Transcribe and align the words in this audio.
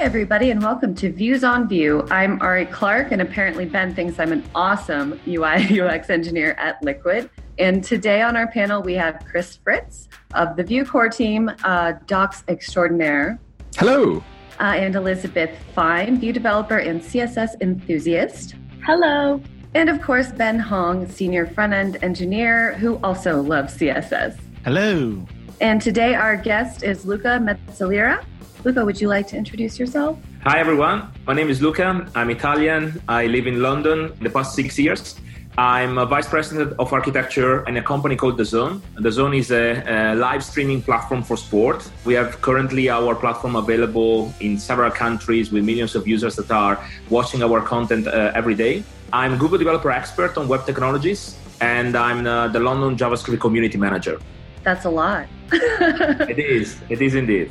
everybody, 0.00 0.50
and 0.50 0.62
welcome 0.62 0.94
to 0.94 1.12
Views 1.12 1.44
on 1.44 1.68
Vue. 1.68 2.06
I'm 2.10 2.40
Ari 2.40 2.64
Clark, 2.64 3.12
and 3.12 3.20
apparently 3.20 3.66
Ben 3.66 3.94
thinks 3.94 4.18
I'm 4.18 4.32
an 4.32 4.42
awesome 4.54 5.20
UI 5.28 5.78
UX 5.78 6.08
engineer 6.10 6.52
at 6.52 6.82
Liquid. 6.82 7.28
And 7.58 7.84
today 7.84 8.22
on 8.22 8.34
our 8.34 8.46
panel, 8.46 8.80
we 8.80 8.94
have 8.94 9.22
Chris 9.30 9.56
Fritz 9.62 10.08
of 10.32 10.56
the 10.56 10.64
Vue 10.64 10.86
core 10.86 11.10
team, 11.10 11.50
uh, 11.64 11.92
Docs 12.06 12.44
Extraordinaire. 12.48 13.38
Hello. 13.76 14.24
Uh, 14.58 14.72
and 14.74 14.96
Elizabeth 14.96 15.50
Fine, 15.74 16.18
Vue 16.18 16.32
developer 16.32 16.78
and 16.78 17.02
CSS 17.02 17.60
enthusiast. 17.60 18.54
Hello. 18.86 19.38
And 19.74 19.90
of 19.90 20.00
course, 20.00 20.32
Ben 20.32 20.58
Hong, 20.58 21.06
senior 21.10 21.46
front 21.46 21.74
end 21.74 21.98
engineer 22.00 22.72
who 22.78 22.98
also 23.02 23.42
loves 23.42 23.76
CSS. 23.76 24.38
Hello. 24.64 25.26
And 25.60 25.82
today, 25.82 26.14
our 26.14 26.36
guest 26.36 26.84
is 26.84 27.04
Luca 27.04 27.38
Mezzalira. 27.38 28.24
Luca, 28.62 28.84
would 28.84 29.00
you 29.00 29.08
like 29.08 29.26
to 29.28 29.36
introduce 29.36 29.78
yourself? 29.78 30.18
Hi, 30.42 30.60
everyone. 30.60 31.10
My 31.26 31.32
name 31.32 31.48
is 31.48 31.62
Luca. 31.62 32.06
I'm 32.14 32.28
Italian. 32.28 33.00
I 33.08 33.26
live 33.26 33.46
in 33.46 33.62
London 33.62 34.12
in 34.18 34.22
the 34.22 34.28
past 34.28 34.54
six 34.54 34.78
years. 34.78 35.18
I'm 35.56 35.96
a 35.96 36.04
vice 36.04 36.28
president 36.28 36.74
of 36.78 36.92
architecture 36.92 37.66
in 37.66 37.78
a 37.78 37.82
company 37.82 38.16
called 38.16 38.38
DAZN. 38.38 38.82
The 38.96 39.10
Zone 39.10 39.32
is 39.32 39.50
a, 39.50 39.82
a, 39.86 40.14
live 40.14 40.44
streaming 40.44 40.82
platform 40.82 41.22
for 41.22 41.38
sport. 41.38 41.90
We 42.04 42.12
have 42.14 42.40
currently 42.42 42.90
our 42.90 43.14
platform 43.14 43.56
available 43.56 44.32
in 44.40 44.58
several 44.58 44.90
countries 44.90 45.50
with 45.50 45.64
millions 45.64 45.94
of 45.94 46.06
users 46.06 46.36
that 46.36 46.50
are 46.50 46.78
watching 47.08 47.42
our 47.42 47.62
content 47.62 48.08
uh, 48.08 48.32
every 48.34 48.54
day. 48.54 48.84
I'm 49.12 49.32
a 49.32 49.36
Google 49.38 49.58
developer 49.58 49.90
expert 49.90 50.36
on 50.36 50.48
web 50.48 50.66
technologies, 50.66 51.36
and 51.62 51.96
I'm 51.96 52.26
uh, 52.26 52.48
the 52.48 52.60
London 52.60 52.94
JavaScript 52.96 53.40
community 53.40 53.78
manager. 53.78 54.20
That's 54.64 54.84
a 54.84 54.90
lot. 54.90 55.26
it 55.52 56.38
is. 56.38 56.78
It 56.90 57.00
is 57.00 57.14
indeed. 57.14 57.50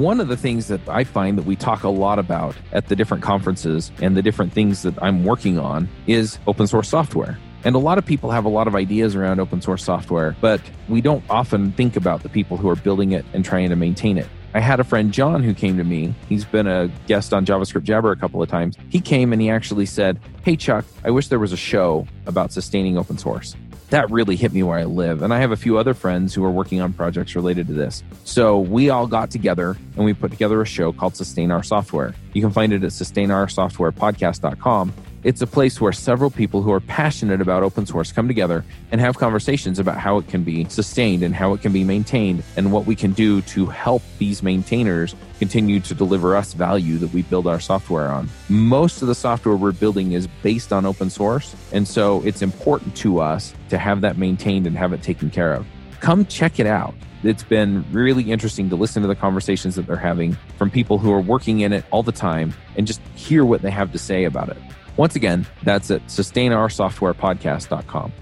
One 0.00 0.18
of 0.18 0.28
the 0.28 0.36
things 0.38 0.68
that 0.68 0.80
I 0.88 1.04
find 1.04 1.36
that 1.36 1.44
we 1.44 1.56
talk 1.56 1.82
a 1.82 1.90
lot 1.90 2.18
about 2.18 2.56
at 2.72 2.88
the 2.88 2.96
different 2.96 3.22
conferences 3.22 3.92
and 4.00 4.16
the 4.16 4.22
different 4.22 4.50
things 4.50 4.80
that 4.80 4.94
I'm 5.02 5.26
working 5.26 5.58
on 5.58 5.90
is 6.06 6.38
open 6.46 6.66
source 6.66 6.88
software. 6.88 7.38
And 7.64 7.74
a 7.74 7.78
lot 7.78 7.98
of 7.98 8.06
people 8.06 8.30
have 8.30 8.46
a 8.46 8.48
lot 8.48 8.66
of 8.66 8.74
ideas 8.74 9.14
around 9.14 9.40
open 9.40 9.60
source 9.60 9.84
software, 9.84 10.34
but 10.40 10.62
we 10.88 11.02
don't 11.02 11.22
often 11.28 11.72
think 11.72 11.96
about 11.96 12.22
the 12.22 12.30
people 12.30 12.56
who 12.56 12.70
are 12.70 12.76
building 12.76 13.12
it 13.12 13.26
and 13.34 13.44
trying 13.44 13.68
to 13.68 13.76
maintain 13.76 14.16
it. 14.16 14.26
I 14.52 14.60
had 14.60 14.80
a 14.80 14.84
friend, 14.84 15.12
John, 15.12 15.42
who 15.42 15.54
came 15.54 15.76
to 15.76 15.84
me. 15.84 16.14
He's 16.28 16.44
been 16.44 16.66
a 16.66 16.90
guest 17.06 17.32
on 17.32 17.46
JavaScript 17.46 17.84
Jabber 17.84 18.10
a 18.10 18.16
couple 18.16 18.42
of 18.42 18.48
times. 18.48 18.76
He 18.88 19.00
came 19.00 19.32
and 19.32 19.40
he 19.40 19.50
actually 19.50 19.86
said, 19.86 20.18
Hey, 20.42 20.56
Chuck, 20.56 20.84
I 21.04 21.10
wish 21.10 21.28
there 21.28 21.38
was 21.38 21.52
a 21.52 21.56
show 21.56 22.06
about 22.26 22.52
sustaining 22.52 22.98
open 22.98 23.18
source 23.18 23.54
that 23.90 24.10
really 24.10 24.36
hit 24.36 24.52
me 24.52 24.62
where 24.62 24.78
I 24.78 24.84
live. 24.84 25.22
And 25.22 25.34
I 25.34 25.40
have 25.40 25.52
a 25.52 25.56
few 25.56 25.76
other 25.76 25.94
friends 25.94 26.34
who 26.34 26.44
are 26.44 26.50
working 26.50 26.80
on 26.80 26.92
projects 26.92 27.36
related 27.36 27.66
to 27.66 27.74
this. 27.74 28.02
So 28.24 28.58
we 28.58 28.88
all 28.88 29.06
got 29.06 29.30
together 29.30 29.76
and 29.96 30.04
we 30.04 30.14
put 30.14 30.30
together 30.30 30.62
a 30.62 30.66
show 30.66 30.92
called 30.92 31.16
Sustain 31.16 31.50
Our 31.50 31.62
Software. 31.62 32.14
You 32.32 32.40
can 32.40 32.52
find 32.52 32.72
it 32.72 32.84
at 32.84 32.90
sustainoursoftwarepodcast.com. 32.90 34.92
It's 35.22 35.42
a 35.42 35.46
place 35.46 35.82
where 35.82 35.92
several 35.92 36.30
people 36.30 36.62
who 36.62 36.72
are 36.72 36.80
passionate 36.80 37.42
about 37.42 37.62
open 37.62 37.84
source 37.84 38.10
come 38.10 38.26
together 38.26 38.64
and 38.90 39.02
have 39.02 39.18
conversations 39.18 39.78
about 39.78 39.98
how 39.98 40.16
it 40.16 40.26
can 40.28 40.44
be 40.44 40.64
sustained 40.70 41.22
and 41.22 41.34
how 41.34 41.52
it 41.52 41.60
can 41.60 41.74
be 41.74 41.84
maintained 41.84 42.42
and 42.56 42.72
what 42.72 42.86
we 42.86 42.96
can 42.96 43.12
do 43.12 43.42
to 43.42 43.66
help 43.66 44.02
these 44.18 44.42
maintainers 44.42 45.14
continue 45.38 45.78
to 45.80 45.94
deliver 45.94 46.34
us 46.34 46.54
value 46.54 46.96
that 46.96 47.12
we 47.12 47.20
build 47.20 47.46
our 47.46 47.60
software 47.60 48.08
on. 48.08 48.30
Most 48.48 49.02
of 49.02 49.08
the 49.08 49.14
software 49.14 49.56
we're 49.56 49.72
building 49.72 50.12
is 50.12 50.26
based 50.42 50.72
on 50.72 50.86
open 50.86 51.10
source. 51.10 51.54
And 51.70 51.86
so 51.86 52.22
it's 52.22 52.40
important 52.40 52.96
to 52.96 53.20
us 53.20 53.52
to 53.68 53.76
have 53.76 54.00
that 54.00 54.16
maintained 54.16 54.66
and 54.66 54.74
have 54.78 54.94
it 54.94 55.02
taken 55.02 55.28
care 55.28 55.52
of. 55.52 55.66
Come 56.00 56.24
check 56.24 56.58
it 56.58 56.66
out. 56.66 56.94
It's 57.22 57.42
been 57.42 57.84
really 57.92 58.30
interesting 58.30 58.70
to 58.70 58.76
listen 58.76 59.02
to 59.02 59.08
the 59.08 59.14
conversations 59.14 59.74
that 59.74 59.86
they're 59.86 59.96
having 59.96 60.38
from 60.56 60.70
people 60.70 60.96
who 60.96 61.12
are 61.12 61.20
working 61.20 61.60
in 61.60 61.74
it 61.74 61.84
all 61.90 62.02
the 62.02 62.10
time 62.10 62.54
and 62.78 62.86
just 62.86 63.02
hear 63.14 63.44
what 63.44 63.60
they 63.60 63.70
have 63.70 63.92
to 63.92 63.98
say 63.98 64.24
about 64.24 64.48
it. 64.48 64.56
Once 64.96 65.16
again, 65.16 65.46
that's 65.62 65.90
at 65.90 66.06
sustainoursoftwarepodcast.com. 66.06 68.12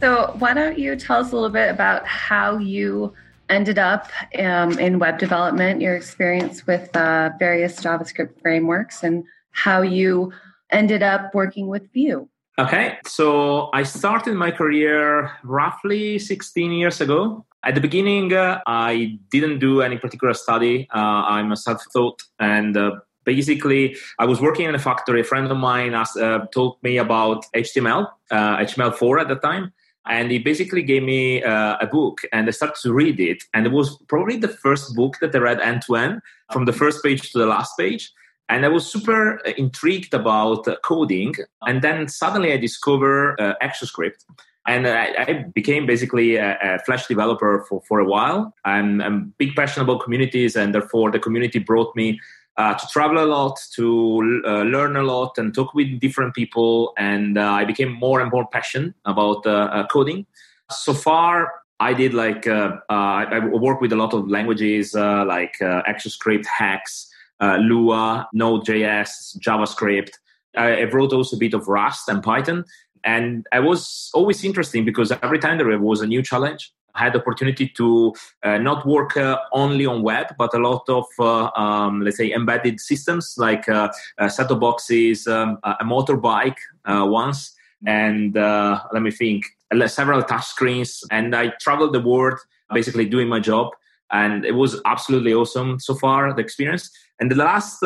So, 0.00 0.34
why 0.38 0.54
don't 0.54 0.78
you 0.78 0.96
tell 0.96 1.20
us 1.20 1.32
a 1.32 1.34
little 1.34 1.50
bit 1.50 1.70
about 1.70 2.06
how 2.06 2.56
you 2.56 3.12
ended 3.50 3.78
up 3.78 4.10
um, 4.38 4.78
in 4.78 4.98
web 4.98 5.18
development, 5.18 5.82
your 5.82 5.94
experience 5.94 6.66
with 6.66 6.94
uh, 6.96 7.30
various 7.38 7.78
JavaScript 7.80 8.40
frameworks, 8.40 9.02
and 9.02 9.24
how 9.50 9.82
you 9.82 10.32
ended 10.70 11.02
up 11.02 11.34
working 11.34 11.66
with 11.66 11.92
Vue? 11.92 12.28
Okay, 12.58 12.98
so 13.06 13.70
I 13.72 13.82
started 13.82 14.34
my 14.34 14.50
career 14.50 15.32
roughly 15.42 16.18
16 16.18 16.72
years 16.72 17.00
ago. 17.00 17.44
At 17.64 17.74
the 17.74 17.80
beginning, 17.80 18.32
uh, 18.32 18.60
I 18.66 19.18
didn't 19.30 19.58
do 19.58 19.82
any 19.82 19.98
particular 19.98 20.34
study. 20.34 20.88
Uh, 20.94 20.98
I'm 20.98 21.52
a 21.52 21.56
self 21.56 21.82
taught 21.92 22.22
and 22.38 22.76
uh, 22.76 22.92
basically 23.24 23.96
i 24.18 24.24
was 24.24 24.40
working 24.40 24.66
in 24.66 24.74
a 24.74 24.78
factory. 24.78 25.20
A 25.20 25.24
friend 25.24 25.50
of 25.50 25.56
mine 25.56 25.94
asked, 25.94 26.16
uh, 26.16 26.46
told 26.52 26.76
me 26.82 26.98
about 26.98 27.44
html 27.54 28.08
uh, 28.30 28.56
html4 28.58 29.20
at 29.20 29.28
the 29.28 29.36
time 29.36 29.72
and 30.06 30.30
he 30.30 30.38
basically 30.38 30.82
gave 30.82 31.02
me 31.02 31.42
uh, 31.42 31.76
a 31.80 31.86
book 31.86 32.20
and 32.32 32.48
i 32.48 32.50
started 32.50 32.80
to 32.82 32.92
read 32.92 33.20
it. 33.20 33.42
And 33.54 33.66
it 33.66 33.72
was 33.72 33.96
probably 34.08 34.36
the 34.36 34.48
first 34.48 34.94
book 34.94 35.16
that 35.20 35.34
i 35.34 35.38
read 35.38 35.60
end 35.60 35.82
to 35.86 35.96
end 35.96 36.20
from 36.52 36.64
the 36.64 36.72
first 36.72 37.02
page 37.02 37.32
to 37.32 37.38
the 37.38 37.46
last 37.46 37.76
page. 37.78 38.10
And 38.48 38.64
i 38.64 38.68
was 38.68 38.90
super 38.90 39.46
uh, 39.46 39.52
intrigued 39.56 40.14
about 40.14 40.66
uh, 40.66 40.76
coding. 40.82 41.34
And 41.62 41.82
then 41.82 42.08
suddenly 42.08 42.52
i 42.52 42.56
discovered 42.56 43.40
uh, 43.40 43.54
ActionScript 43.62 44.24
and 44.66 44.86
I, 44.86 45.14
I, 45.18 45.44
became 45.54 45.86
basically 45.86 46.36
a, 46.36 46.58
a, 46.62 46.78
Flash 46.80 47.06
developer 47.06 47.64
for, 47.68 47.82
for 47.88 47.98
a 47.98 48.04
while. 48.04 48.54
I'm, 48.64 49.00
I'm 49.00 49.34
big 49.38 49.56
passion 49.56 49.82
about 49.82 50.02
communities, 50.02 50.54
and 50.54 50.74
therefore 50.74 51.10
the 51.10 51.18
community 51.18 51.58
brought 51.58 51.96
me 51.96 52.20
uh, 52.60 52.74
to 52.74 52.86
travel 52.88 53.24
a 53.24 53.28
lot, 53.36 53.58
to 53.72 54.42
uh, 54.46 54.62
learn 54.74 54.94
a 54.96 55.02
lot, 55.02 55.38
and 55.38 55.54
talk 55.54 55.72
with 55.72 55.98
different 55.98 56.34
people. 56.34 56.92
And 56.98 57.38
uh, 57.38 57.60
I 57.60 57.64
became 57.64 57.90
more 57.92 58.20
and 58.20 58.30
more 58.30 58.46
passionate 58.46 58.94
about 59.06 59.46
uh, 59.46 59.50
uh, 59.50 59.86
coding. 59.86 60.26
So 60.70 60.92
far, 60.92 61.52
I 61.80 61.94
did 61.94 62.12
like 62.12 62.46
uh, 62.46 62.76
I 62.90 63.38
work 63.66 63.80
with 63.80 63.92
a 63.92 63.96
lot 63.96 64.12
of 64.12 64.28
languages 64.28 64.92
like 64.94 65.54
ActionScript, 65.92 66.44
Haxe, 66.58 67.06
Lua, 67.40 68.28
Node.js, 68.34 69.38
JavaScript. 69.38 70.12
I 70.54 70.84
wrote 70.84 71.12
also 71.14 71.36
a 71.36 71.38
bit 71.38 71.54
of 71.54 71.66
Rust 71.66 72.08
and 72.10 72.22
Python. 72.22 72.64
And 73.02 73.46
I 73.50 73.60
was 73.60 74.10
always 74.12 74.44
interesting 74.44 74.84
because 74.84 75.10
every 75.22 75.38
time 75.38 75.56
there 75.56 75.78
was 75.78 76.02
a 76.02 76.06
new 76.06 76.22
challenge, 76.22 76.70
had 76.94 77.12
the 77.12 77.20
opportunity 77.20 77.68
to 77.76 78.14
uh, 78.42 78.58
not 78.58 78.86
work 78.86 79.16
uh, 79.16 79.38
only 79.52 79.86
on 79.86 80.02
web, 80.02 80.26
but 80.38 80.54
a 80.54 80.58
lot 80.58 80.88
of, 80.88 81.06
uh, 81.18 81.50
um, 81.56 82.02
let's 82.02 82.16
say, 82.16 82.32
embedded 82.32 82.80
systems 82.80 83.34
like 83.36 83.68
uh, 83.68 83.90
set-top 84.28 84.60
boxes, 84.60 85.26
um, 85.26 85.58
a 85.64 85.84
motorbike 85.84 86.56
uh, 86.84 87.06
once, 87.06 87.54
and 87.86 88.36
uh, 88.36 88.80
let 88.92 89.02
me 89.02 89.10
think, 89.10 89.44
several 89.86 90.22
touch 90.22 90.46
screens. 90.46 91.04
And 91.10 91.34
I 91.34 91.52
traveled 91.60 91.92
the 91.92 92.00
world 92.00 92.38
basically 92.72 93.06
doing 93.06 93.28
my 93.28 93.40
job. 93.40 93.72
And 94.12 94.44
it 94.44 94.56
was 94.56 94.80
absolutely 94.86 95.32
awesome 95.32 95.78
so 95.78 95.94
far, 95.94 96.32
the 96.34 96.40
experience. 96.40 96.90
And 97.20 97.30
the 97.30 97.36
last 97.36 97.78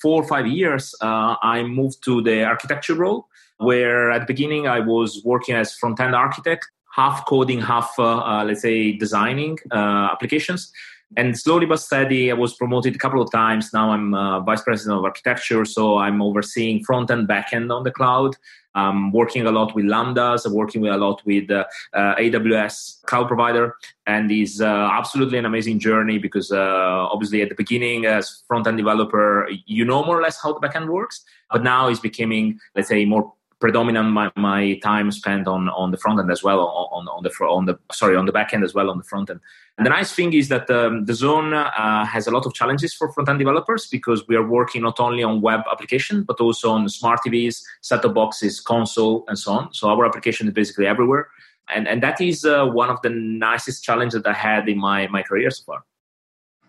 four 0.00 0.22
or 0.22 0.28
five 0.28 0.46
years, 0.46 0.94
I 1.00 1.64
moved 1.64 2.04
to 2.04 2.22
the 2.22 2.44
architecture 2.44 2.94
role 2.94 3.26
where 3.58 4.10
at 4.10 4.20
the 4.20 4.26
beginning 4.26 4.66
I 4.68 4.80
was 4.80 5.22
working 5.24 5.54
as 5.54 5.74
front-end 5.74 6.14
architect 6.14 6.68
half 6.92 7.26
coding, 7.26 7.60
half, 7.60 7.92
uh, 7.98 8.18
uh, 8.18 8.44
let's 8.44 8.62
say, 8.62 8.92
designing 8.92 9.58
uh, 9.70 10.10
applications. 10.12 10.72
And 11.16 11.38
slowly 11.38 11.66
but 11.66 11.80
steady, 11.80 12.30
I 12.30 12.34
was 12.34 12.54
promoted 12.54 12.94
a 12.94 12.98
couple 12.98 13.20
of 13.20 13.30
times. 13.30 13.72
Now 13.72 13.90
I'm 13.90 14.14
uh, 14.14 14.40
vice 14.40 14.62
president 14.62 14.98
of 14.98 15.04
architecture, 15.04 15.64
so 15.66 15.98
I'm 15.98 16.22
overseeing 16.22 16.82
front 16.84 17.10
and 17.10 17.28
back 17.28 17.52
end 17.52 17.70
on 17.70 17.82
the 17.82 17.90
cloud. 17.90 18.36
I'm 18.74 19.12
working 19.12 19.46
a 19.46 19.52
lot 19.52 19.74
with 19.74 19.84
Lambdas. 19.84 20.46
I'm 20.46 20.54
working 20.54 20.80
with 20.80 20.92
a 20.92 20.96
lot 20.96 21.20
with 21.26 21.50
uh, 21.50 21.66
uh, 21.92 22.14
AWS 22.14 23.04
cloud 23.04 23.28
provider, 23.28 23.74
and 24.06 24.32
is 24.32 24.62
absolutely 24.62 25.36
an 25.36 25.44
amazing 25.44 25.78
journey 25.78 26.16
because 26.16 26.50
obviously 26.50 27.42
at 27.42 27.50
the 27.50 27.54
beginning 27.54 28.06
as 28.06 28.42
front 28.48 28.66
end 28.66 28.78
developer, 28.78 29.50
you 29.66 29.84
know 29.84 30.02
more 30.02 30.18
or 30.18 30.22
less 30.22 30.40
how 30.42 30.58
the 30.58 30.66
backend 30.66 30.88
works, 30.88 31.22
but 31.50 31.62
now 31.62 31.88
it's 31.88 32.00
becoming, 32.00 32.58
let's 32.74 32.88
say, 32.88 33.04
more 33.04 33.34
predominant 33.62 34.08
my, 34.10 34.26
my 34.34 34.74
time 34.82 35.08
spent 35.12 35.46
on 35.46 35.68
on 35.82 35.92
the 35.92 35.96
front 35.96 36.18
end 36.20 36.30
as 36.36 36.42
well 36.42 36.60
on 36.96 37.04
on 37.16 37.22
the 37.22 37.30
on 37.56 37.64
the 37.68 37.74
sorry 38.00 38.16
on 38.16 38.26
the 38.26 38.36
back 38.38 38.52
end 38.52 38.64
as 38.68 38.74
well 38.74 38.90
on 38.90 38.98
the 38.98 39.08
front 39.12 39.30
end 39.30 39.40
and 39.78 39.86
the 39.86 39.94
nice 39.98 40.12
thing 40.12 40.30
is 40.40 40.48
that 40.48 40.68
um, 40.78 41.06
DAZN 41.06 41.46
uh, 41.54 42.04
has 42.04 42.26
a 42.26 42.32
lot 42.36 42.44
of 42.44 42.52
challenges 42.60 42.92
for 42.92 43.12
front 43.12 43.28
end 43.28 43.38
developers 43.38 43.86
because 43.86 44.26
we 44.28 44.34
are 44.40 44.46
working 44.58 44.82
not 44.82 44.98
only 45.06 45.22
on 45.22 45.40
web 45.40 45.60
application 45.70 46.24
but 46.24 46.40
also 46.40 46.72
on 46.72 46.88
smart 46.88 47.20
tvs 47.24 47.62
set-top 47.82 48.14
boxes 48.14 48.60
console 48.60 49.24
and 49.28 49.38
so 49.38 49.52
on 49.52 49.72
so 49.72 49.88
our 49.88 50.04
application 50.04 50.48
is 50.48 50.54
basically 50.60 50.86
everywhere 50.94 51.28
and 51.74 51.86
and 51.86 52.02
that 52.02 52.20
is 52.20 52.44
uh, 52.44 52.66
one 52.82 52.90
of 52.90 53.00
the 53.02 53.10
nicest 53.48 53.84
challenges 53.84 54.14
that 54.20 54.28
i 54.34 54.38
had 54.48 54.68
in 54.68 54.78
my 54.88 55.06
my 55.16 55.22
career 55.22 55.50
so 55.50 55.62
far 55.68 55.80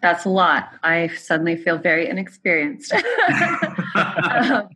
that's 0.04 0.26
a 0.26 0.30
lot. 0.44 0.64
I 0.84 1.08
suddenly 1.28 1.56
feel 1.56 1.78
very 1.78 2.10
inexperienced. 2.10 2.92
um, 3.96 4.68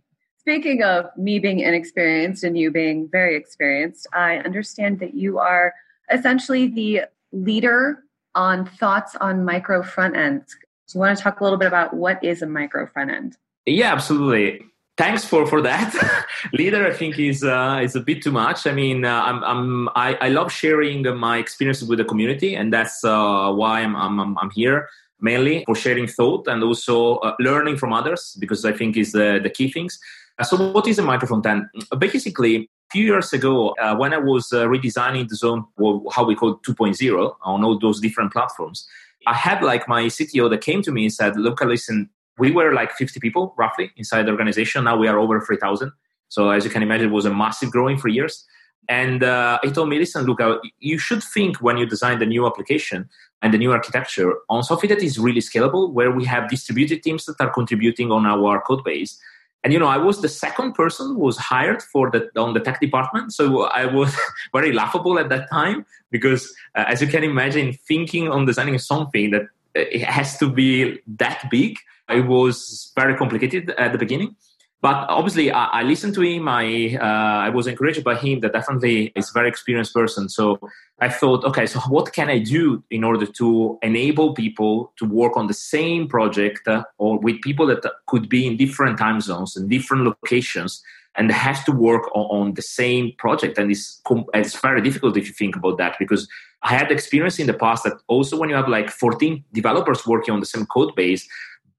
Speaking 0.47 0.81
of 0.81 1.07
me 1.17 1.39
being 1.39 1.59
inexperienced 1.59 2.45
and 2.45 2.57
you 2.57 2.71
being 2.71 3.09
very 3.11 3.35
experienced, 3.35 4.07
I 4.13 4.37
understand 4.37 5.01
that 5.01 5.13
you 5.13 5.39
are 5.39 5.73
essentially 6.09 6.69
the 6.69 7.01
leader 7.33 8.05
on 8.33 8.65
thoughts 8.65 9.17
on 9.19 9.43
micro 9.43 9.83
front 9.83 10.15
ends. 10.15 10.55
Do 10.87 10.93
you 10.93 11.01
want 11.01 11.17
to 11.17 11.21
talk 11.21 11.41
a 11.41 11.43
little 11.43 11.59
bit 11.59 11.67
about 11.67 11.93
what 11.93 12.23
is 12.23 12.41
a 12.41 12.45
micro 12.47 12.87
front 12.87 13.11
end? 13.11 13.35
Yeah, 13.65 13.91
absolutely. 13.91 14.61
Thanks 14.95 15.25
for 15.25 15.45
for 15.45 15.61
that. 15.63 15.91
Leader, 16.53 16.87
I 16.87 16.93
think 16.93 17.19
is 17.19 17.43
uh, 17.43 17.81
is 17.83 17.97
a 17.97 17.99
bit 17.99 18.21
too 18.21 18.31
much. 18.31 18.65
I 18.65 18.71
mean, 18.71 19.03
uh, 19.03 19.23
I'm, 19.23 19.43
I'm 19.43 19.89
I, 19.95 20.13
I 20.21 20.29
love 20.29 20.49
sharing 20.49 21.03
my 21.17 21.39
experiences 21.39 21.89
with 21.89 21.99
the 21.99 22.05
community, 22.05 22.55
and 22.55 22.71
that's 22.71 23.03
uh, 23.03 23.51
why 23.51 23.81
I'm, 23.81 23.97
I'm 23.97 24.37
I'm 24.37 24.49
here 24.51 24.87
mainly 25.19 25.63
for 25.65 25.75
sharing 25.75 26.07
thought 26.07 26.47
and 26.47 26.63
also 26.63 27.15
uh, 27.17 27.35
learning 27.39 27.75
from 27.75 27.91
others 27.91 28.37
because 28.39 28.63
I 28.63 28.71
think 28.71 28.95
is 28.95 29.11
the 29.11 29.41
the 29.43 29.49
key 29.49 29.69
things. 29.69 29.99
Uh, 30.39 30.43
so, 30.43 30.71
what 30.71 30.87
is 30.87 30.99
a 30.99 31.01
micro 31.01 31.27
front 31.27 31.45
end? 31.45 31.65
Basically, 31.97 32.55
a 32.55 32.67
few 32.91 33.05
years 33.05 33.33
ago, 33.33 33.75
uh, 33.81 33.95
when 33.95 34.13
I 34.13 34.17
was 34.17 34.49
redesigning 34.51 35.27
DAZN, 35.27 35.65
how 36.13 36.23
we 36.25 36.35
call 36.35 36.57
2.0 36.59 37.35
on 37.43 37.63
all 37.63 37.79
those 37.79 37.99
different 37.99 38.31
platforms, 38.31 38.87
I 39.25 39.33
had 39.33 39.63
like 39.63 39.87
my 39.87 40.03
CTO 40.03 40.49
that 40.49 40.61
came 40.61 40.81
to 40.83 40.91
me 40.91 41.05
and 41.05 41.13
said, 41.13 41.35
"Look, 41.37 41.61
listen, 41.61 42.09
we 42.37 42.51
were 42.51 42.73
like 42.73 42.91
50 42.91 43.19
people 43.19 43.53
roughly 43.57 43.91
inside 43.97 44.23
the 44.23 44.31
organization. 44.31 44.83
Now 44.83 44.97
we 44.97 45.07
are 45.07 45.17
over 45.17 45.39
3,000. 45.41 45.91
So 46.29 46.49
as 46.49 46.63
you 46.63 46.69
can 46.69 46.83
imagine, 46.83 47.07
it 47.07 47.11
was 47.11 47.25
a 47.25 47.33
massive 47.33 47.71
growing 47.71 47.97
for 47.97 48.09
years. 48.09 48.45
And 48.89 49.23
uh, 49.23 49.59
he 49.63 49.71
told 49.71 49.89
me, 49.89 49.99
listen, 49.99 50.25
look, 50.25 50.39
uh, 50.39 50.57
you 50.79 50.97
should 50.97 51.23
think 51.23 51.57
when 51.57 51.77
you 51.77 51.85
design 51.85 52.19
the 52.19 52.25
new 52.25 52.45
application 52.45 53.09
and 53.41 53.53
the 53.53 53.57
new 53.57 53.71
architecture 53.71 54.33
on 54.49 54.63
something 54.63 54.89
that 54.89 55.03
is 55.03 55.19
really 55.19 55.41
scalable, 55.41 55.91
where 55.91 56.11
we 56.11 56.25
have 56.25 56.49
distributed 56.49 57.03
teams 57.03 57.25
that 57.25 57.39
are 57.39 57.49
contributing 57.49 58.11
on 58.11 58.25
our 58.25 58.61
code 58.61 58.83
base. 58.83 59.19
And 59.63 59.73
you 59.73 59.79
know, 59.79 59.87
I 59.87 59.97
was 59.97 60.21
the 60.21 60.29
second 60.29 60.73
person 60.73 61.07
who 61.07 61.19
was 61.19 61.37
hired 61.37 61.81
for 61.81 62.09
the 62.11 62.29
on 62.39 62.53
the 62.53 62.59
tech 62.59 62.79
department, 62.79 63.33
so 63.33 63.63
I 63.63 63.85
was 63.85 64.15
very 64.53 64.71
laughable 64.71 65.19
at 65.19 65.29
that 65.29 65.49
time 65.49 65.85
because, 66.11 66.53
uh, 66.75 66.85
as 66.87 67.01
you 67.01 67.07
can 67.07 67.23
imagine, 67.23 67.73
thinking 67.87 68.29
on 68.29 68.45
designing 68.45 68.77
something 68.77 69.31
that 69.31 69.41
uh, 69.41 69.81
it 69.91 70.03
has 70.03 70.37
to 70.37 70.49
be 70.49 70.99
that 71.07 71.49
big 71.49 71.77
it 72.09 72.25
was 72.25 72.91
very 72.95 73.15
complicated 73.15 73.71
at 73.71 73.91
the 73.91 73.97
beginning. 73.97 74.35
But 74.79 75.09
obviously, 75.09 75.51
I, 75.51 75.65
I 75.65 75.83
listened 75.83 76.13
to 76.15 76.21
him. 76.21 76.47
I 76.47 76.97
uh, 77.01 77.45
I 77.47 77.49
was 77.49 77.65
encouraged 77.65 78.03
by 78.03 78.15
him. 78.15 78.41
That 78.41 78.53
definitely 78.53 79.11
is 79.15 79.29
a 79.29 79.33
very 79.33 79.49
experienced 79.49 79.93
person. 79.93 80.29
So 80.29 80.59
I 80.99 81.09
thought, 81.09 81.43
okay, 81.45 81.65
so 81.65 81.79
what 81.81 82.13
can 82.13 82.29
I 82.29 82.39
do 82.39 82.83
in 82.91 83.03
order 83.03 83.25
to 83.25 83.79
enable 83.81 84.35
people 84.35 84.93
to 84.97 85.05
work 85.05 85.35
on 85.35 85.47
the 85.47 85.53
same 85.53 86.07
project 86.07 86.67
uh, 86.67 86.83
or 86.99 87.17
with 87.19 87.41
people 87.41 87.65
that 87.67 87.83
could 88.05 88.29
be 88.29 88.45
in 88.45 88.55
different 88.55 88.99
time 88.99 89.19
zones 89.19 89.55
and 89.57 89.67
different 89.67 90.03
locations 90.03 90.83
and 91.15 91.31
has 91.31 91.63
to 91.63 91.71
work 91.71 92.03
on, 92.15 92.25
on 92.25 92.53
the 92.53 92.61
same 92.61 93.13
project? 93.17 93.57
And 93.57 93.71
it's 93.71 93.99
it's 94.35 94.59
very 94.59 94.81
difficult 94.81 95.17
if 95.17 95.25
you 95.25 95.33
think 95.33 95.55
about 95.55 95.79
that 95.79 95.95
because 95.97 96.27
I 96.61 96.69
had 96.69 96.91
experience 96.91 97.39
in 97.39 97.47
the 97.47 97.53
past 97.53 97.83
that 97.83 97.93
also 98.07 98.37
when 98.37 98.49
you 98.49 98.55
have 98.55 98.67
like 98.67 98.91
14 98.91 99.43
developers 99.53 100.05
working 100.05 100.33
on 100.33 100.39
the 100.39 100.45
same 100.45 100.67
code 100.67 100.95
base, 100.95 101.27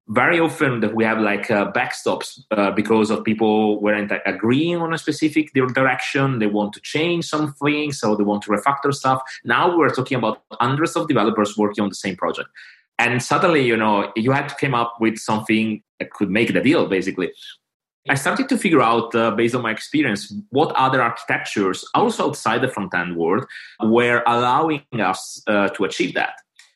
very 0.09 0.39
often 0.39 0.79
that 0.79 0.95
we 0.95 1.03
have 1.03 1.19
like 1.19 1.51
uh, 1.51 1.71
backstops 1.71 2.39
uh, 2.51 2.71
because 2.71 3.11
of 3.11 3.23
people 3.23 3.79
weren't 3.79 4.11
agreeing 4.25 4.77
on 4.77 4.91
a 4.91 4.97
specific 4.97 5.53
direction. 5.53 6.39
They 6.39 6.47
want 6.47 6.73
to 6.73 6.81
change 6.81 7.25
something 7.25 7.91
so 7.91 8.15
they 8.15 8.23
want 8.23 8.41
to 8.43 8.51
refactor 8.51 8.93
stuff. 8.93 9.21
Now 9.45 9.77
we're 9.77 9.93
talking 9.93 10.17
about 10.17 10.41
hundreds 10.53 10.95
of 10.95 11.07
developers 11.07 11.57
working 11.57 11.83
on 11.83 11.89
the 11.89 11.95
same 11.95 12.15
project. 12.15 12.49
And 12.97 13.21
suddenly 13.21 13.65
you 13.65 13.77
know 13.77 14.11
you 14.15 14.31
had 14.31 14.49
to 14.49 14.55
come 14.55 14.73
up 14.73 14.95
with 14.99 15.17
something 15.19 15.83
that 15.99 16.11
could 16.11 16.31
make 16.31 16.53
the 16.53 16.61
deal 16.61 16.87
basically. 16.87 17.31
I 18.09 18.15
started 18.15 18.49
to 18.49 18.57
figure 18.57 18.81
out 18.81 19.13
uh, 19.13 19.31
based 19.31 19.53
on 19.53 19.61
my 19.61 19.71
experience 19.71 20.33
what 20.49 20.75
other 20.75 21.01
architectures 21.01 21.85
also 21.93 22.29
outside 22.29 22.61
the 22.61 22.67
front 22.67 22.95
end 22.95 23.15
world 23.15 23.45
were 23.83 24.23
allowing 24.25 24.81
us 24.93 25.43
uh, 25.45 25.69
to 25.69 25.83
achieve 25.83 26.15
that 26.15 26.33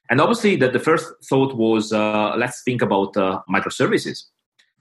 and 0.10 0.20
obviously, 0.20 0.56
that 0.58 0.74
the 0.74 0.80
first 0.80 1.06
thought 1.24 1.56
was 1.56 1.94
uh, 1.94 2.36
let's 2.38 2.62
think 2.64 2.82
about 2.82 3.16
uh, 3.18 3.42
microservices. 3.50 4.26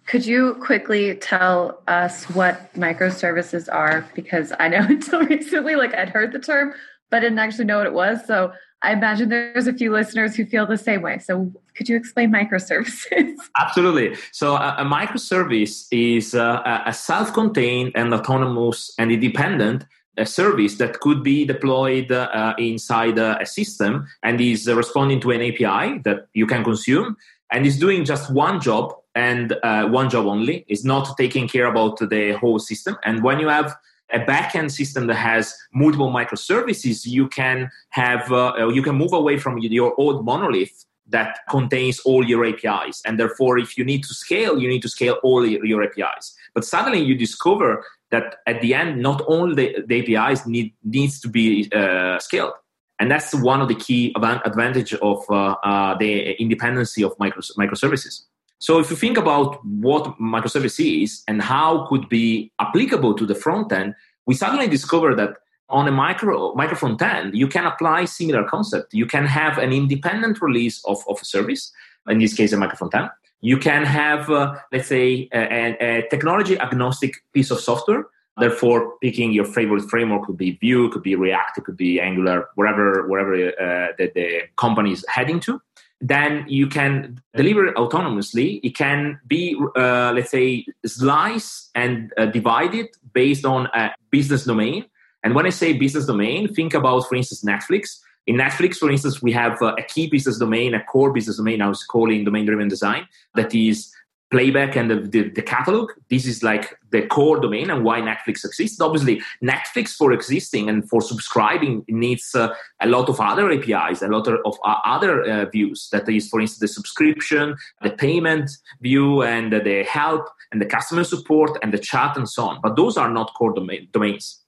Could 0.06 0.26
you 0.26 0.54
quickly 0.54 1.14
tell 1.14 1.82
us 1.86 2.24
what 2.30 2.74
microservices 2.74 3.72
are? 3.72 4.04
Because 4.14 4.52
I 4.58 4.68
know 4.68 4.80
until 4.88 5.22
recently, 5.22 5.76
like 5.76 5.94
I'd 5.94 6.08
heard 6.08 6.32
the 6.32 6.40
term, 6.40 6.74
but 7.10 7.20
didn't 7.20 7.38
actually 7.38 7.66
know 7.66 7.78
what 7.78 7.86
it 7.86 7.92
was. 7.92 8.26
So 8.26 8.52
I 8.82 8.92
imagine 8.92 9.28
there's 9.28 9.68
a 9.68 9.72
few 9.72 9.92
listeners 9.92 10.34
who 10.34 10.44
feel 10.44 10.66
the 10.66 10.76
same 10.76 11.02
way. 11.02 11.18
So 11.18 11.52
could 11.76 11.88
you 11.88 11.96
explain 11.96 12.32
microservices? 12.32 13.36
Absolutely. 13.58 14.16
So 14.32 14.56
a, 14.56 14.76
a 14.78 14.84
microservice 14.84 15.86
is 15.92 16.34
uh, 16.34 16.82
a 16.84 16.92
self-contained 16.92 17.92
and 17.94 18.12
autonomous 18.12 18.92
and 18.98 19.12
independent 19.12 19.84
a 20.18 20.26
service 20.26 20.76
that 20.76 21.00
could 21.00 21.22
be 21.22 21.44
deployed 21.44 22.12
uh, 22.12 22.54
inside 22.58 23.18
uh, 23.18 23.38
a 23.40 23.46
system 23.46 24.06
and 24.22 24.40
is 24.40 24.68
uh, 24.68 24.76
responding 24.76 25.20
to 25.20 25.30
an 25.30 25.40
API 25.40 25.98
that 26.04 26.26
you 26.34 26.46
can 26.46 26.62
consume 26.62 27.16
and 27.50 27.66
is 27.66 27.78
doing 27.78 28.04
just 28.04 28.32
one 28.32 28.60
job 28.60 28.94
and 29.14 29.54
uh, 29.62 29.86
one 29.88 30.10
job 30.10 30.26
only. 30.26 30.64
Is 30.68 30.84
not 30.84 31.16
taking 31.16 31.48
care 31.48 31.66
about 31.66 31.98
the 31.98 32.32
whole 32.40 32.58
system. 32.58 32.96
And 33.04 33.22
when 33.22 33.40
you 33.40 33.48
have 33.48 33.74
a 34.12 34.20
backend 34.20 34.70
system 34.70 35.06
that 35.06 35.14
has 35.14 35.54
multiple 35.72 36.10
microservices, 36.10 37.06
you 37.06 37.28
can 37.28 37.70
have 37.90 38.30
uh, 38.32 38.68
you 38.68 38.82
can 38.82 38.94
move 38.94 39.12
away 39.12 39.38
from 39.38 39.58
your 39.58 39.94
old 39.98 40.24
monolith 40.24 40.84
that 41.08 41.40
contains 41.50 42.00
all 42.00 42.26
your 42.26 42.44
APIs. 42.44 43.02
And 43.04 43.18
therefore, 43.18 43.58
if 43.58 43.76
you 43.76 43.84
need 43.84 44.02
to 44.04 44.14
scale, 44.14 44.58
you 44.58 44.68
need 44.68 44.82
to 44.82 44.88
scale 44.88 45.18
all 45.22 45.44
your 45.46 45.82
APIs. 45.82 46.34
But 46.54 46.64
suddenly 46.64 47.00
you 47.00 47.14
discover 47.14 47.84
that 48.12 48.36
at 48.46 48.60
the 48.60 48.74
end, 48.74 49.02
not 49.02 49.20
all 49.22 49.52
the, 49.52 49.74
the 49.86 50.16
APIs 50.16 50.46
need 50.46 50.74
needs 50.84 51.18
to 51.20 51.28
be 51.28 51.68
uh, 51.74 52.18
scaled. 52.20 52.52
And 53.00 53.10
that's 53.10 53.34
one 53.34 53.60
of 53.60 53.66
the 53.66 53.74
key 53.74 54.14
advantage 54.16 54.94
of 54.94 55.24
uh, 55.28 55.56
uh, 55.64 55.98
the 55.98 56.40
independency 56.40 57.02
of 57.02 57.18
micro, 57.18 57.40
microservices. 57.58 58.22
So 58.58 58.78
if 58.78 58.90
you 58.90 58.96
think 58.96 59.18
about 59.18 59.58
what 59.64 60.16
microservice 60.20 61.02
is 61.02 61.24
and 61.26 61.42
how 61.42 61.86
could 61.88 62.08
be 62.08 62.52
applicable 62.60 63.14
to 63.14 63.26
the 63.26 63.34
front 63.34 63.72
end, 63.72 63.94
we 64.26 64.34
suddenly 64.36 64.68
discover 64.68 65.16
that 65.16 65.38
on 65.68 65.88
a 65.88 65.90
micro 65.90 66.54
micro 66.54 66.76
front 66.76 67.02
end, 67.02 67.34
you 67.34 67.48
can 67.48 67.64
apply 67.64 68.04
similar 68.04 68.44
concept. 68.44 68.94
You 68.94 69.06
can 69.06 69.24
have 69.26 69.58
an 69.58 69.72
independent 69.72 70.40
release 70.40 70.80
of, 70.84 70.98
of 71.08 71.18
a 71.20 71.24
service, 71.24 71.72
in 72.08 72.18
this 72.18 72.34
case, 72.34 72.52
a 72.52 72.56
micro 72.56 72.76
front 72.76 72.94
end. 72.94 73.10
You 73.42 73.58
can 73.58 73.84
have, 73.84 74.30
uh, 74.30 74.54
let's 74.72 74.88
say, 74.88 75.28
a, 75.34 75.76
a, 75.80 76.08
technology 76.08 76.58
agnostic 76.58 77.16
piece 77.34 77.50
of 77.50 77.60
software. 77.60 78.06
Therefore, 78.38 78.94
picking 79.02 79.32
your 79.32 79.44
favorite 79.44 79.82
framework 79.90 80.24
could 80.24 80.38
be 80.38 80.52
Vue, 80.52 80.88
could 80.88 81.02
be 81.02 81.16
React, 81.16 81.58
it 81.58 81.64
could 81.64 81.76
be 81.76 82.00
Angular, 82.00 82.48
wherever 82.54 83.06
wherever 83.06 83.34
uh, 83.34 83.88
the, 83.98 84.10
the 84.14 84.42
company 84.56 84.92
is 84.92 85.04
heading 85.08 85.38
to. 85.40 85.60
Then 86.00 86.44
you 86.48 86.66
can 86.66 87.20
deliver 87.36 87.72
autonomously. 87.72 88.58
It 88.62 88.74
can 88.76 89.20
be, 89.26 89.56
uh, 89.76 90.12
let's 90.14 90.30
say, 90.30 90.64
slice 90.86 91.70
and 91.74 92.12
uh, 92.16 92.26
divided 92.26 92.88
based 93.12 93.44
on 93.44 93.68
a 93.74 93.90
business 94.10 94.44
domain. 94.44 94.86
And 95.22 95.34
when 95.34 95.46
I 95.46 95.50
say 95.50 95.72
business 95.74 96.06
domain, 96.06 96.52
think 96.52 96.74
about, 96.74 97.08
for 97.08 97.14
instance, 97.14 97.44
Netflix. 97.44 97.98
In 98.26 98.36
Netflix, 98.36 98.76
for 98.76 98.90
instance, 98.90 99.20
we 99.20 99.32
have 99.32 99.60
uh, 99.60 99.74
a 99.78 99.82
key 99.82 100.08
business 100.08 100.38
domain, 100.38 100.74
a 100.74 100.84
core 100.84 101.12
business 101.12 101.36
domain 101.36 101.60
I 101.60 101.68
was 101.68 101.82
calling 101.82 102.24
domain 102.24 102.46
driven 102.46 102.68
design 102.68 103.08
that 103.34 103.54
is 103.54 103.92
playback 104.32 104.74
and 104.76 104.90
the, 104.90 104.96
the, 104.96 105.28
the, 105.28 105.42
catalog. 105.42 105.90
This 106.08 106.26
is 106.26 106.42
like 106.42 106.74
the 106.90 107.02
core 107.02 107.38
domain 107.38 107.68
and 107.68 107.84
why 107.84 108.00
Netflix 108.00 108.44
exists. 108.44 108.80
Obviously, 108.80 109.20
Netflix 109.44 109.94
for 109.94 110.10
existing 110.10 110.70
and 110.70 110.88
for 110.88 111.02
subscribing 111.02 111.84
needs 111.86 112.34
uh, 112.34 112.54
a 112.80 112.88
lot 112.88 113.10
of 113.10 113.20
other 113.20 113.52
APIs, 113.52 114.00
a 114.00 114.08
lot 114.08 114.26
of, 114.26 114.58
uh, 114.64 114.76
other 114.86 115.22
uh, 115.22 115.44
views. 115.50 115.88
That 115.92 116.08
is, 116.08 116.28
for 116.28 116.40
instance, 116.40 116.60
the 116.60 116.68
subscription, 116.68 117.56
the 117.82 117.90
payment 117.90 118.50
view, 118.80 119.22
and 119.22 119.52
the 119.52 119.84
help, 119.84 120.26
and 120.50 120.62
the 120.62 120.66
customer 120.66 121.04
support, 121.04 121.58
and 121.62 121.72
the 121.72 121.78
chat, 121.78 122.16
and 122.16 122.28
so 122.28 122.44
on. 122.44 122.60
But 122.62 122.74
those 122.76 122.96
are 122.96 123.10
not 123.10 123.34
core 123.34 123.52
domain, 123.52 123.88
domains. 123.92 124.38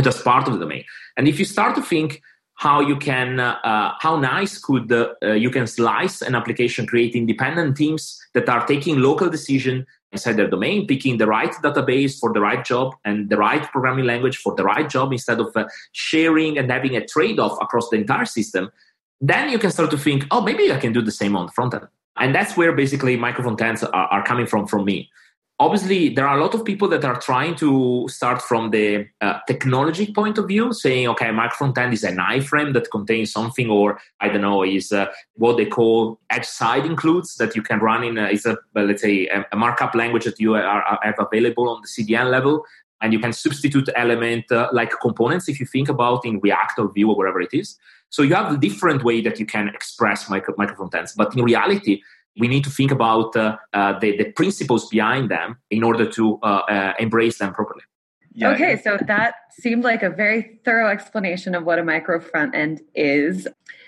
Just 0.00 0.24
part 0.24 0.46
of 0.46 0.54
the 0.54 0.60
domain. 0.60 0.84
And 1.16 1.28
if 1.28 1.38
you 1.38 1.44
start 1.44 1.74
to 1.76 1.82
think 1.82 2.20
how 2.56 2.80
you 2.80 2.96
can 2.96 3.40
uh, 3.40 3.92
how 4.00 4.16
nice 4.16 4.58
could 4.58 4.90
uh, 4.92 5.32
you 5.32 5.50
can 5.50 5.66
slice 5.66 6.22
an 6.22 6.34
application 6.34 6.86
create 6.86 7.14
independent 7.14 7.76
teams 7.76 8.20
that 8.32 8.48
are 8.48 8.66
taking 8.66 8.98
local 8.98 9.28
decision 9.28 9.86
inside 10.12 10.36
their 10.36 10.48
domain 10.48 10.86
picking 10.86 11.18
the 11.18 11.26
right 11.26 11.52
database 11.62 12.18
for 12.18 12.32
the 12.32 12.40
right 12.40 12.64
job 12.64 12.94
and 13.04 13.28
the 13.28 13.36
right 13.36 13.64
programming 13.72 14.04
language 14.04 14.36
for 14.36 14.54
the 14.54 14.64
right 14.64 14.88
job 14.88 15.12
instead 15.12 15.40
of 15.40 15.48
uh, 15.56 15.64
sharing 15.92 16.56
and 16.56 16.70
having 16.70 16.96
a 16.96 17.04
trade-off 17.04 17.58
across 17.60 17.88
the 17.90 17.96
entire 17.96 18.24
system 18.24 18.70
then 19.20 19.48
you 19.48 19.58
can 19.58 19.70
start 19.70 19.90
to 19.90 19.98
think 19.98 20.24
oh 20.30 20.40
maybe 20.40 20.72
i 20.72 20.78
can 20.78 20.92
do 20.92 21.02
the 21.02 21.12
same 21.12 21.36
on 21.36 21.46
the 21.46 21.52
front 21.52 21.74
end. 21.74 21.88
And 22.16 22.32
that's 22.32 22.56
where 22.56 22.72
basically 22.72 23.16
micro 23.16 23.42
front 23.42 23.60
ends 23.60 23.82
are, 23.82 23.92
are 23.92 24.24
coming 24.24 24.46
from 24.46 24.68
from 24.68 24.84
me 24.84 25.10
obviously 25.60 26.08
there 26.08 26.26
are 26.26 26.36
a 26.36 26.40
lot 26.40 26.54
of 26.54 26.64
people 26.64 26.88
that 26.88 27.04
are 27.04 27.18
trying 27.20 27.54
to 27.54 28.06
start 28.08 28.42
from 28.42 28.70
the 28.70 29.06
uh, 29.20 29.38
technology 29.46 30.12
point 30.12 30.36
of 30.36 30.48
view 30.48 30.72
saying 30.72 31.06
okay 31.06 31.30
micro 31.30 31.56
front 31.56 31.78
end 31.78 31.92
is 31.92 32.02
an 32.02 32.16
iframe 32.16 32.72
that 32.72 32.90
contains 32.90 33.30
something 33.30 33.70
or 33.70 34.00
i 34.20 34.28
don't 34.28 34.40
know 34.40 34.64
is 34.64 34.90
uh, 34.90 35.06
what 35.34 35.56
they 35.56 35.66
call 35.66 36.18
edge 36.30 36.44
side 36.44 36.84
includes 36.84 37.36
that 37.36 37.54
you 37.54 37.62
can 37.62 37.78
run 37.78 38.02
in 38.02 38.18
a, 38.18 38.26
is 38.28 38.44
a 38.46 38.56
let's 38.74 39.02
say 39.02 39.28
a, 39.28 39.44
a, 39.52 39.56
markup 39.56 39.94
language 39.94 40.24
that 40.24 40.40
you 40.40 40.54
are, 40.54 40.62
are, 40.64 40.98
have 41.02 41.14
available 41.18 41.68
on 41.68 41.80
the 41.82 41.88
cdn 41.88 42.30
level 42.30 42.64
and 43.00 43.12
you 43.12 43.18
can 43.18 43.32
substitute 43.32 43.88
element 43.96 44.50
uh, 44.50 44.68
like 44.72 44.90
components 45.00 45.48
if 45.48 45.60
you 45.60 45.66
think 45.66 45.88
about 45.88 46.24
in 46.24 46.40
react 46.40 46.78
or 46.78 46.90
vue 46.90 47.10
or 47.10 47.16
whatever 47.16 47.40
it 47.40 47.52
is. 47.52 47.76
So 48.08 48.22
you 48.22 48.34
have 48.34 48.54
a 48.54 48.56
different 48.56 49.04
way 49.04 49.20
that 49.20 49.38
you 49.38 49.44
can 49.44 49.68
express 49.68 50.30
micro, 50.30 50.54
micro 50.56 50.76
front 50.76 50.94
ends 50.94 51.12
but 51.12 51.36
in 51.36 51.44
reality 51.44 52.00
we 52.38 52.48
need 52.48 52.64
to 52.64 52.70
think 52.70 52.90
about 52.90 53.36
uh, 53.36 53.56
uh, 53.72 53.98
the, 53.98 54.16
the 54.16 54.32
principles 54.32 54.88
behind 54.88 55.30
them 55.30 55.56
in 55.70 55.82
order 55.82 56.06
to 56.10 56.38
uh, 56.42 56.62
uh 56.68 56.92
embrace 56.98 57.38
them 57.38 57.52
properly. 57.52 57.82
Yeah. 58.34 58.50
Okay, 58.50 58.80
so 58.82 58.98
that 59.06 59.34
seemed 59.50 59.84
like 59.84 60.02
a 60.02 60.10
very 60.10 60.58
thorough 60.64 60.88
explanation 60.88 61.54
of 61.54 61.64
what 61.64 61.78
a 61.78 61.84
micro 61.84 62.18
front 62.18 62.54
end 62.54 62.80
is. 62.94 63.46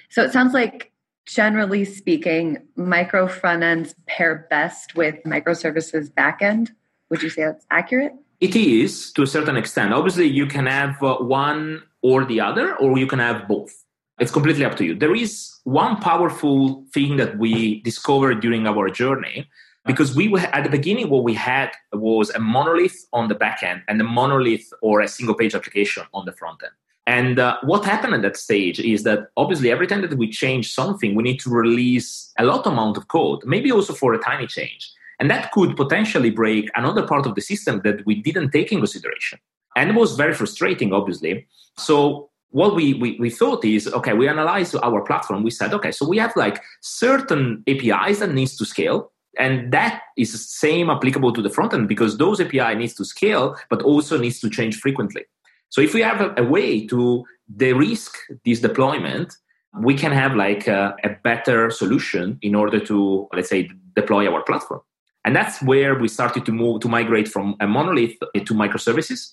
So 0.09 0.23
it 0.23 0.33
sounds 0.33 0.55
like, 0.55 0.93
generally 1.27 1.85
speaking, 1.85 2.59
micro 2.77 3.27
front 3.27 3.65
ends 3.65 3.97
pair 4.07 4.47
best 4.49 4.95
with 4.95 5.17
microservices 5.25 6.13
backend. 6.13 6.71
Would 7.11 7.25
you 7.25 7.31
say 7.31 7.43
that's 7.43 7.67
accurate? 7.73 8.13
It 8.41 8.55
is 8.55 9.13
to 9.15 9.23
a 9.23 9.27
certain 9.27 9.57
extent. 9.57 9.93
Obviously, 9.93 10.27
you 10.27 10.47
can 10.47 10.67
have 10.67 11.03
uh, 11.03 11.17
one 11.17 11.83
or 12.03 12.25
the 12.25 12.41
other, 12.41 12.77
or 12.77 12.97
you 12.99 13.09
can 13.09 13.19
have 13.19 13.49
both. 13.49 13.86
It's 14.19 14.33
completely 14.33 14.65
up 14.65 14.77
to 14.77 14.85
you. 14.85 14.95
There 14.95 15.15
is 15.15 15.61
one 15.65 15.97
powerful 15.97 16.85
thing 16.95 17.17
that 17.17 17.39
we 17.39 17.83
discovered 17.83 18.41
during 18.41 18.67
our 18.67 18.89
journey 18.89 19.49
because 19.85 20.17
we 20.17 20.29
were 20.29 20.41
at 20.41 20.65
the 20.65 20.71
beginning 20.71 21.11
what 21.11 21.23
we 21.23 21.35
had 21.35 21.71
was 21.93 22.31
a 22.31 22.41
monolith 22.41 23.07
on 23.13 23.29
the 23.29 23.35
back 23.35 23.63
end 23.63 23.83
and 23.89 24.01
a 24.01 24.05
monolith 24.05 24.73
or 24.83 25.01
a 25.01 25.09
single 25.09 25.35
page 25.35 25.55
application 25.55 26.05
on 26.15 26.25
the 26.25 26.33
front 26.33 26.63
end. 26.63 26.73
And 27.07 27.39
uh, 27.39 27.59
what 27.63 27.85
happened 27.85 28.15
at 28.15 28.23
that 28.23 28.37
stage 28.37 28.81
is 28.81 29.05
that 29.05 29.29
obviously 29.37 29.71
every 29.71 29.87
time 29.87 30.01
that 30.01 30.15
we 30.15 30.29
change 30.29 30.73
something 30.73 31.15
we 31.15 31.23
need 31.23 31.39
to 31.41 31.51
release 31.51 32.33
a 32.39 32.45
lot 32.45 32.67
amount 32.67 32.97
of 32.97 33.09
code 33.09 33.45
maybe 33.45 33.71
also 33.71 33.93
for 33.93 34.13
a 34.13 34.19
tiny 34.19 34.47
change. 34.47 34.91
And 35.21 35.31
that 35.31 35.53
could 35.53 35.77
potentially 35.77 36.31
break 36.31 36.69
another 36.75 37.07
part 37.07 37.27
of 37.27 37.35
the 37.35 37.41
system 37.41 37.81
that 37.85 38.05
we 38.07 38.17
didn't 38.17 38.51
take 38.51 38.73
in 38.73 38.79
consideration. 38.79 39.39
And 39.77 39.91
it 39.91 39.95
was 39.95 40.17
very 40.17 40.35
frustrating 40.35 40.93
obviously. 40.93 41.47
So 41.77 42.31
what 42.51 42.75
we, 42.75 42.95
we, 42.95 43.17
we 43.19 43.31
thought 43.31 43.65
is 43.65 43.87
okay 43.89 44.13
we 44.13 44.29
analyzed 44.29 44.75
our 44.83 45.03
platform. 45.03 45.43
We 45.43 45.51
said 45.51 45.75
okay 45.75 45.93
so 45.93 46.09
we 46.09 46.19
have 46.19 46.35
like 46.37 46.63
certain 46.81 47.63
apis 47.69 48.19
that 48.21 48.33
needs 48.33 48.57
to 48.57 48.65
scale 48.65 49.13
and 49.39 49.73
that 49.73 50.03
is 50.17 50.49
same 50.51 50.89
applicable 50.89 51.33
to 51.35 51.43
the 51.43 51.51
front 51.51 51.75
end 51.75 51.89
because 51.89 52.17
those 52.17 52.41
api 52.41 52.75
needs 52.75 52.95
to 52.95 53.05
scale 53.05 53.57
but 53.69 53.83
also 53.83 54.19
needs 54.19 54.41
to 54.41 54.51
change 54.51 54.79
frequently. 54.79 55.25
So 55.69 55.81
if 55.81 55.95
we 55.95 56.03
have 56.03 56.21
a, 56.21 56.35
a 56.39 56.45
way 56.45 56.87
to 56.87 57.25
de-risk 57.57 58.17
this 58.45 58.61
deployment 58.61 59.35
we 59.81 59.95
can 59.95 60.13
have 60.13 60.35
like 60.35 60.67
a, 60.67 60.97
a 61.05 61.11
better 61.23 61.71
solution 61.71 62.39
in 62.43 62.55
order 62.55 62.81
to 62.81 63.29
let's 63.33 63.51
say 63.51 63.71
deploy 63.95 64.31
our 64.31 64.43
platform. 64.43 64.81
And 65.25 65.35
that's 65.35 65.61
where 65.61 65.99
we 65.99 66.07
started 66.09 66.47
to 66.47 66.53
move 66.53 66.81
to 66.83 66.89
migrate 66.89 67.29
from 67.29 67.57
a 67.61 67.67
monolith 67.67 68.17
to 68.21 68.55
microservices 68.55 69.33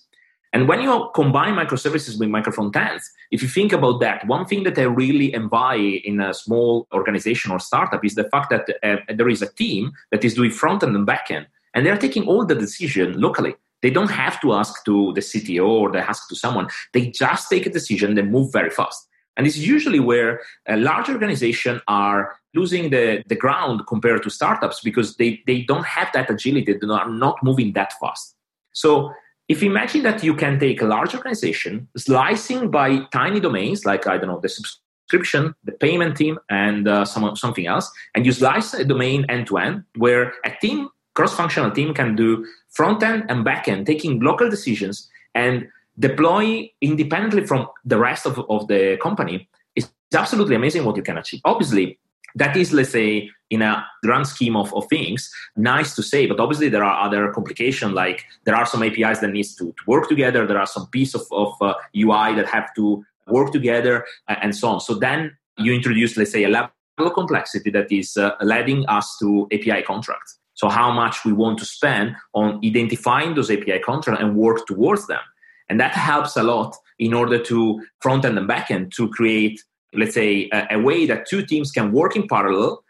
and 0.53 0.67
when 0.67 0.81
you 0.81 1.09
combine 1.15 1.55
microservices 1.55 2.19
with 2.19 2.29
microfrontends, 2.29 3.01
if 3.31 3.41
you 3.41 3.47
think 3.47 3.73
about 3.73 3.99
that, 4.01 4.25
one 4.27 4.45
thing 4.45 4.61
that 4.63 4.77
I 4.77 4.83
really 4.83 5.33
envy 5.33 5.97
in 5.97 6.21
a 6.21 6.31
small 6.31 6.87
organization 6.93 7.51
or 7.51 7.59
startup 7.59 8.05
is 8.05 8.13
the 8.13 8.25
fact 8.25 8.51
that 8.51 8.69
uh, 8.83 8.97
there 9.15 9.29
is 9.29 9.41
a 9.41 9.51
team 9.51 9.91
that 10.11 10.23
is 10.23 10.35
doing 10.35 10.51
front 10.51 10.83
end 10.83 10.95
and 10.95 11.07
back 11.07 11.31
end, 11.31 11.47
and 11.73 11.83
they're 11.83 11.97
taking 11.97 12.27
all 12.27 12.45
the 12.45 12.53
decision 12.53 13.19
locally. 13.19 13.55
They 13.81 13.89
don't 13.89 14.11
have 14.11 14.39
to 14.41 14.53
ask 14.53 14.85
to 14.85 15.11
the 15.13 15.21
CTO 15.21 15.67
or 15.67 15.91
they 15.91 15.99
ask 15.99 16.29
to 16.29 16.35
someone. 16.35 16.67
They 16.93 17.07
just 17.09 17.49
take 17.49 17.65
a 17.65 17.71
decision, 17.71 18.13
they 18.13 18.21
move 18.21 18.53
very 18.53 18.69
fast. 18.69 19.07
And 19.35 19.47
it's 19.47 19.57
usually 19.57 19.99
where 19.99 20.41
large 20.69 21.09
organization 21.09 21.81
are 21.87 22.35
losing 22.53 22.91
the, 22.91 23.23
the 23.27 23.35
ground 23.35 23.87
compared 23.87 24.21
to 24.23 24.29
startups 24.29 24.81
because 24.81 25.17
they, 25.17 25.41
they 25.47 25.63
don't 25.63 25.87
have 25.87 26.09
that 26.13 26.29
agility, 26.29 26.73
they 26.73 26.87
are 26.87 27.09
not 27.09 27.43
moving 27.43 27.73
that 27.73 27.93
fast. 27.99 28.35
So 28.73 29.11
if 29.53 29.61
you 29.61 29.69
imagine 29.69 30.01
that 30.01 30.23
you 30.23 30.33
can 30.43 30.59
take 30.59 30.81
a 30.81 30.85
large 30.95 31.13
organization, 31.13 31.87
slicing 31.95 32.71
by 32.71 32.87
tiny 33.19 33.39
domains, 33.39 33.85
like, 33.85 34.07
I 34.07 34.17
don't 34.17 34.29
know, 34.31 34.41
the 34.41 34.49
subscription, 34.49 35.53
the 35.63 35.73
payment 35.85 36.17
team, 36.17 36.39
and 36.49 36.87
uh, 36.87 37.05
some, 37.05 37.35
something 37.35 37.67
else, 37.67 37.87
and 38.15 38.25
you 38.25 38.31
slice 38.31 38.73
a 38.73 38.83
domain 38.83 39.19
end 39.29 39.45
to 39.47 39.57
end, 39.57 39.83
where 39.95 40.33
a 40.43 40.51
team, 40.59 40.89
cross 41.13 41.35
functional 41.35 41.69
team, 41.69 41.93
can 41.93 42.15
do 42.15 42.29
front 42.71 43.03
end 43.03 43.25
and 43.29 43.45
back 43.45 43.67
end, 43.67 43.85
taking 43.85 44.19
local 44.21 44.49
decisions 44.49 45.07
and 45.35 45.67
deploy 45.99 46.67
independently 46.81 47.45
from 47.45 47.67
the 47.85 47.99
rest 48.07 48.25
of, 48.25 48.43
of 48.49 48.67
the 48.67 48.97
company. 49.03 49.47
It's 49.75 49.87
absolutely 50.15 50.55
amazing 50.55 50.83
what 50.83 50.97
you 50.97 51.03
can 51.03 51.17
achieve. 51.19 51.41
Obviously, 51.45 51.99
that 52.35 52.55
is, 52.55 52.73
let's 52.73 52.91
say, 52.91 53.29
in 53.49 53.61
a 53.61 53.85
grand 54.03 54.27
scheme 54.27 54.55
of, 54.55 54.73
of 54.73 54.87
things, 54.89 55.29
nice 55.55 55.95
to 55.95 56.01
say, 56.01 56.25
but 56.25 56.39
obviously 56.39 56.69
there 56.69 56.83
are 56.83 57.05
other 57.05 57.31
complications, 57.31 57.93
like 57.93 58.25
there 58.45 58.55
are 58.55 58.65
some 58.65 58.81
APIs 58.81 59.19
that 59.19 59.31
needs 59.31 59.55
to, 59.55 59.65
to 59.65 59.83
work 59.85 60.09
together, 60.09 60.47
there 60.47 60.59
are 60.59 60.65
some 60.65 60.87
piece 60.87 61.13
of, 61.13 61.21
of 61.31 61.53
uh, 61.61 61.75
UI 61.95 62.33
that 62.35 62.47
have 62.47 62.73
to 62.75 63.05
work 63.27 63.51
together, 63.51 64.05
uh, 64.27 64.35
and 64.41 64.55
so 64.55 64.69
on. 64.69 64.79
So 64.79 64.95
then 64.95 65.37
you 65.57 65.73
introduce, 65.73 66.17
let's 66.17 66.31
say, 66.31 66.43
a 66.43 66.49
level 66.49 66.71
of 66.97 67.13
complexity 67.13 67.69
that 67.71 67.91
is 67.91 68.17
uh, 68.17 68.31
leading 68.41 68.85
us 68.87 69.17
to 69.19 69.47
API 69.51 69.83
contracts. 69.83 70.39
So 70.55 70.69
how 70.69 70.91
much 70.91 71.25
we 71.25 71.33
want 71.33 71.57
to 71.59 71.65
spend 71.65 72.15
on 72.33 72.59
identifying 72.63 73.35
those 73.35 73.49
API 73.51 73.79
contracts 73.79 74.21
and 74.21 74.35
work 74.35 74.65
towards 74.67 75.07
them. 75.07 75.21
And 75.69 75.79
that 75.79 75.93
helps 75.93 76.35
a 76.37 76.43
lot 76.43 76.75
in 76.99 77.13
order 77.13 77.39
to 77.43 77.81
front 78.01 78.25
end 78.25 78.37
and 78.37 78.47
back 78.47 78.69
end 78.69 78.93
to 78.95 79.09
create 79.09 79.63
let's 79.95 80.13
say, 80.13 80.49
a, 80.51 80.75
a 80.75 80.79
way 80.79 81.05
that 81.05 81.27
two 81.27 81.45
teams 81.45 81.71
can 81.71 81.91
work 81.91 82.15
in 82.15 82.27
parallel 82.27 82.83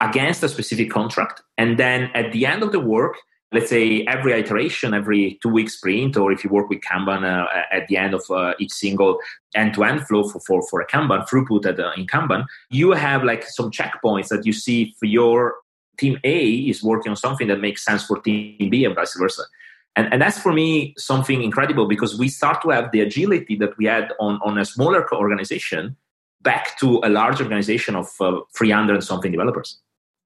against 0.00 0.42
a 0.42 0.48
specific 0.48 0.90
contract. 0.90 1.42
And 1.56 1.78
then 1.78 2.10
at 2.14 2.32
the 2.32 2.46
end 2.46 2.62
of 2.62 2.72
the 2.72 2.80
work, 2.80 3.16
let's 3.52 3.70
say 3.70 4.04
every 4.06 4.32
iteration, 4.32 4.94
every 4.94 5.38
two 5.42 5.48
week 5.48 5.70
sprint, 5.70 6.16
or 6.16 6.30
if 6.30 6.44
you 6.44 6.50
work 6.50 6.68
with 6.68 6.80
Kanban 6.80 7.24
uh, 7.24 7.46
at 7.72 7.88
the 7.88 7.96
end 7.96 8.14
of 8.14 8.22
uh, 8.30 8.54
each 8.58 8.72
single 8.72 9.18
end 9.54 9.74
to 9.74 9.84
end 9.84 10.06
flow 10.06 10.28
for, 10.28 10.40
for, 10.40 10.62
for 10.68 10.80
a 10.80 10.86
Kanban, 10.86 11.26
throughput 11.28 11.66
at, 11.66 11.80
uh, 11.80 11.92
in 11.96 12.06
Kanban, 12.06 12.44
you 12.70 12.92
have 12.92 13.24
like 13.24 13.44
some 13.44 13.70
checkpoints 13.70 14.28
that 14.28 14.44
you 14.44 14.52
see 14.52 14.94
for 14.98 15.06
your 15.06 15.56
team 15.98 16.18
A 16.24 16.46
is 16.54 16.82
working 16.82 17.10
on 17.10 17.16
something 17.16 17.48
that 17.48 17.60
makes 17.60 17.84
sense 17.84 18.04
for 18.04 18.20
team 18.20 18.70
B 18.70 18.84
and 18.84 18.94
vice 18.94 19.16
versa. 19.18 19.42
And, 19.96 20.12
and 20.12 20.22
that's 20.22 20.38
for 20.38 20.52
me 20.52 20.94
something 20.96 21.42
incredible 21.42 21.86
because 21.86 22.16
we 22.16 22.28
start 22.28 22.62
to 22.62 22.70
have 22.70 22.92
the 22.92 23.00
agility 23.00 23.56
that 23.56 23.76
we 23.78 23.86
had 23.86 24.12
on, 24.20 24.38
on 24.44 24.56
a 24.58 24.64
smaller 24.64 25.12
organization 25.12 25.96
back 26.42 26.78
to 26.78 27.00
a 27.02 27.08
large 27.08 27.40
organization 27.40 27.96
of 27.96 28.08
uh, 28.20 28.40
300 28.56 29.02
something 29.02 29.32
developers. 29.32 29.78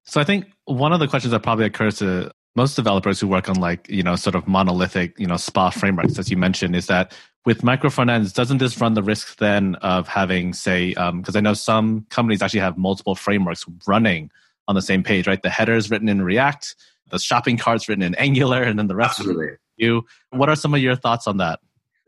So 0.03 0.19
I 0.21 0.23
think 0.23 0.51
one 0.65 0.93
of 0.93 0.99
the 0.99 1.07
questions 1.07 1.31
that 1.31 1.41
probably 1.41 1.65
occurs 1.65 1.97
to 1.99 2.31
most 2.55 2.75
developers 2.75 3.19
who 3.19 3.27
work 3.27 3.49
on 3.49 3.55
like, 3.55 3.89
you 3.89 4.03
know, 4.03 4.15
sort 4.15 4.35
of 4.35 4.47
monolithic, 4.47 5.17
you 5.17 5.25
know, 5.25 5.37
SPA 5.37 5.71
frameworks, 5.71 6.19
as 6.19 6.29
you 6.29 6.37
mentioned, 6.37 6.75
is 6.75 6.87
that 6.87 7.13
with 7.45 7.63
micro 7.63 7.89
front 7.89 8.09
ends, 8.09 8.31
doesn't 8.31 8.59
this 8.59 8.79
run 8.79 8.93
the 8.93 9.03
risk 9.03 9.37
then 9.37 9.75
of 9.75 10.07
having, 10.07 10.53
say, 10.53 10.89
because 10.89 11.35
um, 11.35 11.37
I 11.37 11.39
know 11.41 11.53
some 11.53 12.05
companies 12.09 12.41
actually 12.41 12.61
have 12.61 12.77
multiple 12.77 13.15
frameworks 13.15 13.65
running 13.87 14.29
on 14.67 14.75
the 14.75 14.81
same 14.81 15.03
page, 15.03 15.27
right? 15.27 15.41
The 15.41 15.49
header 15.49 15.73
is 15.73 15.89
written 15.89 16.07
in 16.07 16.21
React, 16.21 16.75
the 17.09 17.19
shopping 17.19 17.57
cart's 17.57 17.89
written 17.89 18.03
in 18.03 18.15
Angular, 18.15 18.63
and 18.63 18.77
then 18.77 18.87
the 18.87 18.95
rest 18.95 19.19
Absolutely. 19.19 19.49
of 19.49 19.57
you. 19.77 20.05
What 20.29 20.49
are 20.49 20.55
some 20.55 20.73
of 20.73 20.79
your 20.79 20.95
thoughts 20.95 21.27
on 21.27 21.37
that? 21.37 21.59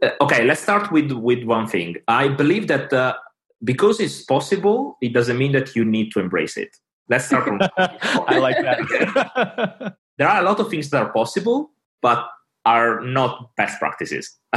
Uh, 0.02 0.12
okay, 0.22 0.46
let's 0.46 0.62
start 0.62 0.92
with 0.92 1.12
with 1.12 1.44
one 1.44 1.68
thing. 1.68 1.96
I 2.08 2.28
believe 2.28 2.68
that 2.68 2.92
uh, 2.94 3.16
because 3.64 4.00
it's 4.00 4.24
possible, 4.24 4.98
it 5.02 5.14
doesn't 5.14 5.38
mean 5.38 5.52
that 5.54 5.76
you 5.76 5.86
need 5.86 6.12
to 6.12 6.20
embrace 6.20 6.58
it. 6.58 6.76
Let's 7.10 7.26
start 7.26 7.46
from. 7.46 7.60
I 7.78 8.40
like 8.40 8.58
that. 8.58 9.96
there 10.18 10.28
are 10.28 10.42
a 10.42 10.44
lot 10.44 10.60
of 10.60 10.70
things 10.70 10.90
that 10.90 11.02
are 11.02 11.12
possible, 11.12 11.72
but 12.02 12.28
are 12.66 13.02
not 13.02 13.52
best 13.58 13.80
practices. 13.80 14.38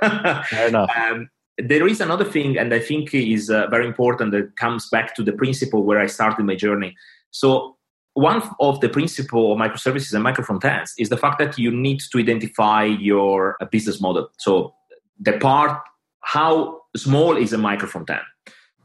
Fair 0.00 0.68
enough. 0.68 0.90
Um, 0.96 1.28
there 1.56 1.86
is 1.86 2.00
another 2.00 2.24
thing, 2.24 2.58
and 2.58 2.72
I 2.72 2.80
think 2.80 3.14
is 3.14 3.50
uh, 3.50 3.66
very 3.68 3.86
important 3.86 4.32
that 4.32 4.56
comes 4.56 4.88
back 4.88 5.14
to 5.16 5.22
the 5.22 5.32
principle 5.32 5.84
where 5.84 5.98
I 5.98 6.06
started 6.06 6.44
my 6.44 6.54
journey. 6.54 6.96
So, 7.30 7.76
one 8.14 8.42
of 8.58 8.80
the 8.80 8.88
principle 8.88 9.52
of 9.52 9.58
microservices 9.58 10.12
and 10.12 10.24
micro 10.24 10.44
frontends 10.44 10.90
is 10.98 11.08
the 11.08 11.16
fact 11.16 11.38
that 11.38 11.58
you 11.58 11.70
need 11.70 12.00
to 12.10 12.18
identify 12.18 12.84
your 12.84 13.56
uh, 13.60 13.66
business 13.66 14.00
model. 14.00 14.28
So, 14.38 14.74
the 15.20 15.32
part 15.32 15.80
how 16.20 16.80
small 16.98 17.36
is 17.36 17.52
a 17.52 17.58
micro 17.58 17.88
front 17.88 18.10
end. 18.10 18.20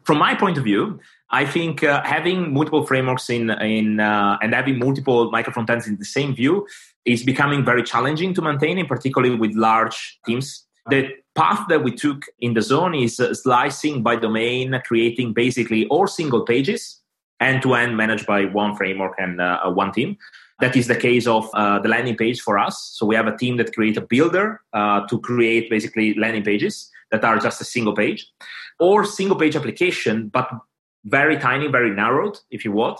From 0.04 0.18
my 0.18 0.36
point 0.36 0.58
of 0.58 0.64
view, 0.64 1.00
I 1.30 1.46
think 1.46 1.84
uh, 1.84 2.04
having 2.04 2.54
multiple 2.54 2.86
frameworks 2.86 3.30
in 3.30 3.50
in 3.50 4.00
uh, 4.00 4.38
and 4.42 4.54
having 4.54 4.80
multiple 4.80 5.32
micro 5.32 5.54
front 5.54 5.70
ends 5.70 5.88
in 5.88 5.98
the 5.98 6.06
same 6.06 6.36
view 6.36 6.68
is 7.06 7.24
becoming 7.24 7.66
very 7.66 7.84
challenging 7.84 8.34
to 8.36 8.42
maintain, 8.42 8.78
in 8.78 8.86
particularly 8.86 9.36
with 9.36 9.54
large 9.56 10.20
teams. 10.26 10.66
The 10.90 11.10
path 11.36 11.68
that 11.70 11.84
we 11.84 11.92
took 11.92 12.26
in 12.40 12.54
DAZN 12.54 13.04
is 13.04 13.20
uh, 13.20 13.34
slicing 13.34 14.04
by 14.04 14.18
domain, 14.18 14.80
creating 14.86 15.34
basically 15.34 15.88
all 15.88 16.08
single 16.08 16.46
pages 16.46 17.02
end 17.40 17.62
to 17.64 17.74
end 17.74 17.98
managed 17.98 18.26
by 18.26 18.46
one 18.46 18.76
framework 18.76 19.14
and 19.18 19.42
uh, 19.42 19.72
one 19.72 19.92
team. 19.92 20.18
That 20.60 20.76
is 20.76 20.88
the 20.88 20.96
case 20.96 21.26
of 21.26 21.50
uh, 21.54 21.80
the 21.80 21.90
landing 21.90 22.16
page 22.16 22.42
for 22.42 22.60
us. 22.60 22.92
So 22.96 23.06
we 23.06 23.16
have 23.16 23.28
a 23.28 23.36
team 23.36 23.58
that 23.58 23.74
create 23.74 23.98
a 23.98 24.02
builder 24.02 24.62
uh, 24.72 25.08
to 25.08 25.20
create 25.20 25.70
basically 25.70 26.14
landing 26.14 26.44
pages 26.44 26.90
that 27.14 27.24
are 27.24 27.38
just 27.38 27.62
a 27.62 27.64
single 27.64 27.96
page, 27.96 28.28
or 28.80 29.06
single 29.06 29.38
page 29.38 29.56
application, 29.56 30.28
but 30.28 30.50
very 31.06 31.38
tiny, 31.38 31.68
very 31.68 31.92
narrowed, 31.92 32.38
if 32.50 32.66
you 32.66 32.72
want, 32.72 33.00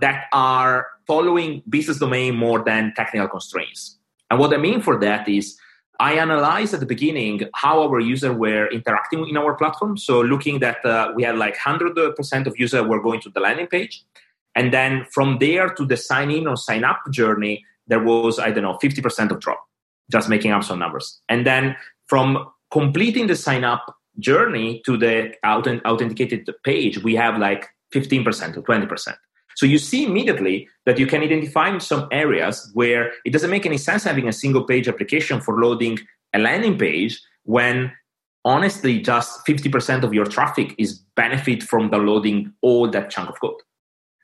that 0.00 0.24
are 0.32 0.86
following 1.06 1.62
business 1.68 1.98
domain 1.98 2.34
more 2.34 2.64
than 2.64 2.92
technical 2.96 3.28
constraints. 3.28 3.98
And 4.30 4.40
what 4.40 4.52
I 4.52 4.56
mean 4.56 4.82
for 4.82 4.98
that 5.00 5.28
is 5.28 5.56
I 6.00 6.14
analyzed 6.14 6.74
at 6.74 6.80
the 6.80 6.86
beginning 6.86 7.42
how 7.54 7.82
our 7.82 8.00
users 8.00 8.36
were 8.36 8.66
interacting 8.72 9.28
in 9.28 9.36
our 9.36 9.54
platform. 9.54 9.96
So 9.96 10.20
looking 10.20 10.58
that 10.58 10.84
uh, 10.84 11.12
we 11.14 11.22
had 11.22 11.36
like 11.38 11.56
100% 11.56 12.46
of 12.46 12.58
users 12.58 12.82
were 12.82 13.00
going 13.00 13.20
to 13.20 13.30
the 13.30 13.40
landing 13.40 13.68
page. 13.68 14.04
And 14.56 14.72
then 14.72 15.06
from 15.12 15.38
there 15.38 15.68
to 15.70 15.86
the 15.86 15.96
sign 15.96 16.30
in 16.32 16.48
or 16.48 16.56
sign 16.56 16.82
up 16.82 17.00
journey, 17.10 17.64
there 17.86 18.02
was, 18.02 18.38
I 18.40 18.50
don't 18.50 18.64
know, 18.64 18.78
50% 18.82 19.30
of 19.30 19.38
drop, 19.38 19.64
just 20.10 20.28
making 20.28 20.50
up 20.50 20.64
some 20.64 20.78
numbers. 20.80 21.20
And 21.28 21.46
then 21.46 21.76
from 22.06 22.50
completing 22.74 23.28
the 23.28 23.36
sign 23.36 23.62
up 23.62 23.84
journey 24.18 24.82
to 24.84 24.96
the 24.96 25.32
authenticated 25.46 26.50
page, 26.64 27.02
we 27.04 27.14
have 27.14 27.38
like 27.38 27.68
15% 27.94 28.56
or 28.56 28.62
20%. 28.62 29.14
So 29.56 29.64
you 29.64 29.78
see 29.78 30.04
immediately 30.04 30.68
that 30.84 30.98
you 30.98 31.06
can 31.06 31.22
identify 31.22 31.78
some 31.78 32.08
areas 32.10 32.68
where 32.74 33.12
it 33.24 33.32
doesn't 33.32 33.50
make 33.50 33.64
any 33.64 33.78
sense 33.78 34.02
having 34.02 34.26
a 34.26 34.32
single 34.32 34.64
page 34.64 34.88
application 34.88 35.40
for 35.40 35.60
loading 35.60 36.00
a 36.32 36.40
landing 36.40 36.76
page 36.76 37.22
when 37.44 37.92
honestly 38.44 39.00
just 39.00 39.46
50% 39.46 40.02
of 40.02 40.12
your 40.12 40.26
traffic 40.26 40.74
is 40.76 40.98
benefit 41.14 41.62
from 41.62 41.90
downloading 41.90 42.52
all 42.60 42.90
that 42.90 43.08
chunk 43.08 43.28
of 43.30 43.40
code. 43.40 43.62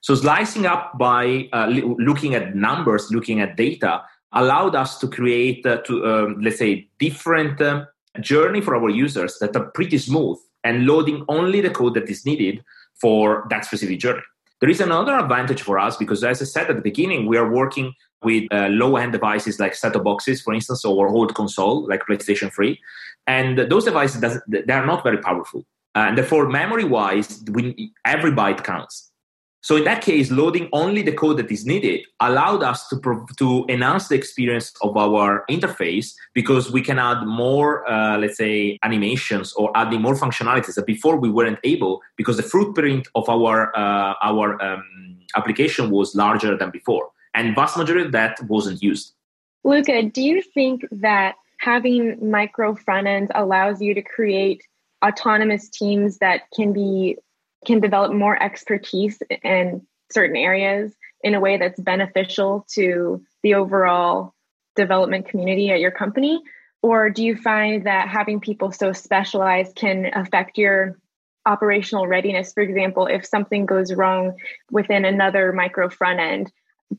So 0.03 0.17
slicing 0.17 0.67
up 0.67 0.99
by 0.99 1.49
uh, 1.53 1.67
looking 1.69 2.35
at 2.35 2.57
numbers, 2.57 3.13
looking 3.13 3.39
at 3.41 3.57
data, 3.57 4.03
allowed 4.33 4.75
us 4.75 4.99
to 4.99 5.07
create, 5.07 5.65
uh, 5.65 5.83
to 5.83 5.93
um, 6.07 6.41
let's 6.41 6.59
say, 6.59 6.89
different 6.99 7.61
um, 7.61 7.87
journey 8.21 8.61
for 8.61 8.75
our 8.75 8.91
users 8.91 9.39
that 9.39 9.55
are 9.57 9.71
pretty 9.71 9.99
smooth 9.99 10.39
and 10.65 10.87
loading 10.87 11.25
only 11.29 11.61
the 11.61 11.71
code 11.71 11.95
that 11.95 12.09
is 12.09 12.27
needed 12.27 12.63
for 13.01 13.47
that 13.51 13.65
specific 13.65 13.99
journey. 13.99 14.23
There 14.61 14.69
is 14.69 14.81
another 14.81 15.17
advantage 15.17 15.63
for 15.63 15.79
us 15.79 15.97
because, 15.97 16.23
as 16.23 16.43
I 16.43 16.45
said 16.45 16.69
at 16.69 16.77
the 16.77 16.83
beginning, 16.83 17.27
we 17.27 17.39
are 17.39 17.51
working 17.51 17.95
with 18.23 18.45
uh, 18.53 18.69
low-end 18.69 19.13
devices 19.13 19.59
like 19.59 19.75
set-top 19.75 20.05
boxes, 20.05 20.43
for 20.43 20.53
instance, 20.53 20.85
or 20.85 21.09
old 21.09 21.35
console 21.35 21.87
like 21.87 22.05
PlayStation 22.05 22.53
3, 22.53 22.79
and 23.27 23.59
those 23.59 23.85
devices 23.87 24.21
they 24.47 24.73
are 24.73 24.85
not 24.85 25.03
very 25.03 25.17
powerful, 25.17 25.65
and 25.95 26.19
therefore, 26.19 26.47
memory-wise, 26.49 27.43
every 28.05 28.33
byte 28.33 28.63
counts. 28.63 29.10
So 29.63 29.77
in 29.77 29.85
that 29.85 30.03
case, 30.03 30.31
loading 30.31 30.69
only 30.73 31.03
the 31.03 31.13
code 31.13 31.37
that 31.37 31.51
is 31.51 31.67
needed 31.67 32.07
allowed 32.21 32.63
us 32.63 32.89
to, 32.89 32.97
pro- 32.97 33.27
to 33.37 33.67
enhance 33.69 34.09
the 34.09 34.15
experience 34.15 34.73
of 34.83 34.97
our 34.97 35.45
interface 35.51 36.15
because 36.35 36.73
we 36.73 36.81
can 36.81 36.99
add 36.99 37.27
more, 37.27 37.89
uh, 37.91 38.17
let's 38.19 38.39
say, 38.39 38.79
animations 38.83 39.53
or 39.53 39.71
adding 39.77 40.01
more 40.01 40.15
functionalities 40.15 40.75
that 40.77 40.87
before 40.87 41.17
we 41.17 41.31
weren't 41.31 41.59
able 41.63 42.01
because 42.17 42.39
the 42.39 42.43
footprint 42.43 43.09
of 43.15 43.29
our 43.29 43.77
uh, 43.77 44.15
our 44.23 44.61
um, 44.63 45.19
application 45.37 45.91
was 45.91 46.15
larger 46.15 46.57
than 46.57 46.71
before, 46.71 47.11
and 47.35 47.55
vast 47.55 47.77
majority 47.77 48.07
of 48.07 48.13
that 48.13 48.41
wasn't 48.49 48.83
used. 48.83 49.13
Luca, 49.63 50.03
do 50.03 50.23
you 50.23 50.41
think 50.41 50.87
that 50.91 51.35
having 51.59 52.31
micro 52.31 52.75
front 52.75 53.07
ends 53.07 53.31
allows 53.35 53.83
you 53.83 53.93
to 53.93 54.01
create 54.01 54.67
autonomous 55.05 55.69
teams 55.69 56.19
that 56.19 56.43
can 56.55 56.73
be 56.73 57.17
can 57.67 57.81
develop 57.81 58.13
more 58.13 58.41
expertise 58.41 59.21
in 59.43 59.87
certain 60.11 60.37
areas 60.37 60.95
in 61.23 61.35
a 61.35 61.41
way 61.41 61.57
that's 61.59 61.79
beneficial 61.79 62.67
to 62.73 63.23
the 63.43 63.55
overall 63.55 64.35
development 64.77 65.29
community 65.29 65.71
at 65.71 65.81
your 65.81 65.91
company? 65.91 66.43
Or 66.83 67.11
do 67.11 67.23
you 67.23 67.37
find 67.37 67.87
that 67.87 68.09
having 68.09 68.41
people 68.41 68.73
so 68.73 68.93
specialized 68.93 69.77
can 69.77 70.11
affect 70.15 70.57
your 70.57 70.99
operational 71.45 72.07
readiness? 72.07 72.53
For 72.53 72.63
example, 72.63 73.07
if 73.07 73.27
something 73.27 73.67
goes 73.67 73.93
wrong 73.93 74.37
within 74.71 75.05
another 75.05 75.53
micro 75.53 75.91
front 75.91 76.21
end, 76.21 76.51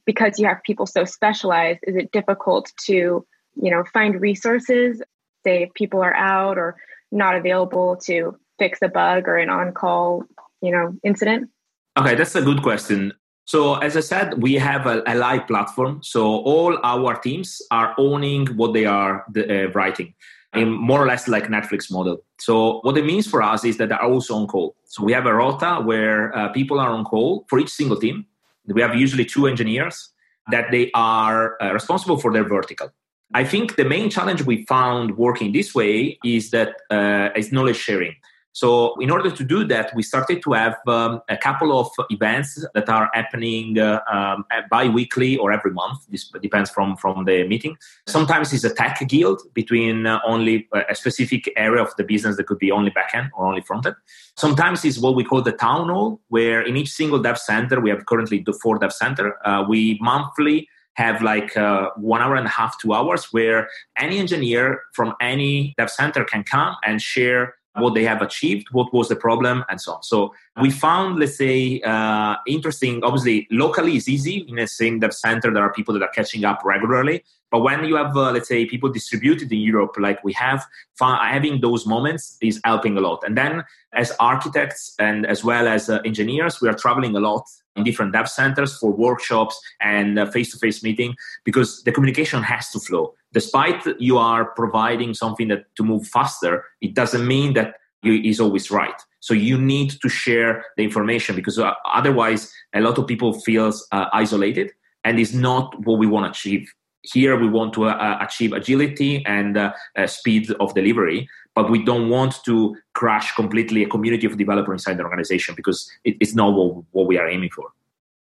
because 0.06 0.40
you 0.40 0.48
have 0.48 0.64
people 0.64 0.86
so 0.86 1.04
specialized, 1.04 1.80
is 1.84 1.96
it 1.96 2.12
difficult 2.12 2.72
to, 2.86 2.94
you 2.94 3.72
know, 3.72 3.84
find 3.92 4.22
resources, 4.22 5.02
say 5.44 5.64
if 5.64 5.74
people 5.74 6.02
are 6.02 6.16
out 6.16 6.58
or 6.58 6.78
not 7.12 7.36
available 7.36 7.98
to 8.06 8.38
fix 8.60 8.80
a 8.84 8.88
bug 8.88 9.28
or 9.28 9.38
an 9.38 9.50
on-call 9.50 10.24
you 10.62 10.72
know 10.72 10.96
incident? 11.04 11.50
Okay, 11.98 12.16
that's 12.16 12.36
a 12.36 12.42
good 12.42 12.62
question. 12.62 13.14
So 13.46 13.76
as 13.76 13.98
I 13.98 14.02
said, 14.02 14.42
we 14.42 14.54
have 14.56 14.86
a, 14.86 15.04
a 15.08 15.16
live 15.16 15.48
platform. 15.48 16.02
So 16.04 16.24
all 16.24 16.80
our 16.84 17.16
teams 17.16 17.62
are 17.72 17.94
owning 17.98 18.48
what 18.56 18.74
they 18.74 18.86
are 18.86 19.26
the, 19.32 19.66
uh, 19.66 19.72
writing 19.72 20.14
in 20.54 20.72
more 20.72 21.02
or 21.02 21.08
less 21.08 21.28
like 21.28 21.46
Netflix 21.48 21.92
model. 21.92 22.24
So 22.40 22.80
what 22.82 22.98
it 22.98 23.06
means 23.06 23.28
for 23.28 23.42
us 23.42 23.64
is 23.64 23.78
that 23.78 23.90
they're 23.90 24.04
also 24.04 24.36
on 24.36 24.48
call. 24.48 24.76
So 24.86 25.04
we 25.04 25.14
have 25.14 25.26
a 25.26 25.34
rota 25.34 25.82
where 25.84 26.36
uh, 26.36 26.50
people 26.50 26.80
are 26.80 26.90
on 26.90 27.04
call 27.06 27.46
for 27.50 27.60
each 27.60 27.70
single 27.70 27.98
team. 27.98 28.26
We 28.68 28.82
have 28.82 28.96
usually 28.96 29.26
two 29.26 29.48
engineers 29.48 30.10
that 30.52 30.72
they 30.72 30.92
are 30.94 31.62
uh, 31.62 31.74
responsible 31.74 32.18
for 32.18 32.32
their 32.32 32.44
vertical. 32.44 32.90
I 33.34 33.46
think 33.46 33.76
the 33.76 33.86
main 33.86 34.10
challenge 34.10 34.44
we 34.44 34.66
found 34.66 35.18
working 35.18 35.54
this 35.54 35.74
way 35.74 36.20
is 36.24 36.52
that 36.52 36.76
uh, 36.90 37.30
is 37.36 37.52
knowledge 37.52 37.78
sharing. 37.78 38.16
So, 38.54 38.96
in 39.00 39.10
order 39.10 39.32
to 39.32 39.44
do 39.44 39.64
that, 39.66 39.96
we 39.96 40.04
started 40.04 40.42
to 40.44 40.54
have 40.54 40.76
um, 40.88 41.22
a 41.30 41.38
couple 41.38 41.78
of 41.80 41.90
events 42.10 42.66
that 42.74 42.90
are 42.90 43.10
happening 43.14 43.80
uh, 43.80 44.02
um, 44.12 44.46
bi-weekly 44.70 45.38
or 45.38 45.52
every 45.52 45.72
month. 45.72 46.00
This 46.10 46.30
depends 46.42 46.70
from 46.70 46.98
from 46.98 47.26
the 47.26 47.48
meeting. 47.48 47.78
Sometimes 48.08 48.52
it's 48.54 48.64
a 48.66 48.74
tech 48.74 49.00
guild 49.08 49.42
between 49.54 50.06
uh, 50.06 50.20
only 50.26 50.68
a 50.90 50.96
specific 50.96 51.52
area 51.56 51.82
of 51.82 51.96
the 51.96 52.04
business 52.04 52.36
that 52.38 52.48
could 52.48 52.60
be 52.60 52.72
only 52.72 52.92
backend 52.92 53.30
or 53.36 53.46
only 53.48 53.62
frontend. 53.62 53.96
Sometimes 54.36 54.84
it's 54.84 54.98
what 54.98 55.16
we 55.16 55.24
call 55.24 55.42
the 55.42 55.54
town 55.54 55.90
hall, 55.90 56.20
where 56.28 56.62
in 56.62 56.76
each 56.76 56.92
single 56.92 57.20
dev 57.20 57.38
center 57.38 57.80
we 57.80 57.90
have 57.90 58.06
currently 58.06 58.40
the 58.40 58.54
four 58.54 58.78
dev 58.78 58.92
center. 58.92 59.36
Uh, 59.48 59.64
we 59.68 59.98
monthly 60.02 60.68
have 60.96 61.22
like 61.22 61.56
uh, 61.56 61.90
one 61.96 62.22
hour 62.22 62.36
and 62.36 62.46
a 62.46 62.50
half, 62.50 62.78
two 62.82 62.94
hours, 62.94 63.32
where 63.32 63.70
any 63.98 64.20
engineer 64.20 64.82
from 64.94 65.14
any 65.22 65.74
dev 65.78 65.90
center 65.90 66.26
can 66.26 66.44
come 66.44 66.76
and 66.84 67.02
share 67.02 67.56
what 67.76 67.94
they 67.94 68.04
have 68.04 68.22
achieved, 68.22 68.68
what 68.72 68.94
was 68.94 69.08
the 69.08 69.16
problem, 69.16 69.64
and 69.70 69.80
so 69.80 69.94
on. 69.94 70.04
So 70.04 70.34
we 70.62 70.70
found, 70.72 71.20
let's 71.20 71.38
say, 71.38 71.82
uh, 71.82 72.36
interesting. 72.48 73.04
Obviously, 73.04 73.48
locally 73.50 73.96
is 73.96 74.10
easy 74.10 74.46
in 74.48 74.68
same 74.68 75.00
dev 75.00 75.14
center. 75.14 75.54
There 75.54 75.64
are 75.64 75.72
people 75.72 75.94
that 75.94 76.04
are 76.04 76.10
catching 76.10 76.44
up 76.44 76.62
regularly. 76.66 77.24
But 77.50 77.62
when 77.62 77.84
you 77.84 77.96
have, 77.96 78.16
uh, 78.16 78.32
let's 78.32 78.48
say, 78.48 78.66
people 78.66 78.90
distributed 78.90 79.52
in 79.52 79.60
Europe, 79.60 79.96
like 79.98 80.24
we 80.24 80.34
have, 80.34 80.66
having 81.00 81.62
those 81.62 81.86
moments 81.86 82.38
is 82.42 82.62
helping 82.64 82.98
a 82.98 83.02
lot. 83.02 83.24
And 83.26 83.38
then, 83.38 83.64
as 83.94 84.14
architects 84.20 84.96
and 85.00 85.26
as 85.26 85.44
well 85.44 85.68
as 85.68 85.90
uh, 85.90 86.00
engineers, 86.06 86.62
we 86.62 86.70
are 86.70 86.74
traveling 86.74 87.16
a 87.16 87.20
lot 87.20 87.46
different 87.84 88.14
dev 88.14 88.30
centers 88.30 88.78
for 88.78 88.92
workshops 88.92 89.60
and 89.82 90.20
face 90.34 90.52
to 90.52 90.58
face 90.58 90.84
meeting 90.84 91.16
because 91.46 91.84
the 91.84 91.92
communication 91.92 92.44
has 92.44 92.70
to 92.72 92.80
flow. 92.80 93.14
Despite 93.34 93.86
you 94.00 94.18
are 94.18 94.46
providing 94.46 95.14
something 95.14 95.48
that 95.48 95.74
to 95.78 95.84
move 95.84 96.08
faster, 96.08 96.66
it 96.82 96.94
doesn't 96.94 97.26
mean 97.26 97.54
that 97.54 97.76
you 98.04 98.14
is 98.14 98.40
always 98.40 98.72
right. 98.72 99.00
So 99.20 99.34
you 99.34 99.60
need 99.60 99.92
to 100.02 100.10
share 100.10 100.66
the 100.76 100.84
information 100.84 101.36
because 101.36 101.60
uh, 101.60 101.74
otherwise, 101.86 102.52
a 102.74 102.82
lot 102.82 102.98
of 102.98 103.08
people 103.08 103.40
feels 103.40 103.88
uh, 103.92 104.08
isolated, 104.12 104.72
and 105.04 105.20
is 105.20 105.34
not 105.34 105.80
what 105.86 106.00
we 106.00 106.08
want 106.08 106.26
to 106.26 106.32
achieve 106.32 106.68
here 107.04 107.38
we 107.38 107.48
want 107.48 107.74
to 107.74 107.86
uh, 107.86 108.18
achieve 108.22 108.54
agility 108.54 109.26
and 109.26 109.58
uh, 109.58 109.74
uh, 109.98 110.08
speed 110.08 110.52
of 110.60 110.74
delivery 110.74 111.28
but 111.56 111.70
we 111.70 111.84
don't 111.84 112.10
want 112.10 112.44
to 112.46 112.76
crash 112.94 113.34
completely 113.36 113.84
a 113.84 113.88
community 113.88 114.26
of 114.26 114.38
developers 114.38 114.74
inside 114.82 114.98
the 114.98 115.04
organization 115.04 115.56
because 115.56 115.90
it, 116.04 116.16
it's 116.20 116.34
not 116.34 116.54
what, 116.54 116.84
what, 116.92 117.08
we 117.08 117.18
are 117.18 117.28
aiming 117.28 117.50
for. 117.50 117.68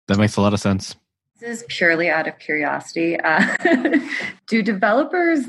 That 0.08 0.18
makes 0.18 0.36
a 0.36 0.42
lot 0.42 0.54
of 0.54 0.60
sense. 0.60 0.96
This 1.40 1.62
is 1.62 1.66
purely 1.68 2.10
out 2.10 2.28
of 2.28 2.38
curiosity. 2.40 3.20
Uh, 3.20 3.56
do 4.48 4.62
developers 4.62 5.46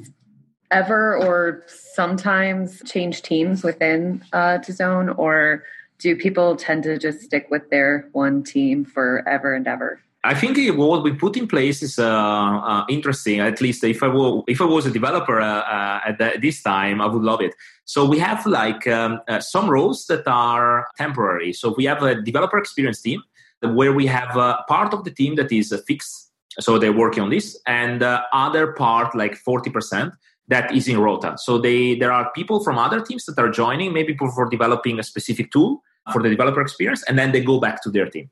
ever 0.71 1.17
or 1.17 1.65
sometimes 1.67 2.83
change 2.85 3.23
teams 3.23 3.63
within 3.63 4.25
uh, 4.33 4.59
DAZN 4.59 5.17
or 5.19 5.65
do 5.99 6.17
people 6.17 6.57
tend 6.57 6.83
to 6.83 6.99
just 6.99 7.21
stick 7.21 7.47
with 7.51 7.71
their 7.71 8.09
one 8.13 8.43
team 8.43 8.85
forever 8.85 9.55
and 9.55 9.67
ever 9.67 10.01
I 10.27 10.35
think 10.35 10.57
what 10.79 11.03
we 11.03 11.13
put 11.13 11.37
in 11.37 11.47
place 11.47 11.83
is 11.83 11.99
uh, 11.99 12.07
uh, 12.09 12.87
interesting. 12.89 13.41
At 13.41 13.61
least 13.61 13.85
if 13.85 14.03
I 14.03 14.09
were, 14.09 14.41
if 14.49 14.59
I 14.59 14.65
was 14.65 14.87
a 14.87 14.91
developer 14.91 15.39
uh, 15.39 15.61
uh 15.61 16.01
at 16.07 16.17
the, 16.19 16.39
this 16.41 16.63
time, 16.63 17.03
I 17.03 17.07
would 17.07 17.23
love 17.23 17.43
it. 17.43 17.55
So 17.85 18.07
we 18.07 18.19
have 18.21 18.47
like 18.47 18.87
um, 18.87 19.21
uh, 19.29 19.41
some 19.41 19.69
roles 19.69 20.07
that 20.07 20.27
are 20.27 20.89
temporary. 20.97 21.53
So 21.53 21.75
we 21.77 21.85
have 21.85 22.03
a 22.03 22.15
developer 22.23 22.57
experience 22.57 23.03
team 23.03 23.23
where 23.61 23.93
we 23.93 24.07
have 24.07 24.35
a 24.37 24.65
part 24.67 24.95
of 24.95 25.05
the 25.05 25.11
team 25.11 25.37
that 25.37 25.53
is 25.53 25.75
fixed. 25.87 26.33
So 26.59 26.79
they're 26.79 26.99
working 27.05 27.23
on 27.23 27.31
this, 27.31 27.61
and 27.67 28.03
other 28.33 28.73
part 28.73 29.15
like 29.15 29.35
forty 29.35 29.71
percent 29.71 30.15
that 30.49 30.75
is 30.75 30.89
in 30.89 30.99
Rota. 30.99 31.37
So 31.39 31.59
they 31.59 31.95
there 31.95 32.13
are 32.13 32.31
people 32.33 32.63
from 32.63 32.79
other 32.79 33.01
teams 33.01 33.25
that 33.27 33.39
are 33.39 33.51
joining, 33.51 33.93
maybe 33.93 34.17
for 34.17 34.49
developing 34.49 34.99
a 34.99 35.03
specific 35.03 35.51
tool 35.51 35.83
for 36.13 36.23
the 36.23 36.29
developer 36.29 36.61
experience, 36.61 37.03
and 37.05 37.19
then 37.19 37.33
they 37.33 37.41
go 37.41 37.59
back 37.59 37.83
to 37.83 37.91
their 37.91 38.07
team. 38.07 38.31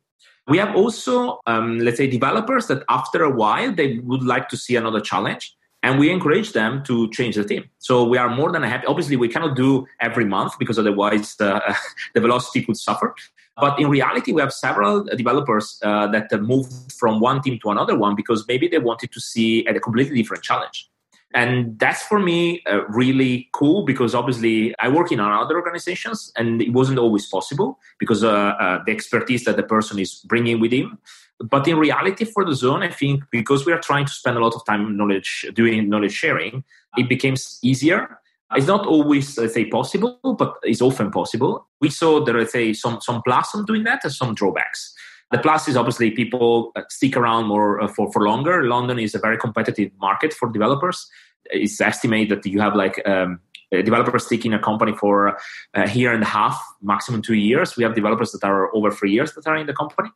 We 0.48 0.58
have 0.58 0.74
also, 0.74 1.38
um, 1.46 1.78
let's 1.78 1.98
say, 1.98 2.08
developers 2.08 2.66
that 2.66 2.82
after 2.88 3.22
a 3.22 3.30
while 3.30 3.72
they 3.72 3.98
would 4.00 4.24
like 4.24 4.48
to 4.50 4.56
see 4.56 4.76
another 4.76 5.00
challenge, 5.00 5.54
and 5.82 5.98
we 5.98 6.10
encourage 6.10 6.52
them 6.52 6.82
to 6.84 7.10
change 7.10 7.36
the 7.36 7.44
team. 7.44 7.64
So 7.78 8.04
we 8.04 8.18
are 8.18 8.28
more 8.28 8.52
than 8.52 8.62
happy. 8.62 8.86
Obviously, 8.86 9.16
we 9.16 9.28
cannot 9.28 9.56
do 9.56 9.86
every 10.00 10.24
month 10.24 10.58
because 10.58 10.78
otherwise 10.78 11.36
the, 11.36 11.62
the 12.14 12.20
velocity 12.20 12.62
could 12.62 12.76
suffer. 12.76 13.14
But 13.56 13.78
in 13.78 13.88
reality, 13.88 14.32
we 14.32 14.40
have 14.40 14.52
several 14.52 15.04
developers 15.04 15.78
uh, 15.82 16.06
that 16.08 16.32
moved 16.40 16.92
from 16.92 17.20
one 17.20 17.42
team 17.42 17.58
to 17.62 17.70
another 17.70 17.96
one 17.96 18.16
because 18.16 18.46
maybe 18.48 18.66
they 18.66 18.78
wanted 18.78 19.12
to 19.12 19.20
see 19.20 19.64
a 19.66 19.78
completely 19.78 20.16
different 20.16 20.42
challenge. 20.42 20.88
And 21.34 21.78
that's 21.78 22.02
for 22.02 22.18
me 22.18 22.62
uh, 22.70 22.84
really 22.88 23.48
cool 23.52 23.84
because 23.84 24.14
obviously 24.14 24.74
I 24.78 24.88
work 24.88 25.10
in 25.12 25.20
other 25.20 25.56
organizations 25.56 26.30
and 26.36 26.60
it 26.60 26.72
wasn't 26.72 26.98
always 26.98 27.26
possible 27.26 27.78
because 27.98 28.22
uh, 28.22 28.30
uh, 28.30 28.82
the 28.84 28.92
expertise 28.92 29.44
that 29.44 29.56
the 29.56 29.62
person 29.62 29.98
is 29.98 30.16
bringing 30.26 30.60
with 30.60 30.72
him. 30.72 30.98
But 31.40 31.66
in 31.66 31.78
reality, 31.78 32.24
for 32.24 32.44
DAZN, 32.44 32.82
I 32.82 32.90
think 32.90 33.24
because 33.30 33.66
we 33.66 33.72
are 33.72 33.80
trying 33.80 34.04
to 34.06 34.12
spend 34.12 34.36
a 34.36 34.40
lot 34.40 34.54
of 34.54 34.64
time 34.64 34.96
knowledge 34.96 35.46
doing 35.54 35.88
knowledge 35.88 36.12
sharing, 36.12 36.64
it 36.96 37.08
becomes 37.08 37.58
easier. 37.62 38.18
It's 38.54 38.66
not 38.66 38.86
always, 38.86 39.38
let's 39.38 39.54
say, 39.54 39.64
possible, 39.64 40.18
but 40.38 40.56
it's 40.62 40.82
often 40.82 41.10
possible. 41.10 41.66
We 41.80 41.88
saw 41.88 42.22
there, 42.22 42.38
let's 42.38 42.52
say, 42.52 42.74
some 42.74 43.00
some 43.00 43.22
plus 43.22 43.54
on 43.54 43.64
doing 43.64 43.84
that 43.84 44.04
and 44.04 44.12
some 44.12 44.34
drawbacks. 44.34 44.94
The 45.32 45.38
plus 45.38 45.66
is 45.66 45.76
obviously 45.76 46.10
people 46.10 46.72
uh, 46.76 46.82
stick 46.90 47.16
around 47.16 47.46
more 47.46 47.80
uh, 47.80 47.88
for, 47.88 48.12
for 48.12 48.22
longer. 48.22 48.64
London 48.64 48.98
is 48.98 49.14
a 49.14 49.18
very 49.18 49.38
competitive 49.38 49.90
market 49.98 50.34
for 50.34 50.50
developers. 50.50 51.08
It's 51.46 51.80
estimated 51.80 52.42
that 52.42 52.48
you 52.48 52.60
have 52.60 52.76
like 52.76 53.00
um, 53.08 53.40
developers 53.70 54.26
stick 54.26 54.44
in 54.44 54.52
a 54.52 54.58
company 54.58 54.92
for 54.92 55.38
a 55.74 55.90
year 55.90 56.12
and 56.12 56.22
a 56.22 56.26
half, 56.26 56.62
maximum 56.82 57.22
two 57.22 57.34
years. 57.34 57.76
We 57.76 57.84
have 57.84 57.94
developers 57.94 58.32
that 58.32 58.44
are 58.44 58.74
over 58.76 58.90
three 58.90 59.10
years 59.10 59.32
that 59.32 59.46
are 59.46 59.56
in 59.56 59.66
the 59.66 59.72
company. 59.72 60.10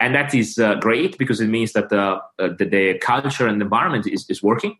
And 0.00 0.14
that 0.14 0.34
is 0.34 0.58
uh, 0.58 0.74
great 0.76 1.18
because 1.18 1.40
it 1.40 1.48
means 1.48 1.74
that 1.74 1.90
the, 1.90 2.18
uh, 2.38 2.48
the, 2.58 2.64
the, 2.64 2.98
culture 2.98 3.46
and 3.46 3.62
environment 3.62 4.06
is, 4.06 4.24
is 4.28 4.42
working 4.42 4.76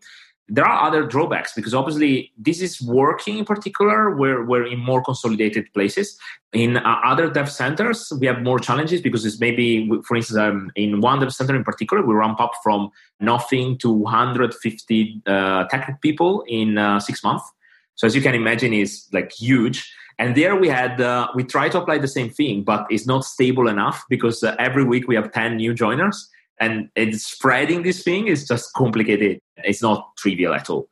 there 0.49 0.65
are 0.65 0.87
other 0.87 1.05
drawbacks 1.05 1.53
because 1.53 1.73
obviously 1.73 2.31
this 2.37 2.61
is 2.61 2.81
working 2.81 3.37
in 3.37 3.45
particular. 3.45 4.15
Where 4.15 4.43
we're 4.43 4.65
in 4.65 4.79
more 4.79 5.01
consolidated 5.01 5.71
places. 5.73 6.17
In 6.51 6.77
uh, 6.77 6.99
other 7.03 7.29
dev 7.29 7.49
centers 7.49 8.11
we 8.19 8.27
have 8.27 8.41
more 8.41 8.59
challenges 8.59 9.01
because 9.01 9.25
it's 9.25 9.39
maybe 9.39 9.89
for 10.05 10.17
instance 10.17 10.37
um, 10.37 10.71
in 10.75 10.99
one 10.99 11.19
dev 11.19 11.33
center 11.33 11.55
in 11.55 11.63
particular 11.63 12.05
we 12.05 12.13
ramp 12.13 12.41
up 12.41 12.51
from 12.61 12.91
nothing 13.19 13.77
to 13.79 13.91
150 13.91 15.21
uh, 15.25 15.63
technical 15.65 15.95
people 16.01 16.43
in 16.47 16.77
uh, 16.77 16.99
six 16.99 17.23
months. 17.23 17.49
So 17.95 18.07
as 18.07 18.15
you 18.15 18.21
can 18.21 18.35
imagine 18.35 18.73
is 18.73 19.07
like 19.13 19.31
huge. 19.31 19.91
And 20.19 20.35
there 20.35 20.55
we 20.55 20.67
had 20.67 20.99
uh, 20.99 21.29
we 21.35 21.45
try 21.45 21.69
to 21.69 21.81
apply 21.81 21.99
the 21.99 22.07
same 22.07 22.29
thing 22.29 22.63
but 22.63 22.85
it's 22.89 23.07
not 23.07 23.23
stable 23.23 23.69
enough 23.69 24.03
because 24.09 24.43
uh, 24.43 24.55
every 24.59 24.83
week 24.83 25.07
we 25.07 25.15
have 25.15 25.31
10 25.31 25.55
new 25.55 25.73
joiners 25.73 26.29
and 26.59 26.89
it's 26.95 27.23
spreading 27.23 27.83
this 27.83 28.03
thing 28.03 28.27
is 28.27 28.47
just 28.47 28.73
complicated. 28.73 29.39
It's 29.57 29.81
not 29.81 30.15
trivial 30.17 30.53
at 30.53 30.69
all. 30.69 30.87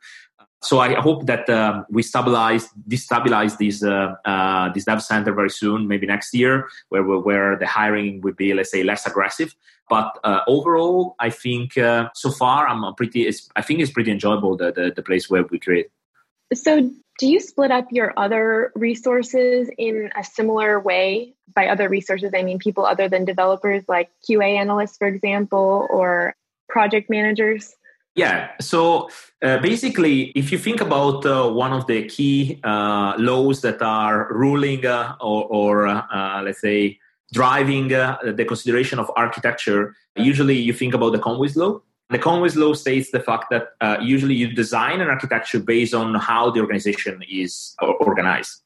So 0.63 0.79
I 0.79 0.93
hope 0.93 1.25
that 1.25 1.49
uh, 1.49 1.83
we 1.89 2.03
stabilize, 2.03 2.69
destabilize 2.87 3.57
this 3.57 3.83
uh, 3.83 4.13
uh, 4.25 4.71
this 4.73 4.85
dev 4.85 5.01
center 5.01 5.33
very 5.33 5.49
soon, 5.49 5.87
maybe 5.87 6.05
next 6.05 6.35
year, 6.35 6.67
where 6.89 7.03
where 7.03 7.57
the 7.57 7.65
hiring 7.65 8.21
would 8.21 8.35
be, 8.35 8.53
let's 8.53 8.69
say, 8.69 8.83
less 8.83 9.07
aggressive. 9.07 9.55
But 9.89 10.19
uh, 10.23 10.41
overall, 10.47 11.15
I 11.19 11.31
think 11.31 11.77
uh, 11.79 12.09
so 12.13 12.29
far 12.29 12.67
I'm 12.67 12.93
pretty. 12.93 13.27
I 13.55 13.61
think 13.63 13.79
it's 13.79 13.91
pretty 13.91 14.11
enjoyable 14.11 14.55
the, 14.55 14.71
the 14.71 14.93
the 14.95 15.01
place 15.01 15.31
where 15.31 15.43
we 15.43 15.57
create. 15.57 15.87
So 16.53 16.91
do 17.19 17.27
you 17.27 17.39
split 17.39 17.71
up 17.71 17.87
your 17.91 18.13
other 18.17 18.71
resources 18.75 19.69
in 19.77 20.09
a 20.17 20.23
similar 20.23 20.79
way? 20.79 21.35
By 21.53 21.67
other 21.67 21.89
resources, 21.89 22.31
I 22.35 22.43
mean 22.43 22.59
people 22.59 22.85
other 22.85 23.09
than 23.09 23.25
developers, 23.25 23.83
like 23.87 24.09
QA 24.27 24.55
analysts, 24.55 24.97
for 24.97 25.07
example, 25.07 25.87
or 25.89 26.33
project 26.69 27.09
managers? 27.09 27.75
Yeah. 28.15 28.49
So 28.59 29.09
uh, 29.41 29.59
basically, 29.59 30.31
if 30.35 30.51
you 30.51 30.57
think 30.57 30.81
about 30.81 31.25
uh, 31.25 31.49
one 31.49 31.71
of 31.73 31.87
the 31.87 32.07
key 32.07 32.59
uh, 32.63 33.13
laws 33.17 33.61
that 33.61 33.81
are 33.81 34.27
ruling 34.31 34.85
uh, 34.85 35.15
or, 35.21 35.45
or 35.45 35.87
uh, 35.87 36.41
let's 36.43 36.61
say, 36.61 36.99
driving 37.33 37.93
uh, 37.93 38.17
the 38.23 38.43
consideration 38.43 38.99
of 38.99 39.09
architecture, 39.15 39.95
usually 40.17 40.57
you 40.57 40.73
think 40.73 40.93
about 40.93 41.11
the 41.11 41.19
Conway's 41.19 41.55
law. 41.55 41.79
The 42.11 42.19
Conway's 42.19 42.55
law 42.57 42.73
states 42.73 43.11
the 43.11 43.21
fact 43.21 43.45
that 43.51 43.69
uh, 43.79 43.97
usually 44.01 44.35
you 44.35 44.53
design 44.53 44.99
an 44.99 45.07
architecture 45.07 45.59
based 45.59 45.93
on 45.93 46.15
how 46.15 46.51
the 46.51 46.59
organization 46.59 47.23
is 47.29 47.75
organized. 47.79 48.61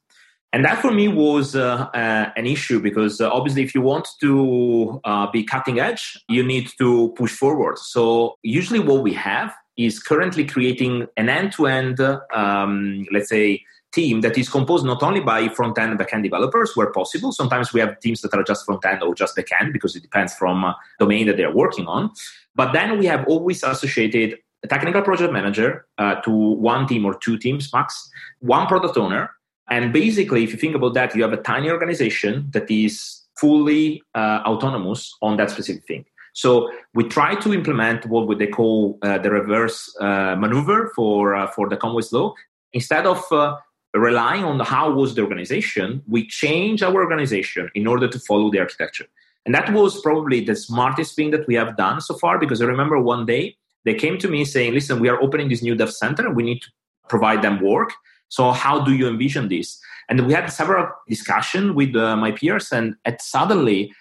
And 0.52 0.64
that 0.64 0.80
for 0.80 0.90
me 0.90 1.06
was 1.08 1.54
uh, 1.54 1.88
uh, 1.92 2.30
an 2.36 2.46
issue 2.46 2.80
because 2.80 3.20
uh, 3.20 3.30
obviously, 3.30 3.62
if 3.62 3.74
you 3.74 3.82
want 3.82 4.08
to 4.20 5.00
uh, 5.04 5.30
be 5.30 5.44
cutting 5.44 5.80
edge, 5.80 6.18
you 6.28 6.42
need 6.42 6.70
to 6.78 7.12
push 7.16 7.32
forward. 7.32 7.78
So, 7.78 8.36
usually, 8.42 8.80
what 8.80 9.02
we 9.02 9.12
have 9.12 9.52
is 9.76 10.02
currently 10.02 10.44
creating 10.44 11.06
an 11.16 11.28
end 11.28 11.52
to 11.52 11.66
end, 11.66 11.98
let's 11.98 13.28
say, 13.28 13.62
team 13.92 14.20
that 14.20 14.36
is 14.36 14.48
composed 14.48 14.84
not 14.84 15.02
only 15.02 15.20
by 15.20 15.48
front 15.48 15.78
end 15.78 15.90
and 15.90 15.98
back 15.98 16.12
end 16.12 16.22
developers 16.22 16.76
where 16.76 16.90
possible. 16.92 17.32
Sometimes 17.32 17.72
we 17.72 17.80
have 17.80 17.98
teams 18.00 18.20
that 18.20 18.34
are 18.34 18.42
just 18.42 18.64
front 18.66 18.84
end 18.84 19.02
or 19.02 19.14
just 19.14 19.34
back 19.36 19.48
end 19.60 19.72
because 19.72 19.96
it 19.96 20.02
depends 20.02 20.34
from 20.34 20.64
uh, 20.64 20.74
domain 20.98 21.26
that 21.26 21.36
they're 21.36 21.54
working 21.64 21.86
on. 21.86 22.10
But 22.56 22.72
then 22.72 22.98
we 22.98 23.06
have 23.06 23.24
always 23.28 23.62
associated 23.62 24.38
a 24.64 24.68
technical 24.68 25.02
project 25.02 25.32
manager 25.32 25.86
uh, 25.98 26.16
to 26.22 26.30
one 26.30 26.86
team 26.86 27.04
or 27.04 27.14
two 27.14 27.38
teams 27.38 27.72
max, 27.72 28.10
one 28.40 28.66
product 28.66 28.96
owner. 28.96 29.30
And 29.68 29.92
basically, 29.92 30.42
if 30.42 30.50
you 30.52 30.58
think 30.58 30.74
about 30.74 30.94
that, 30.94 31.14
you 31.14 31.22
have 31.22 31.32
a 31.32 31.42
tiny 31.52 31.70
organization 31.70 32.48
that 32.52 32.70
is 32.70 33.22
fully 33.38 34.02
uh, 34.14 34.40
autonomous 34.46 35.14
on 35.22 35.36
that 35.36 35.50
specific 35.50 35.84
thing. 35.86 36.04
So 36.32 36.70
we 36.94 37.04
try 37.04 37.34
to 37.34 37.54
implement 37.54 38.06
what 38.06 38.26
would 38.28 38.38
they 38.38 38.46
call 38.46 38.98
uh, 39.02 39.18
the 39.18 39.30
reverse 39.30 39.94
uh, 40.00 40.36
maneuver 40.36 40.92
for 40.94 41.34
uh, 41.34 41.46
for 41.46 41.68
the 41.68 41.76
Conway's 41.76 42.12
law. 42.12 42.34
Instead 42.74 43.06
of 43.06 43.24
uh, 43.32 43.56
relying 43.94 44.44
on 44.44 44.60
how 44.60 44.90
was 44.90 45.14
the 45.14 45.22
organization, 45.22 46.02
we 46.06 46.26
change 46.26 46.82
our 46.82 46.94
organization 46.94 47.70
in 47.74 47.86
order 47.86 48.06
to 48.06 48.18
follow 48.18 48.50
the 48.50 48.58
architecture. 48.58 49.06
And 49.46 49.54
that 49.54 49.72
was 49.72 50.00
probably 50.00 50.44
the 50.44 50.56
smartest 50.56 51.14
thing 51.14 51.30
that 51.30 51.46
we 51.46 51.54
have 51.54 51.76
done 51.76 52.00
so 52.00 52.14
far 52.14 52.38
because 52.38 52.60
I 52.60 52.66
remember 52.66 53.00
one 53.00 53.24
day 53.24 53.56
they 53.84 53.94
came 53.94 54.18
to 54.18 54.28
me 54.28 54.44
saying, 54.44 54.74
listen, 54.74 54.98
we 54.98 55.08
are 55.08 55.22
opening 55.22 55.48
this 55.48 55.62
new 55.62 55.76
dev 55.76 55.92
center. 55.92 56.28
We 56.28 56.42
need 56.42 56.62
to 56.62 56.68
provide 57.08 57.42
them 57.42 57.62
work. 57.62 57.92
So 58.28 58.50
how 58.50 58.80
do 58.80 58.92
you 58.92 59.08
envision 59.08 59.48
this? 59.48 59.78
And 60.08 60.26
we 60.26 60.32
had 60.32 60.52
several 60.52 60.88
discussion 61.08 61.76
with 61.76 61.94
uh, 61.94 62.16
my 62.16 62.32
peers 62.32 62.72
and 62.72 62.96
suddenly 63.20 63.92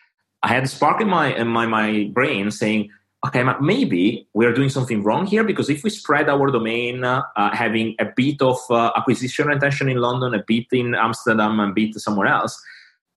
I 0.42 0.48
had 0.50 0.64
a 0.64 0.68
spark 0.68 1.00
in 1.00 1.10
my, 1.10 1.36
in 1.36 1.48
my, 1.48 1.68
my 1.68 2.10
brain 2.12 2.50
saying, 2.50 2.90
okay, 3.26 3.44
maybe 3.62 4.28
we 4.34 4.46
are 4.46 4.54
doing 4.54 4.70
something 4.70 5.04
wrong 5.04 5.26
here 5.26 5.44
because 5.44 5.70
if 5.70 5.84
we 5.84 5.90
spread 5.90 6.30
our 6.30 6.52
domain, 6.52 7.04
uh, 7.04 7.24
having 7.36 7.96
a 8.00 8.06
bit 8.06 8.42
of 8.42 8.58
uh, 8.70 8.92
acquisition 8.96 9.48
retention 9.48 9.90
in 9.90 9.98
London, 9.98 10.34
a 10.34 10.44
bit 10.46 10.66
in 10.72 10.96
Amsterdam, 10.96 11.60
and 11.60 11.72
a 11.72 11.74
bit 11.74 11.96
somewhere 11.96 12.28
else, 12.28 12.62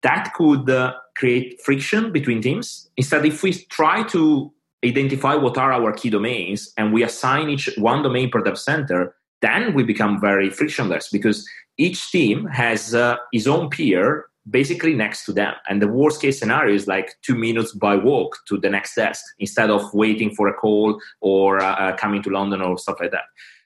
that 0.02 0.32
could 0.34 0.68
uh, 0.70 0.94
create 1.16 1.60
friction 1.62 2.12
between 2.12 2.40
teams. 2.40 2.88
Instead, 2.96 3.24
if 3.24 3.42
we 3.42 3.52
try 3.70 4.02
to 4.04 4.52
identify 4.84 5.34
what 5.34 5.58
are 5.58 5.72
our 5.72 5.92
key 5.92 6.10
domains 6.10 6.72
and 6.76 6.92
we 6.92 7.02
assign 7.02 7.48
each 7.48 7.68
one 7.78 8.02
domain 8.02 8.30
per 8.30 8.40
dev 8.40 8.58
center, 8.58 9.14
then 9.42 9.74
we 9.74 9.82
become 9.82 10.20
very 10.20 10.50
frictionless 10.50 11.08
because 11.10 11.48
each 11.78 12.10
team 12.10 12.46
has 12.46 12.94
uh, 12.94 13.16
his 13.32 13.46
own 13.46 13.70
peer 13.70 14.26
basically 14.50 14.94
next 14.94 15.24
to 15.26 15.32
them. 15.32 15.52
And 15.68 15.82
the 15.82 15.88
worst 15.88 16.22
case 16.22 16.38
scenario 16.38 16.74
is 16.74 16.86
like 16.86 17.14
two 17.22 17.34
minutes 17.34 17.72
by 17.72 17.96
walk 17.96 18.38
to 18.48 18.56
the 18.56 18.70
next 18.70 18.94
desk 18.94 19.22
instead 19.38 19.70
of 19.70 19.92
waiting 19.92 20.34
for 20.34 20.48
a 20.48 20.54
call 20.54 20.98
or 21.20 21.60
uh, 21.60 21.74
uh 21.74 21.96
coming 21.96 22.22
to 22.22 22.30
London 22.30 22.62
or 22.62 22.78
stuff 22.78 22.98
like 23.00 23.10
that. 23.10 23.24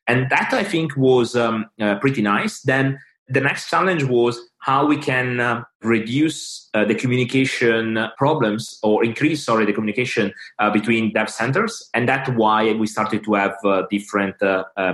And 0.08 0.28
that 0.30 0.52
I 0.52 0.64
think 0.64 0.96
was 0.96 1.36
um, 1.36 1.66
uh, 1.80 1.96
pretty 1.96 2.22
nice. 2.22 2.60
Then 2.62 2.98
the 3.28 3.40
next 3.40 3.70
challenge 3.70 4.04
was 4.04 4.40
how 4.62 4.86
we 4.86 4.96
can 4.96 5.40
uh, 5.40 5.64
reduce 5.82 6.68
uh, 6.72 6.84
the 6.84 6.94
communication 6.94 7.98
problems 8.16 8.78
or 8.84 9.04
increase, 9.04 9.44
sorry, 9.44 9.66
the 9.66 9.72
communication 9.72 10.32
uh, 10.60 10.70
between 10.70 11.12
dev 11.12 11.28
centers. 11.28 11.90
And 11.94 12.08
that's 12.08 12.30
why 12.30 12.72
we 12.72 12.86
started 12.86 13.24
to 13.24 13.34
have 13.34 13.56
uh, 13.64 13.82
different 13.90 14.36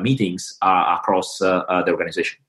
meetings 0.00 0.56
across 0.62 1.38
the 1.38 1.84
organization. 1.88 2.40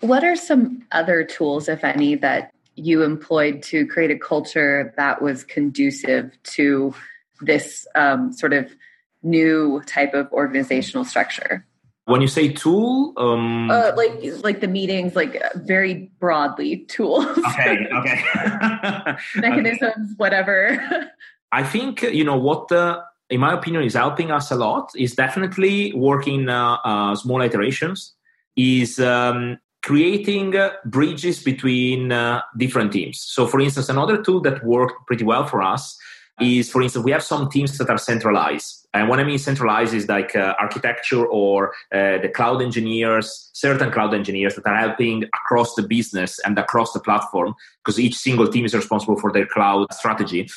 What 0.00 0.24
are 0.24 0.36
some 0.36 0.82
other 0.90 1.22
tools, 1.22 1.68
if 1.68 1.84
any, 1.84 2.14
that 2.16 2.50
you 2.76 3.02
employed 3.02 3.62
to 3.64 3.86
create 3.86 4.10
a 4.10 4.18
culture 4.18 4.94
that 4.96 5.20
was 5.20 5.44
conducive 5.44 6.32
to 6.44 6.94
this 7.42 7.86
um, 7.94 8.32
sort 8.32 8.54
of 8.54 8.74
new 9.22 9.82
type 9.86 10.14
of 10.14 10.32
organizational 10.32 11.04
structure? 11.04 11.66
When 12.06 12.20
you 12.20 12.28
say 12.28 12.52
tool, 12.52 13.14
um... 13.16 13.70
uh, 13.70 13.92
like 13.96 14.20
like 14.42 14.60
the 14.60 14.68
meetings, 14.68 15.16
like 15.16 15.42
very 15.56 16.10
broadly 16.20 16.84
tools. 16.88 17.26
Okay, 17.38 17.86
okay. 17.92 19.16
Mechanisms, 19.36 19.82
okay. 19.82 20.14
whatever. 20.16 21.10
I 21.52 21.62
think 21.62 22.02
you 22.02 22.24
know 22.24 22.36
what. 22.36 22.70
Uh, 22.70 23.00
in 23.30 23.40
my 23.40 23.54
opinion, 23.54 23.84
is 23.84 23.94
helping 23.94 24.30
us 24.30 24.50
a 24.50 24.54
lot. 24.54 24.90
Is 24.96 25.14
definitely 25.14 25.94
working 25.94 26.48
uh, 26.50 26.76
uh, 26.84 27.16
small 27.16 27.40
iterations. 27.40 28.12
Is 28.54 29.00
um, 29.00 29.58
creating 29.82 30.56
uh, 30.56 30.72
bridges 30.84 31.42
between 31.42 32.12
uh, 32.12 32.40
different 32.56 32.92
teams. 32.92 33.20
So, 33.20 33.46
for 33.46 33.60
instance, 33.60 33.88
another 33.88 34.22
tool 34.22 34.40
that 34.40 34.64
worked 34.64 35.06
pretty 35.06 35.24
well 35.24 35.46
for 35.46 35.62
us 35.62 35.96
is, 36.40 36.70
for 36.70 36.82
instance, 36.82 37.04
we 37.04 37.12
have 37.12 37.22
some 37.22 37.48
teams 37.48 37.78
that 37.78 37.88
are 37.88 37.98
centralized. 37.98 38.86
And 38.92 39.08
what 39.08 39.20
I 39.20 39.24
mean 39.24 39.38
centralized 39.38 39.94
is 39.94 40.08
like 40.08 40.34
uh, 40.34 40.54
architecture 40.58 41.24
or 41.26 41.72
uh, 41.92 42.18
the 42.18 42.30
cloud 42.34 42.60
engineers, 42.60 43.50
certain 43.52 43.90
cloud 43.90 44.14
engineers 44.14 44.56
that 44.56 44.66
are 44.66 44.76
helping 44.76 45.24
across 45.24 45.74
the 45.74 45.82
business 45.82 46.40
and 46.44 46.58
across 46.58 46.92
the 46.92 47.00
platform, 47.00 47.54
because 47.84 48.00
each 48.00 48.16
single 48.16 48.48
team 48.48 48.64
is 48.64 48.74
responsible 48.74 49.18
for 49.18 49.32
their 49.32 49.46
cloud 49.46 49.92
strategy. 49.92 50.48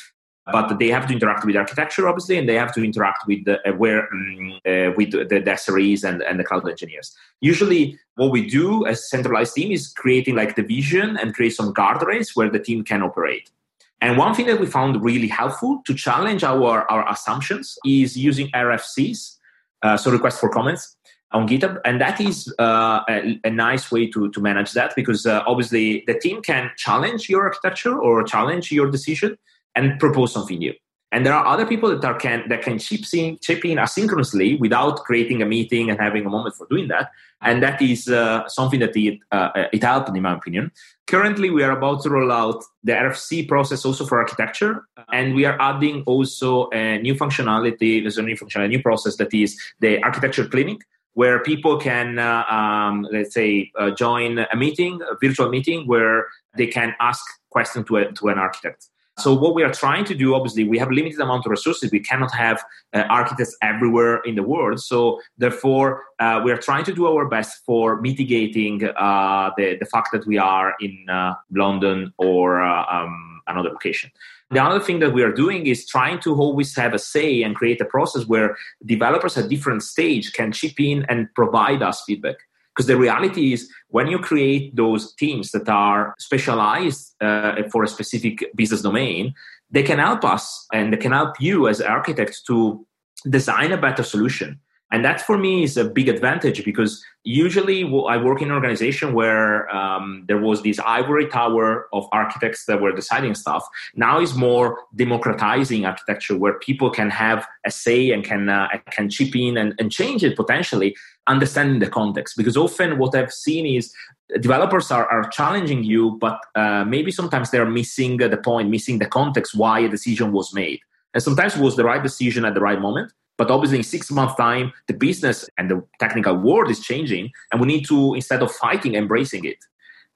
but 0.50 0.78
they 0.78 0.88
have 0.88 1.06
to 1.06 1.12
interact 1.12 1.44
with 1.44 1.56
architecture, 1.56 2.08
obviously, 2.08 2.38
and 2.38 2.48
they 2.48 2.54
have 2.54 2.72
to 2.72 2.82
interact 2.82 3.26
with 3.26 3.44
the, 3.44 3.56
uh, 3.68 3.72
where 3.74 4.08
um, 4.12 4.52
uh, 4.66 4.90
with 4.96 5.10
the, 5.10 5.24
the 5.24 5.40
SREs 5.40 6.04
and, 6.04 6.22
and 6.22 6.40
the 6.40 6.44
cloud 6.44 6.66
engineers. 6.66 7.14
Usually, 7.40 7.98
what 8.14 8.30
we 8.30 8.48
do 8.48 8.86
as 8.86 9.10
centralized 9.10 9.54
team 9.54 9.70
is 9.70 9.88
creating 9.88 10.36
like 10.36 10.56
the 10.56 10.62
vision 10.62 11.18
and 11.18 11.34
create 11.34 11.54
some 11.54 11.74
guardrails 11.74 12.34
where 12.34 12.48
the 12.48 12.58
team 12.58 12.82
can 12.82 13.02
operate. 13.02 13.50
And 14.00 14.16
one 14.16 14.34
thing 14.34 14.46
that 14.46 14.60
we 14.60 14.66
found 14.66 15.02
really 15.02 15.26
helpful 15.26 15.82
to 15.86 15.94
challenge 15.94 16.44
our, 16.44 16.88
our 16.90 17.10
assumptions 17.10 17.76
is 17.84 18.16
using 18.16 18.48
RFCs, 18.52 19.36
uh, 19.82 19.96
so 19.96 20.10
request 20.10 20.40
for 20.40 20.48
comments 20.48 20.96
on 21.32 21.48
GitHub. 21.48 21.80
And 21.84 22.00
that 22.00 22.20
is 22.20 22.52
uh, 22.58 23.00
a, 23.08 23.40
a, 23.44 23.50
nice 23.50 23.90
way 23.90 24.08
to, 24.10 24.30
to 24.30 24.40
manage 24.40 24.72
that 24.72 24.94
because 24.96 25.26
uh, 25.26 25.42
obviously 25.46 26.04
the 26.06 26.18
team 26.18 26.42
can 26.42 26.70
challenge 26.76 27.28
your 27.28 27.42
architecture 27.44 27.98
or 27.98 28.22
challenge 28.22 28.72
your 28.72 28.90
decision 28.90 29.36
and 29.74 29.98
propose 29.98 30.32
something 30.32 30.58
new. 30.58 30.74
And 31.10 31.24
there 31.24 31.32
are 31.32 31.46
other 31.46 31.64
people 31.64 31.88
that 31.88 32.04
are 32.04 32.18
can 32.18 32.48
that 32.48 32.62
can 32.62 32.78
chip 32.78 33.00
in, 33.14 33.38
chip 33.40 33.64
in 33.64 33.78
asynchronously 33.78 34.60
without 34.60 35.04
creating 35.04 35.40
a 35.40 35.46
meeting 35.46 35.88
and 35.88 35.98
having 35.98 36.26
a 36.26 36.28
moment 36.28 36.54
for 36.54 36.66
doing 36.68 36.88
that. 36.88 37.10
And 37.40 37.62
that 37.62 37.80
is 37.80 38.08
uh, 38.08 38.46
something 38.48 38.80
that 38.80 38.96
it, 38.96 39.20
uh, 39.30 39.68
it 39.72 39.82
helped, 39.82 40.08
in 40.14 40.22
my 40.22 40.34
opinion. 40.34 40.72
Currently, 41.06 41.50
we 41.50 41.62
are 41.62 41.70
about 41.70 42.02
to 42.02 42.10
roll 42.10 42.32
out 42.32 42.62
the 42.82 42.92
RFC 42.92 43.48
process 43.48 43.84
also 43.84 44.04
for 44.04 44.18
architecture, 44.18 44.84
and 45.12 45.34
we 45.34 45.44
are 45.44 45.56
adding 45.60 46.02
also 46.02 46.68
a 46.70 46.98
new 46.98 47.14
functionality. 47.14 48.02
There's 48.02 48.18
a 48.18 48.22
new 48.22 48.36
functionality, 48.36 48.64
a 48.66 48.68
new 48.68 48.82
process 48.82 49.16
that 49.16 49.32
is 49.32 49.58
the 49.80 50.02
architecture 50.02 50.46
clinic, 50.46 50.80
where 51.14 51.42
people 51.42 51.78
can, 51.78 52.18
uh, 52.18 52.44
um, 52.50 53.06
let's 53.10 53.34
say, 53.34 53.70
uh, 53.78 53.90
join 53.92 54.40
a 54.40 54.56
meeting, 54.56 55.00
a 55.10 55.14
virtual 55.24 55.48
meeting, 55.48 55.86
where 55.86 56.26
they 56.56 56.66
can 56.66 56.94
ask 57.00 57.24
questions 57.50 57.86
to, 57.86 57.96
a, 57.96 58.12
to 58.12 58.28
an 58.28 58.38
architect. 58.38 58.88
So 59.18 59.34
what 59.34 59.54
we 59.54 59.62
are 59.64 59.72
trying 59.72 60.04
to 60.06 60.14
do, 60.14 60.34
obviously, 60.34 60.64
we 60.64 60.78
have 60.78 60.90
limited 60.90 61.20
amount 61.20 61.44
of 61.46 61.50
resources. 61.50 61.90
We 61.90 62.00
cannot 62.00 62.32
have 62.34 62.62
uh, 62.94 63.00
architects 63.10 63.56
everywhere 63.62 64.18
in 64.24 64.36
the 64.36 64.42
world. 64.42 64.80
So 64.80 65.20
therefore, 65.38 66.04
uh, 66.20 66.40
we 66.44 66.52
are 66.52 66.56
trying 66.56 66.84
to 66.84 66.94
do 66.94 67.06
our 67.08 67.26
best 67.26 67.64
for 67.64 68.00
mitigating 68.00 68.84
uh, 68.84 69.50
the 69.56 69.76
the 69.78 69.86
fact 69.86 70.08
that 70.12 70.26
we 70.26 70.38
are 70.38 70.74
in 70.80 70.94
uh, 71.08 71.34
London 71.50 72.12
or 72.18 72.62
uh, 72.62 72.84
um, 72.90 73.40
another 73.48 73.70
location. 73.70 74.10
The 74.50 74.62
other 74.62 74.80
thing 74.80 75.00
that 75.00 75.12
we 75.12 75.22
are 75.22 75.32
doing 75.32 75.66
is 75.66 75.86
trying 75.86 76.20
to 76.20 76.34
always 76.34 76.74
have 76.76 76.94
a 76.94 76.98
say 76.98 77.42
and 77.42 77.54
create 77.54 77.80
a 77.82 77.84
process 77.84 78.26
where 78.26 78.56
developers 78.86 79.36
at 79.36 79.48
different 79.50 79.82
stage 79.82 80.32
can 80.32 80.52
chip 80.52 80.80
in 80.80 81.04
and 81.08 81.28
provide 81.34 81.82
us 81.82 82.02
feedback. 82.06 82.47
Because 82.78 82.86
the 82.86 82.96
reality 82.96 83.52
is, 83.52 83.68
when 83.88 84.06
you 84.06 84.20
create 84.20 84.76
those 84.76 85.12
teams 85.16 85.50
that 85.50 85.68
are 85.68 86.14
specialized 86.20 87.12
uh, 87.20 87.60
for 87.72 87.82
a 87.82 87.88
specific 87.88 88.44
business 88.54 88.82
domain, 88.82 89.34
they 89.68 89.82
can 89.82 89.98
help 89.98 90.24
us 90.24 90.64
and 90.72 90.92
they 90.92 90.96
can 90.96 91.10
help 91.10 91.40
you 91.40 91.66
as 91.66 91.80
architects 91.80 92.40
to 92.44 92.86
design 93.28 93.72
a 93.72 93.76
better 93.76 94.04
solution. 94.04 94.60
And 94.90 95.04
that 95.04 95.20
for 95.20 95.36
me 95.36 95.64
is 95.64 95.76
a 95.76 95.84
big 95.84 96.08
advantage 96.08 96.64
because 96.64 97.04
usually 97.24 97.82
I 97.84 98.16
work 98.16 98.40
in 98.40 98.48
an 98.48 98.54
organization 98.54 99.12
where 99.12 99.68
um, 99.74 100.24
there 100.28 100.38
was 100.38 100.62
this 100.62 100.78
ivory 100.78 101.26
tower 101.26 101.88
of 101.92 102.06
architects 102.12 102.64
that 102.66 102.80
were 102.80 102.92
deciding 102.92 103.34
stuff. 103.34 103.66
Now 103.94 104.18
is 104.18 104.34
more 104.34 104.78
democratizing 104.96 105.84
architecture 105.84 106.38
where 106.38 106.58
people 106.60 106.90
can 106.90 107.10
have 107.10 107.46
a 107.66 107.70
say 107.70 108.10
and 108.12 108.24
can 108.24 108.48
uh, 108.48 108.68
can 108.90 109.10
chip 109.10 109.36
in 109.36 109.58
and, 109.58 109.74
and 109.78 109.92
change 109.92 110.24
it 110.24 110.36
potentially 110.36 110.96
understanding 111.28 111.78
the 111.78 111.88
context. 111.88 112.36
Because 112.36 112.56
often 112.56 112.98
what 112.98 113.14
i've 113.14 113.32
seen 113.32 113.66
is 113.66 113.92
developers 114.40 114.90
are, 114.90 115.06
are 115.06 115.28
challenging 115.30 115.84
you 115.84 116.18
but 116.20 116.38
uh, 116.54 116.84
maybe 116.84 117.10
sometimes 117.10 117.50
they're 117.50 117.70
missing 117.70 118.16
the 118.18 118.36
point 118.36 118.68
missing 118.68 118.98
the 118.98 119.06
context 119.06 119.54
why 119.54 119.80
a 119.80 119.88
decision 119.88 120.32
was 120.32 120.52
made. 120.52 120.80
And 121.14 121.22
sometimes 121.22 121.56
it 121.56 121.62
was 121.62 121.76
the 121.76 121.84
right 121.84 122.02
decision 122.02 122.44
at 122.44 122.54
the 122.54 122.60
right 122.60 122.80
moment 122.80 123.12
but 123.36 123.50
obviously 123.50 123.78
in 123.78 123.84
six 123.84 124.10
months 124.10 124.34
time 124.34 124.72
the 124.88 124.94
business 124.94 125.48
and 125.56 125.70
the 125.70 125.82
technical 126.00 126.34
world 126.36 126.70
is 126.70 126.80
changing 126.80 127.30
and 127.52 127.60
we 127.60 127.66
need 127.66 127.86
to 127.86 128.14
instead 128.14 128.42
of 128.42 128.50
fighting 128.50 128.94
embracing 128.94 129.44
it. 129.44 129.58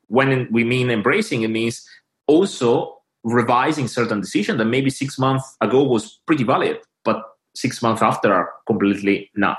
When 0.08 0.48
we 0.50 0.64
mean 0.64 0.90
embracing 0.90 1.42
it 1.42 1.48
means 1.48 1.86
also 2.26 2.98
revising 3.24 3.88
certain 3.88 4.20
decisions 4.20 4.58
that 4.58 4.64
maybe 4.64 4.90
six 4.90 5.18
months 5.18 5.56
ago 5.60 5.84
was 5.84 6.20
pretty 6.26 6.44
valid 6.44 6.78
but 7.04 7.22
six 7.54 7.82
months 7.82 8.02
after 8.02 8.32
are 8.32 8.50
completely 8.66 9.30
not 9.36 9.58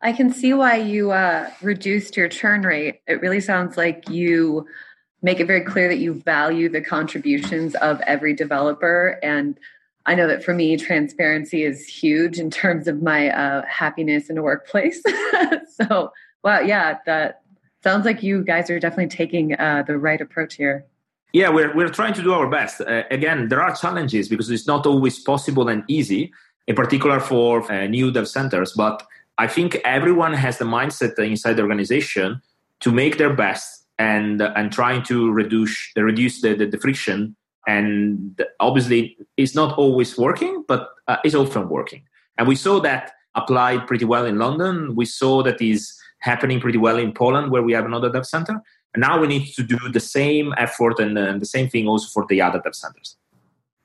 I 0.00 0.12
can 0.12 0.32
see 0.32 0.54
why 0.54 0.76
you 0.76 1.10
uh, 1.10 1.50
reduced 1.60 2.16
your 2.16 2.28
churn 2.28 2.62
rate. 2.62 3.00
It 3.06 3.20
really 3.20 3.40
sounds 3.40 3.76
like 3.76 4.08
you 4.08 4.66
make 5.22 5.40
it 5.40 5.46
very 5.46 5.62
clear 5.62 5.88
that 5.88 5.98
you 5.98 6.14
value 6.14 6.68
the 6.68 6.80
contributions 6.80 7.74
of 7.76 8.00
every 8.02 8.34
developer. 8.34 9.18
And 9.22 9.58
I 10.06 10.14
know 10.14 10.28
that 10.28 10.44
for 10.44 10.54
me, 10.54 10.76
transparency 10.76 11.64
is 11.64 11.86
huge 11.86 12.38
in 12.38 12.50
terms 12.50 12.86
of 12.86 13.02
my 13.02 13.30
uh, 13.30 13.64
happiness 13.66 14.30
in 14.30 14.38
a 14.38 14.42
workplace. 14.42 15.02
so, 15.68 16.12
wow, 16.44 16.60
yeah, 16.60 16.98
that 17.04 17.42
sounds 17.82 18.04
like 18.04 18.22
you 18.22 18.44
guys 18.44 18.70
are 18.70 18.78
definitely 18.78 19.08
taking 19.08 19.54
uh, 19.58 19.82
the 19.86 19.98
right 19.98 20.20
approach 20.20 20.54
here. 20.54 20.86
Yeah, 21.32 21.50
we're, 21.50 21.74
we're 21.74 21.90
trying 21.90 22.14
to 22.14 22.22
do 22.22 22.32
our 22.32 22.48
best. 22.48 22.80
Uh, 22.80 23.02
again, 23.10 23.48
there 23.48 23.60
are 23.60 23.74
challenges 23.74 24.28
because 24.28 24.48
it's 24.50 24.66
not 24.66 24.86
always 24.86 25.18
possible 25.18 25.68
and 25.68 25.84
easy, 25.88 26.32
in 26.66 26.74
particular 26.74 27.20
for 27.20 27.70
uh, 27.70 27.86
new 27.86 28.10
dev 28.10 28.28
centers. 28.28 28.72
But 28.72 29.02
I 29.38 29.46
think 29.46 29.76
everyone 29.84 30.34
has 30.34 30.58
the 30.58 30.64
mindset 30.64 31.18
inside 31.18 31.54
the 31.54 31.62
organization 31.62 32.42
to 32.80 32.92
make 32.92 33.18
their 33.18 33.32
best 33.32 33.86
and 33.98 34.42
and 34.42 34.72
trying 34.72 35.02
to 35.04 35.30
reduce 35.30 35.76
reduce 35.96 36.40
the, 36.42 36.54
the, 36.54 36.66
the 36.66 36.78
friction. 36.78 37.36
And 37.66 38.40
obviously, 38.60 39.18
it's 39.36 39.54
not 39.54 39.76
always 39.76 40.16
working, 40.16 40.64
but 40.66 40.88
uh, 41.06 41.16
it's 41.24 41.34
often 41.34 41.68
working. 41.68 42.02
And 42.38 42.48
we 42.48 42.56
saw 42.56 42.80
that 42.80 43.12
applied 43.34 43.86
pretty 43.86 44.04
well 44.04 44.24
in 44.24 44.38
London. 44.38 44.96
We 44.96 45.04
saw 45.04 45.42
that 45.42 45.60
is 45.60 45.94
happening 46.20 46.60
pretty 46.60 46.78
well 46.78 46.98
in 46.98 47.12
Poland, 47.12 47.50
where 47.50 47.62
we 47.62 47.74
have 47.74 47.84
another 47.84 48.10
dev 48.10 48.26
center. 48.26 48.62
And 48.94 49.02
now 49.02 49.20
we 49.20 49.26
need 49.26 49.52
to 49.54 49.62
do 49.62 49.78
the 49.92 50.00
same 50.00 50.54
effort 50.56 50.98
and, 50.98 51.18
and 51.18 51.42
the 51.42 51.46
same 51.46 51.68
thing 51.68 51.86
also 51.86 52.08
for 52.08 52.26
the 52.26 52.40
other 52.40 52.60
dev 52.64 52.74
centers. 52.74 53.16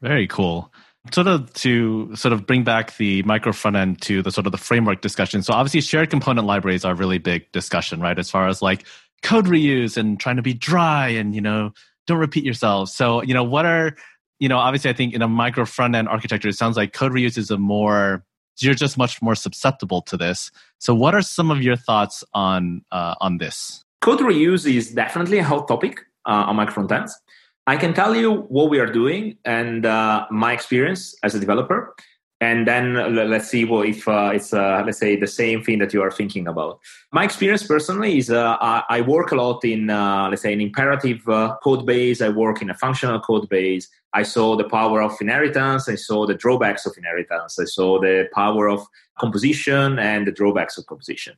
Very 0.02 0.28
cool 0.28 0.72
sort 1.12 1.28
of 1.28 1.52
to 1.54 2.16
sort 2.16 2.32
of 2.32 2.48
bring 2.48 2.63
back 2.63 2.96
the 2.98 3.24
micro 3.24 3.52
front 3.52 3.76
end 3.76 4.02
to 4.02 4.22
the 4.22 4.32
sort 4.32 4.46
of 4.46 4.52
the 4.52 4.58
framework 4.58 5.02
discussion. 5.02 5.44
So 5.44 5.54
obviously 5.54 5.82
shared 5.82 6.10
component 6.10 6.48
libraries 6.48 6.86
are 6.86 6.96
really 6.96 7.18
big 7.18 7.52
discussion, 7.52 8.00
right? 8.00 8.18
As 8.18 8.30
far 8.30 8.48
as 8.48 8.62
like 8.62 8.86
code 9.22 9.46
reuse 9.46 9.98
and 9.98 10.20
trying 10.20 10.38
to 10.38 10.42
be 10.42 10.54
dry 10.54 11.10
and, 11.10 11.36
you 11.36 11.42
know, 11.42 11.72
don't 12.08 12.20
repeat 12.20 12.46
yourselves. 12.46 12.94
So, 12.94 13.22
you 13.22 13.34
know, 13.34 13.44
what 13.44 13.66
are, 13.66 13.96
you 14.39 14.48
know, 14.48 14.58
obviously 14.58 14.89
I 14.89 14.94
think 14.94 15.13
in 15.13 15.22
a 15.22 15.28
micro 15.28 15.66
front 15.66 15.96
end 15.96 16.08
architecture, 16.08 16.48
it 16.48 16.56
sounds 16.56 16.78
like 16.78 16.94
code 16.94 17.12
reuse 17.12 17.38
is 17.38 17.52
a 17.52 17.58
more, 17.58 18.24
you're 18.60 18.74
just 18.74 18.98
much 18.98 19.22
more 19.22 19.36
susceptible 19.36 20.02
to 20.04 20.16
this. 20.16 20.52
So 20.80 20.96
what 20.96 21.16
are 21.16 21.22
some 21.22 21.52
of 21.52 21.62
your 21.62 21.76
thoughts 21.76 22.24
on, 22.34 22.84
uh, 22.92 23.16
on 23.20 23.39
this? 23.39 23.84
Code 24.02 24.20
reuse 24.20 24.72
is 24.72 24.92
definitely 24.92 25.39
a 25.39 25.44
hot 25.44 25.68
topic 25.68 26.00
uh, 26.26 26.46
on 26.48 26.56
micro 26.56 26.74
front 26.74 26.92
ends. 26.92 27.20
I 27.65 27.78
can 27.78 27.93
tell 27.93 28.15
you 28.15 28.41
what 28.49 28.69
we 28.69 28.80
are 28.80 28.91
doing 28.91 29.38
and 29.45 29.86
uh, 29.86 30.26
my 30.30 30.52
experience 30.52 31.15
as 31.23 31.34
a 31.34 31.39
developer, 31.39 31.95
and 32.41 32.67
then 32.67 33.15
let's 33.15 33.47
see 33.47 33.63
well, 33.63 33.84
if 33.84 34.06
uh, 34.06 34.32
it's 34.34 34.54
uh, 34.54 34.84
let's 34.86 34.97
say 34.97 35.15
the 35.15 35.28
same 35.28 35.63
thing 35.63 35.80
that 35.80 35.93
you 35.93 36.02
are 36.02 36.12
thinking 36.12 36.45
about. 36.45 36.80
My 37.13 37.23
experience 37.23 37.65
personally 37.65 38.17
is 38.17 38.30
uh, 38.30 38.58
I 38.60 38.99
work 38.99 39.32
a 39.32 39.36
lot 39.36 39.63
in 39.63 39.89
uh, 39.89 40.28
let's 40.30 40.41
say 40.41 40.52
an 40.52 40.60
imperative 40.60 41.28
uh, 41.30 41.56
code 41.63 41.86
base. 41.86 42.21
I 42.21 42.30
work 42.30 42.62
in 42.62 42.69
a 42.69 42.73
functional 42.73 43.21
code 43.21 43.47
base. 43.47 43.88
I 44.12 44.23
saw 44.23 44.58
the 44.58 44.65
power 44.65 45.02
of 45.02 45.13
inheritance. 45.21 45.88
I 45.88 45.95
saw 45.95 46.28
the 46.28 46.34
drawbacks 46.34 46.86
of 46.86 46.97
inheritance. 46.97 47.58
I 47.60 47.65
saw 47.65 47.99
the 47.99 48.28
power 48.34 48.67
of 48.67 48.86
composition 49.17 49.97
and 49.97 50.28
the 50.28 50.34
drawbacks 50.34 50.78
of 50.78 50.86
composition. 50.88 51.36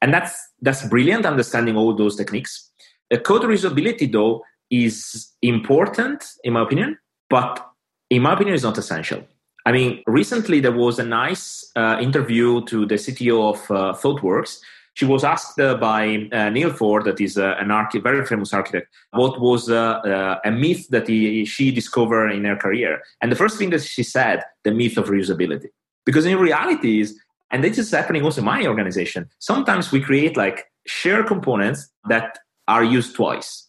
And 0.00 0.14
that's 0.14 0.36
that's 0.62 0.86
brilliant 0.86 1.26
understanding 1.26 1.76
all 1.76 1.92
those 1.96 2.14
techniques. 2.14 2.70
The 3.10 3.18
code 3.18 3.42
reusability 3.42 4.12
though 4.12 4.44
is 4.82 5.32
important 5.42 6.24
in 6.42 6.52
my 6.54 6.62
opinion, 6.62 6.98
but 7.30 7.64
in 8.10 8.22
my 8.22 8.32
opinion 8.32 8.54
is 8.54 8.62
not 8.62 8.78
essential. 8.78 9.22
I 9.66 9.72
mean, 9.72 10.02
recently 10.06 10.60
there 10.60 10.72
was 10.72 10.98
a 10.98 11.04
nice 11.04 11.70
uh, 11.74 11.98
interview 12.00 12.64
to 12.66 12.84
the 12.84 12.96
CTO 12.96 13.54
of 13.54 13.70
uh, 13.70 13.94
ThoughtWorks. 13.94 14.58
She 14.94 15.06
was 15.06 15.24
asked 15.24 15.58
uh, 15.58 15.76
by 15.76 16.28
uh, 16.32 16.50
Neal 16.50 16.72
Ford, 16.72 17.04
that 17.04 17.20
is 17.20 17.36
uh, 17.36 17.56
an 17.58 17.70
archi- 17.70 17.98
very 17.98 18.24
famous 18.26 18.52
architect, 18.52 18.88
what 19.10 19.40
was 19.40 19.70
uh, 19.70 20.38
a 20.44 20.50
myth 20.50 20.86
that 20.90 21.08
he, 21.08 21.44
she 21.44 21.72
discovered 21.72 22.28
in 22.28 22.44
her 22.44 22.56
career. 22.56 23.02
And 23.20 23.32
the 23.32 23.36
first 23.36 23.58
thing 23.58 23.70
that 23.70 23.82
she 23.82 24.02
said, 24.02 24.44
the 24.62 24.70
myth 24.70 24.96
of 24.96 25.06
reusability. 25.06 25.68
Because 26.06 26.26
in 26.26 26.38
reality 26.38 27.00
is, 27.00 27.18
and 27.50 27.64
this 27.64 27.78
is 27.78 27.90
happening 27.90 28.22
also 28.22 28.40
in 28.40 28.44
my 28.44 28.66
organization, 28.66 29.28
sometimes 29.38 29.90
we 29.90 30.00
create 30.00 30.36
like 30.36 30.66
shared 30.86 31.26
components 31.26 31.88
that 32.08 32.38
are 32.68 32.84
used 32.84 33.16
twice. 33.16 33.63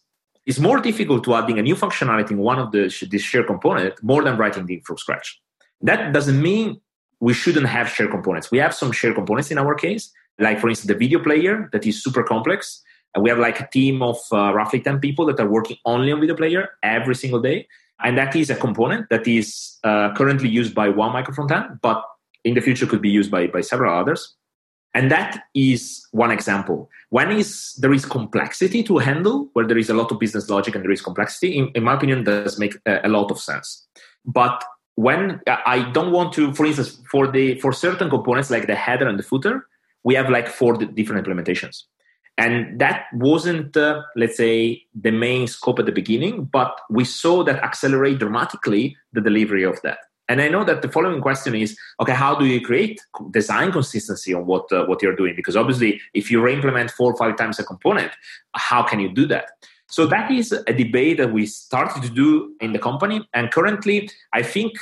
It's 0.46 0.60
more 0.60 0.80
difficult 0.80 1.24
to 1.24 1.34
adding 1.34 1.58
a 1.58 1.62
new 1.62 1.74
functionality 1.74 2.30
in 2.30 2.38
one 2.38 2.60
of 2.60 2.70
the 2.70 2.82
this 3.10 3.22
shared 3.22 3.48
component 3.48 4.00
more 4.02 4.22
than 4.22 4.36
writing 4.36 4.64
it 4.70 4.86
from 4.86 4.96
scratch. 4.96 5.40
That 5.80 6.12
doesn't 6.12 6.40
mean 6.40 6.80
we 7.18 7.34
shouldn't 7.34 7.66
have 7.66 7.88
shared 7.88 8.10
components. 8.10 8.50
We 8.50 8.58
have 8.58 8.74
some 8.74 8.92
shared 8.92 9.16
components 9.16 9.50
in 9.50 9.58
our 9.58 9.74
case, 9.74 10.12
like 10.38 10.60
for 10.60 10.68
instance, 10.68 10.88
the 10.88 10.98
video 10.98 11.18
player 11.18 11.68
that 11.72 11.84
is 11.84 12.02
super 12.02 12.22
complex. 12.22 12.82
And 13.14 13.24
we 13.24 13.30
have 13.30 13.38
like 13.38 13.60
a 13.60 13.68
team 13.72 14.02
of 14.02 14.18
uh, 14.30 14.52
roughly 14.54 14.80
10 14.80 15.00
people 15.00 15.26
that 15.26 15.40
are 15.40 15.48
working 15.48 15.78
only 15.84 16.12
on 16.12 16.20
video 16.20 16.36
player 16.36 16.68
every 16.82 17.14
single 17.14 17.40
day. 17.40 17.66
And 18.04 18.16
that 18.18 18.36
is 18.36 18.50
a 18.50 18.54
component 18.54 19.08
that 19.08 19.26
is 19.26 19.78
uh, 19.82 20.14
currently 20.14 20.50
used 20.50 20.74
by 20.74 20.90
one 20.90 21.12
micro 21.12 21.34
but 21.80 22.04
in 22.44 22.54
the 22.54 22.60
future 22.60 22.86
could 22.86 23.02
be 23.02 23.08
used 23.08 23.30
by, 23.30 23.46
by 23.46 23.62
several 23.62 23.98
others. 23.98 24.36
And 24.96 25.10
that 25.10 25.44
is 25.54 26.08
one 26.12 26.30
example. 26.30 26.88
When 27.10 27.30
is 27.30 27.74
there 27.74 27.92
is 27.92 28.06
complexity 28.06 28.82
to 28.84 28.96
handle, 28.96 29.50
where 29.52 29.66
there 29.66 29.76
is 29.76 29.90
a 29.90 29.94
lot 29.94 30.10
of 30.10 30.18
business 30.18 30.48
logic 30.48 30.74
and 30.74 30.82
there 30.82 30.90
is 30.90 31.02
complexity, 31.02 31.58
in, 31.58 31.68
in 31.74 31.84
my 31.84 31.94
opinion, 31.94 32.24
does 32.24 32.58
make 32.58 32.74
a, 32.86 33.06
a 33.06 33.10
lot 33.10 33.30
of 33.30 33.38
sense. 33.38 33.86
But 34.24 34.64
when 34.94 35.40
I 35.46 35.90
don't 35.92 36.12
want 36.12 36.32
to, 36.36 36.54
for 36.54 36.64
instance, 36.64 36.98
for 37.10 37.30
the 37.30 37.60
for 37.60 37.72
certain 37.72 38.08
components 38.08 38.50
like 38.50 38.66
the 38.66 38.74
header 38.74 39.06
and 39.06 39.18
the 39.18 39.22
footer, 39.22 39.68
we 40.02 40.14
have 40.14 40.30
like 40.30 40.48
four 40.48 40.72
different 40.78 41.26
implementations, 41.26 41.82
and 42.38 42.80
that 42.80 43.04
wasn't, 43.12 43.76
uh, 43.76 44.00
let's 44.16 44.38
say, 44.38 44.82
the 44.94 45.10
main 45.10 45.46
scope 45.46 45.78
at 45.78 45.84
the 45.84 45.92
beginning, 45.92 46.44
but 46.44 46.72
we 46.88 47.04
saw 47.04 47.44
that 47.44 47.62
accelerate 47.62 48.18
dramatically 48.18 48.96
the 49.12 49.20
delivery 49.20 49.64
of 49.64 49.76
that. 49.82 49.98
And 50.28 50.40
I 50.40 50.48
know 50.48 50.64
that 50.64 50.82
the 50.82 50.88
following 50.88 51.20
question 51.20 51.54
is, 51.54 51.76
okay, 52.00 52.12
how 52.12 52.34
do 52.34 52.46
you 52.46 52.60
create 52.60 53.00
design 53.30 53.70
consistency 53.70 54.34
on 54.34 54.46
what 54.46 54.70
uh, 54.72 54.84
what 54.86 55.02
you're 55.02 55.14
doing? 55.14 55.34
Because 55.36 55.56
obviously, 55.56 56.00
if 56.14 56.30
you 56.30 56.40
re-implement 56.42 56.90
four 56.90 57.12
or 57.12 57.16
five 57.16 57.36
times 57.36 57.58
a 57.58 57.64
component, 57.64 58.12
how 58.54 58.82
can 58.82 59.00
you 59.00 59.08
do 59.08 59.26
that? 59.26 59.50
So 59.88 60.06
that 60.06 60.30
is 60.30 60.52
a 60.52 60.72
debate 60.72 61.18
that 61.18 61.32
we 61.32 61.46
started 61.46 62.02
to 62.02 62.10
do 62.10 62.54
in 62.60 62.72
the 62.72 62.78
company. 62.78 63.26
And 63.34 63.52
currently, 63.52 64.10
I 64.32 64.42
think 64.42 64.72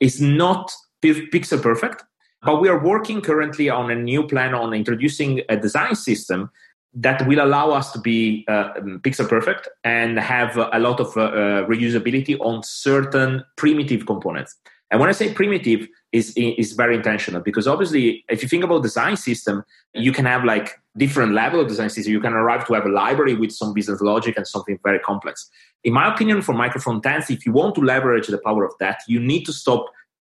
it's 0.00 0.20
not 0.20 0.72
pixel 1.02 1.62
perfect, 1.62 2.02
but 2.42 2.60
we 2.60 2.68
are 2.68 2.82
working 2.82 3.20
currently 3.20 3.68
on 3.68 3.90
a 3.90 3.94
new 3.94 4.26
plan 4.26 4.54
on 4.54 4.72
introducing 4.72 5.42
a 5.48 5.56
design 5.56 5.94
system 5.94 6.50
that 6.94 7.26
will 7.28 7.44
allow 7.44 7.70
us 7.70 7.92
to 7.92 8.00
be 8.00 8.44
uh, 8.48 8.72
pixel 9.00 9.28
perfect 9.28 9.68
and 9.84 10.18
have 10.18 10.56
a 10.56 10.78
lot 10.78 10.98
of 11.00 11.16
uh, 11.16 11.20
uh, 11.20 11.66
reusability 11.66 12.38
on 12.40 12.62
certain 12.62 13.44
primitive 13.56 14.06
components. 14.06 14.56
And 14.90 15.00
when 15.00 15.08
I 15.08 15.12
say 15.12 15.32
primitive, 15.32 15.88
is 16.12 16.32
is 16.36 16.72
very 16.72 16.96
intentional 16.96 17.42
because 17.42 17.68
obviously, 17.68 18.24
if 18.30 18.42
you 18.42 18.48
think 18.48 18.64
about 18.64 18.82
design 18.82 19.16
system, 19.16 19.62
you 19.94 20.12
can 20.12 20.24
have 20.24 20.44
like 20.44 20.80
different 20.96 21.32
level 21.32 21.60
of 21.60 21.68
design 21.68 21.90
system. 21.90 22.12
You 22.12 22.20
can 22.20 22.32
arrive 22.32 22.66
to 22.66 22.74
have 22.74 22.86
a 22.86 22.88
library 22.88 23.34
with 23.34 23.52
some 23.52 23.74
business 23.74 24.00
logic 24.00 24.36
and 24.36 24.46
something 24.46 24.78
very 24.82 24.98
complex. 25.00 25.50
In 25.84 25.92
my 25.92 26.12
opinion, 26.12 26.40
for 26.42 26.54
micro 26.54 26.80
frontends, 26.80 27.30
if 27.30 27.44
you 27.44 27.52
want 27.52 27.74
to 27.74 27.82
leverage 27.82 28.26
the 28.28 28.38
power 28.38 28.64
of 28.64 28.72
that, 28.80 29.00
you 29.06 29.20
need 29.20 29.44
to 29.44 29.52
stop 29.52 29.86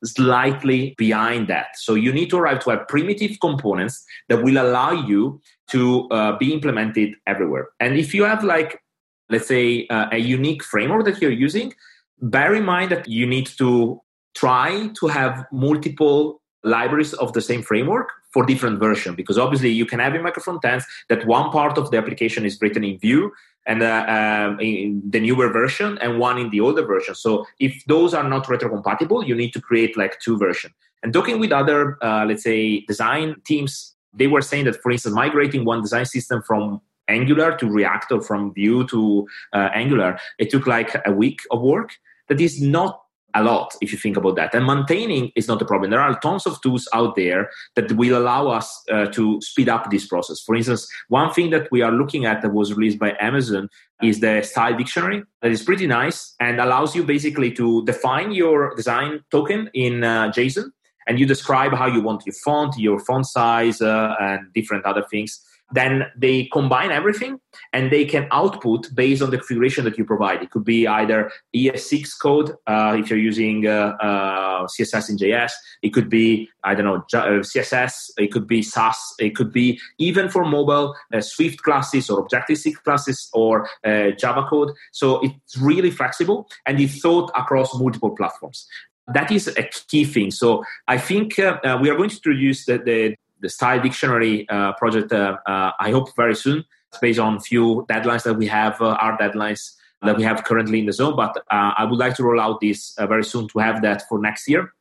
slightly 0.04 0.94
behind 0.98 1.48
that. 1.48 1.68
So 1.78 1.94
you 1.94 2.12
need 2.12 2.30
to 2.32 2.38
arrive 2.38 2.60
to 2.64 2.72
have 2.72 2.88
primitive 2.88 3.40
components 3.40 4.04
that 4.30 4.44
will 4.44 4.58
allow 4.58 4.92
you 4.92 5.40
to 5.70 6.10
uh, 6.10 6.38
be 6.38 6.54
implemented 6.54 7.14
everywhere. 7.28 7.70
And 7.80 7.98
if 7.98 8.14
you 8.14 8.24
have 8.24 8.44
like, 8.44 8.82
let's 9.30 9.48
say, 9.48 9.88
uh, 9.88 10.08
a 10.12 10.18
unique 10.18 10.64
framework 10.64 11.06
that 11.06 11.22
you're 11.22 11.32
using, 11.32 11.74
bear 12.20 12.54
in 12.56 12.66
mind 12.66 12.92
that 12.92 13.08
you 13.08 13.26
need 13.26 13.48
to 13.60 14.02
try 14.34 14.90
to 15.00 15.08
have 15.08 15.46
multiple 15.52 16.42
libraries 16.64 17.14
of 17.14 17.34
the 17.34 17.42
same 17.42 17.62
framework 17.62 18.10
for 18.32 18.46
different 18.46 18.80
version 18.80 19.16
because 19.16 19.38
obviously 19.38 19.70
you 19.70 19.86
can 19.86 20.00
have 20.00 20.16
in 20.16 20.22
micro 20.22 20.42
frontends 20.42 20.84
that 21.10 21.26
one 21.26 21.50
part 21.52 21.78
of 21.78 21.92
the 21.92 21.98
application 21.98 22.46
is 22.46 22.62
written 22.62 22.84
in 22.84 22.98
Vue 23.00 23.32
and 23.66 23.84
uh, 23.84 24.06
um, 24.08 24.60
in 24.60 25.02
the 25.10 25.20
newer 25.20 25.50
version 25.50 25.98
and 26.00 26.20
one 26.20 26.38
in 26.38 26.50
the 26.50 26.60
older 26.60 26.86
version. 26.86 27.14
So 27.14 27.46
if 27.60 27.84
those 27.86 28.14
are 28.14 28.28
not 28.28 28.46
retrocompatible, 28.46 29.28
you 29.28 29.36
need 29.36 29.54
to 29.54 29.62
create 29.62 29.98
like 29.98 30.20
two 30.20 30.38
versions. 30.38 30.74
And 31.04 31.14
talking 31.14 31.40
with 31.40 31.52
other, 31.52 31.98
uh, 32.04 32.26
let's 32.26 32.44
say, 32.44 32.82
design 32.82 33.36
teams, 33.46 33.96
they 34.14 34.28
were 34.28 34.42
saying 34.42 34.66
that, 34.66 34.82
for 34.82 34.92
instance, 34.92 35.16
migrating 35.16 35.66
one 35.66 35.82
design 35.82 36.06
system 36.06 36.42
from 36.44 36.82
Angular 37.08 37.58
to 37.58 37.68
React 37.68 38.12
or 38.12 38.22
from 38.22 38.54
Vue 38.54 38.88
to 38.88 39.28
uh, 39.54 39.70
Angular, 39.74 40.20
it 40.38 40.50
took 40.50 40.68
like 40.68 40.96
a 41.06 41.12
week 41.12 41.42
of 41.50 41.62
work. 41.62 41.92
That 42.30 42.40
is 42.40 42.62
not 42.62 43.02
a 43.34 43.44
lot 43.44 43.76
if 43.82 43.92
you 43.92 43.98
think 43.98 44.18
about 44.18 44.36
that. 44.36 44.54
And 44.54 44.66
maintaining 44.66 45.32
is 45.36 45.48
not 45.48 45.62
a 45.62 45.66
problem. 45.66 45.92
There 45.92 46.00
are 46.02 46.20
tons 46.20 46.46
of 46.46 46.62
tools 46.62 46.88
out 46.94 47.16
there 47.16 47.50
that 47.76 47.92
will 47.94 48.18
allow 48.18 48.48
us 48.48 48.84
uh, 48.92 49.06
to 49.08 49.40
speed 49.42 49.70
up 49.70 49.90
this 49.90 50.08
process. 50.08 50.42
For 50.42 50.56
instance, 50.56 50.88
one 51.10 51.34
thing 51.34 51.50
that 51.52 51.68
we 51.72 51.82
are 51.82 51.92
looking 51.92 52.26
at 52.26 52.42
that 52.42 52.54
was 52.54 52.74
released 52.74 53.00
by 53.00 53.16
Amazon 53.20 53.70
is 54.02 54.20
the 54.20 54.42
style 54.42 54.76
dictionary 54.78 55.24
that 55.42 55.52
is 55.52 55.64
pretty 55.64 55.88
nice 55.88 56.34
and 56.40 56.60
allows 56.60 56.96
you 56.96 57.04
basically 57.04 57.52
to 57.54 57.86
define 57.86 58.32
your 58.32 58.76
design 58.76 59.24
token 59.32 59.70
in 59.74 60.04
uh, 60.04 60.32
JSON 60.32 60.72
and 61.08 61.20
you 61.20 61.26
describe 61.26 61.74
how 61.74 61.88
you 61.88 62.02
want 62.02 62.24
your 62.26 62.36
font, 62.44 62.78
your 62.78 63.00
font 63.00 63.26
size, 63.26 63.82
uh, 63.82 64.16
and 64.20 64.54
different 64.54 64.86
other 64.86 65.04
things 65.10 65.42
then 65.72 66.06
they 66.16 66.46
combine 66.46 66.92
everything 66.92 67.40
and 67.74 67.92
they 67.92 68.06
can 68.06 68.28
output 68.32 68.88
based 68.94 69.22
on 69.22 69.32
the 69.32 69.38
configuration 69.38 69.86
that 69.86 69.98
you 69.98 70.06
provide. 70.06 70.42
It 70.42 70.52
could 70.52 70.64
be 70.64 70.88
either 70.88 71.32
ES6 71.56 72.20
code 72.22 72.56
uh, 72.68 72.96
if 73.00 73.10
you're 73.10 73.20
using 73.20 73.68
uh, 73.68 73.96
uh, 74.02 74.68
CSS 74.68 75.10
in 75.10 75.18
JS. 75.18 75.52
It 75.82 75.90
could 75.90 76.10
be 76.10 76.50
I 76.64 76.76
don't 76.76 76.86
know 76.86 77.20
uh, 77.20 77.42
CSS. 77.42 78.12
It 78.18 78.32
could 78.32 78.48
be 78.48 78.62
Sass. 78.62 79.14
It 79.20 79.36
could 79.36 79.52
be 79.52 79.80
even 79.98 80.30
for 80.30 80.46
mobile 80.46 80.96
uh, 81.14 81.22
Swift 81.22 81.64
classes 81.64 82.10
or 82.10 82.20
Objective 82.20 82.58
C 82.58 82.74
classes 82.74 83.30
or 83.34 83.68
uh, 83.84 84.12
Java 84.12 84.46
code. 84.50 84.72
So 84.92 85.22
it's 85.22 85.58
really 85.58 85.92
flexible 85.92 86.48
and 86.66 86.80
it's 86.80 87.00
thought 87.00 87.32
across 87.36 87.78
multiple 87.78 88.16
platforms 88.16 88.68
that 89.08 89.32
is 89.32 89.48
a 89.48 89.64
key 89.88 90.06
thing. 90.06 90.32
So 90.32 90.64
I 90.88 90.98
think 90.98 91.40
uh, 91.40 91.60
uh, 91.64 91.80
we 91.82 91.90
are 91.90 91.96
going 91.96 92.10
to 92.10 92.16
introduce 92.16 92.66
the, 92.66 92.78
the, 92.78 93.16
the 93.42 93.50
style 93.50 93.82
dictionary 93.82 94.48
uh, 94.50 94.74
project 94.74 95.12
uh, 95.12 95.38
uh, 95.46 95.72
i 95.80 95.92
hope 95.92 96.16
very 96.16 96.36
soon. 96.36 96.64
It's 96.90 97.00
based 97.00 97.20
on 97.20 97.40
few 97.40 97.86
deadlines 97.90 98.24
that 98.24 98.34
we 98.34 98.48
have 98.48 98.82
uh, 98.82 98.98
our 99.04 99.18
deadlines 99.18 99.72
that 100.02 100.18
we 100.18 100.24
have 100.24 100.44
currently 100.44 100.80
in 100.80 100.86
DAZN 100.88 101.16
but 101.16 101.34
i 101.52 101.84
would 101.84 102.00
like 102.00 102.16
to 102.16 102.24
roll 102.24 102.42
out 102.42 102.60
this 102.60 102.96
very 102.98 103.24
soon 103.24 103.48
to 103.50 103.60
have 103.60 103.82
that 103.82 104.04
for 104.10 104.20
next 104.20 104.48
year. 104.48 104.74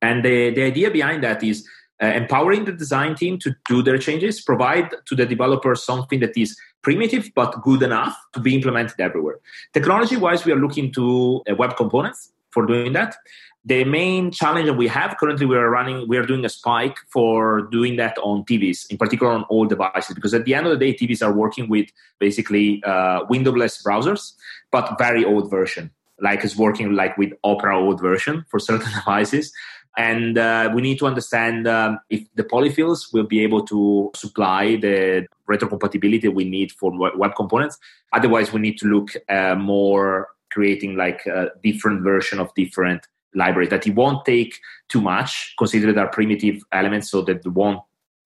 And 0.00 0.24
the, 0.24 0.50
the 0.50 0.64
idea 0.64 0.90
behind 0.90 1.22
that 1.22 1.44
is 1.44 1.68
empowering 2.00 2.64
the 2.64 2.72
design 2.72 3.14
team 3.14 3.38
to 3.38 3.54
do 3.68 3.82
their 3.82 3.98
changes 3.98 4.40
provide 4.40 4.88
to 5.06 5.14
the 5.14 5.24
developers 5.24 5.84
something 5.84 6.18
that 6.20 6.36
is 6.36 6.56
primitive 6.82 7.30
but 7.36 7.62
good 7.62 7.82
enough 7.82 8.16
to 8.32 8.40
be 8.40 8.56
implemented 8.56 8.98
everywhere. 8.98 9.38
Technology 9.72 10.16
wise 10.16 10.44
we 10.44 10.52
are 10.52 10.62
looking 10.64 10.90
to 10.94 11.42
web 11.58 11.76
components 11.76 12.32
for 12.52 12.66
doing 12.66 12.92
that. 12.92 13.16
The 13.64 13.84
main 13.84 14.32
challenge 14.32 14.66
that 14.66 14.74
we 14.74 14.88
have 14.88 15.16
currently 15.18 15.46
we 15.46 15.56
are 15.56 15.70
running 15.70 16.08
we 16.08 16.16
are 16.16 16.26
doing 16.26 16.44
a 16.44 16.48
spike 16.48 16.96
for 17.12 17.62
doing 17.70 17.94
that 17.94 18.18
on 18.18 18.44
tvs 18.44 18.90
in 18.90 18.98
particular 18.98 19.30
on 19.32 19.44
all 19.44 19.66
devices 19.66 20.16
because 20.16 20.34
at 20.34 20.44
the 20.44 20.52
end 20.52 20.66
of 20.66 20.72
the 20.72 20.84
day 20.84 20.92
tvs 20.92 21.24
are 21.24 21.32
working 21.32 21.68
with 21.68 21.88
basically 22.18 22.82
uh, 22.82 23.20
windowless 23.28 23.80
browsers 23.80 24.32
but 24.72 24.98
very 24.98 25.24
old 25.24 25.48
version. 25.48 25.92
Like 26.20 26.42
it's 26.42 26.56
working 26.56 26.94
like 26.94 27.16
with 27.16 27.32
opera 27.44 27.78
old 27.78 28.00
version 28.00 28.44
for 28.48 28.58
certain 28.58 28.90
devices. 28.98 29.52
And 29.96 30.38
uh, 30.38 30.70
we 30.74 30.80
need 30.80 30.98
to 31.00 31.06
understand 31.06 31.68
um, 31.68 31.98
if 32.08 32.26
the 32.34 32.44
polyfills 32.44 33.12
will 33.12 33.26
be 33.26 33.42
able 33.42 33.62
to 33.66 34.10
supply 34.16 34.76
the 34.76 35.26
retrocompatibility 35.48 36.34
we 36.34 36.44
need 36.44 36.72
for 36.72 36.90
web 37.16 37.36
components. 37.36 37.76
Otherwise 38.12 38.52
we 38.52 38.60
need 38.60 38.78
to 38.78 38.86
look 38.86 39.10
uh, 39.28 39.54
more 39.54 40.28
creating 40.52 40.96
like 40.96 41.26
a 41.26 41.50
different 41.62 42.02
version 42.02 42.38
of 42.38 42.54
different 42.54 43.06
library 43.34 43.68
that 43.68 43.86
it 43.86 43.94
won't 43.94 44.24
take 44.24 44.58
too 44.88 45.00
much, 45.00 45.54
consider 45.58 45.98
are 45.98 46.08
primitive 46.08 46.62
elements 46.72 47.10
so 47.10 47.22
that 47.22 47.44
it 47.44 47.52
won't 47.52 47.80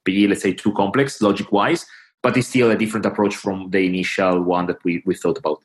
be, 0.05 0.27
let's 0.27 0.43
say, 0.43 0.53
too 0.53 0.72
complex 0.72 1.20
logic 1.22 1.53
wise, 1.53 1.87
but 2.22 2.37
it's 2.37 2.49
still 2.49 2.70
a 2.70 2.77
different 2.77 3.07
approach 3.07 3.37
from 3.37 3.70
the 3.70 3.79
initial 3.79 4.43
one 4.43 4.66
that 4.66 4.83
we, 4.85 5.03
we 5.07 5.14
thought 5.14 5.39
about. 5.39 5.62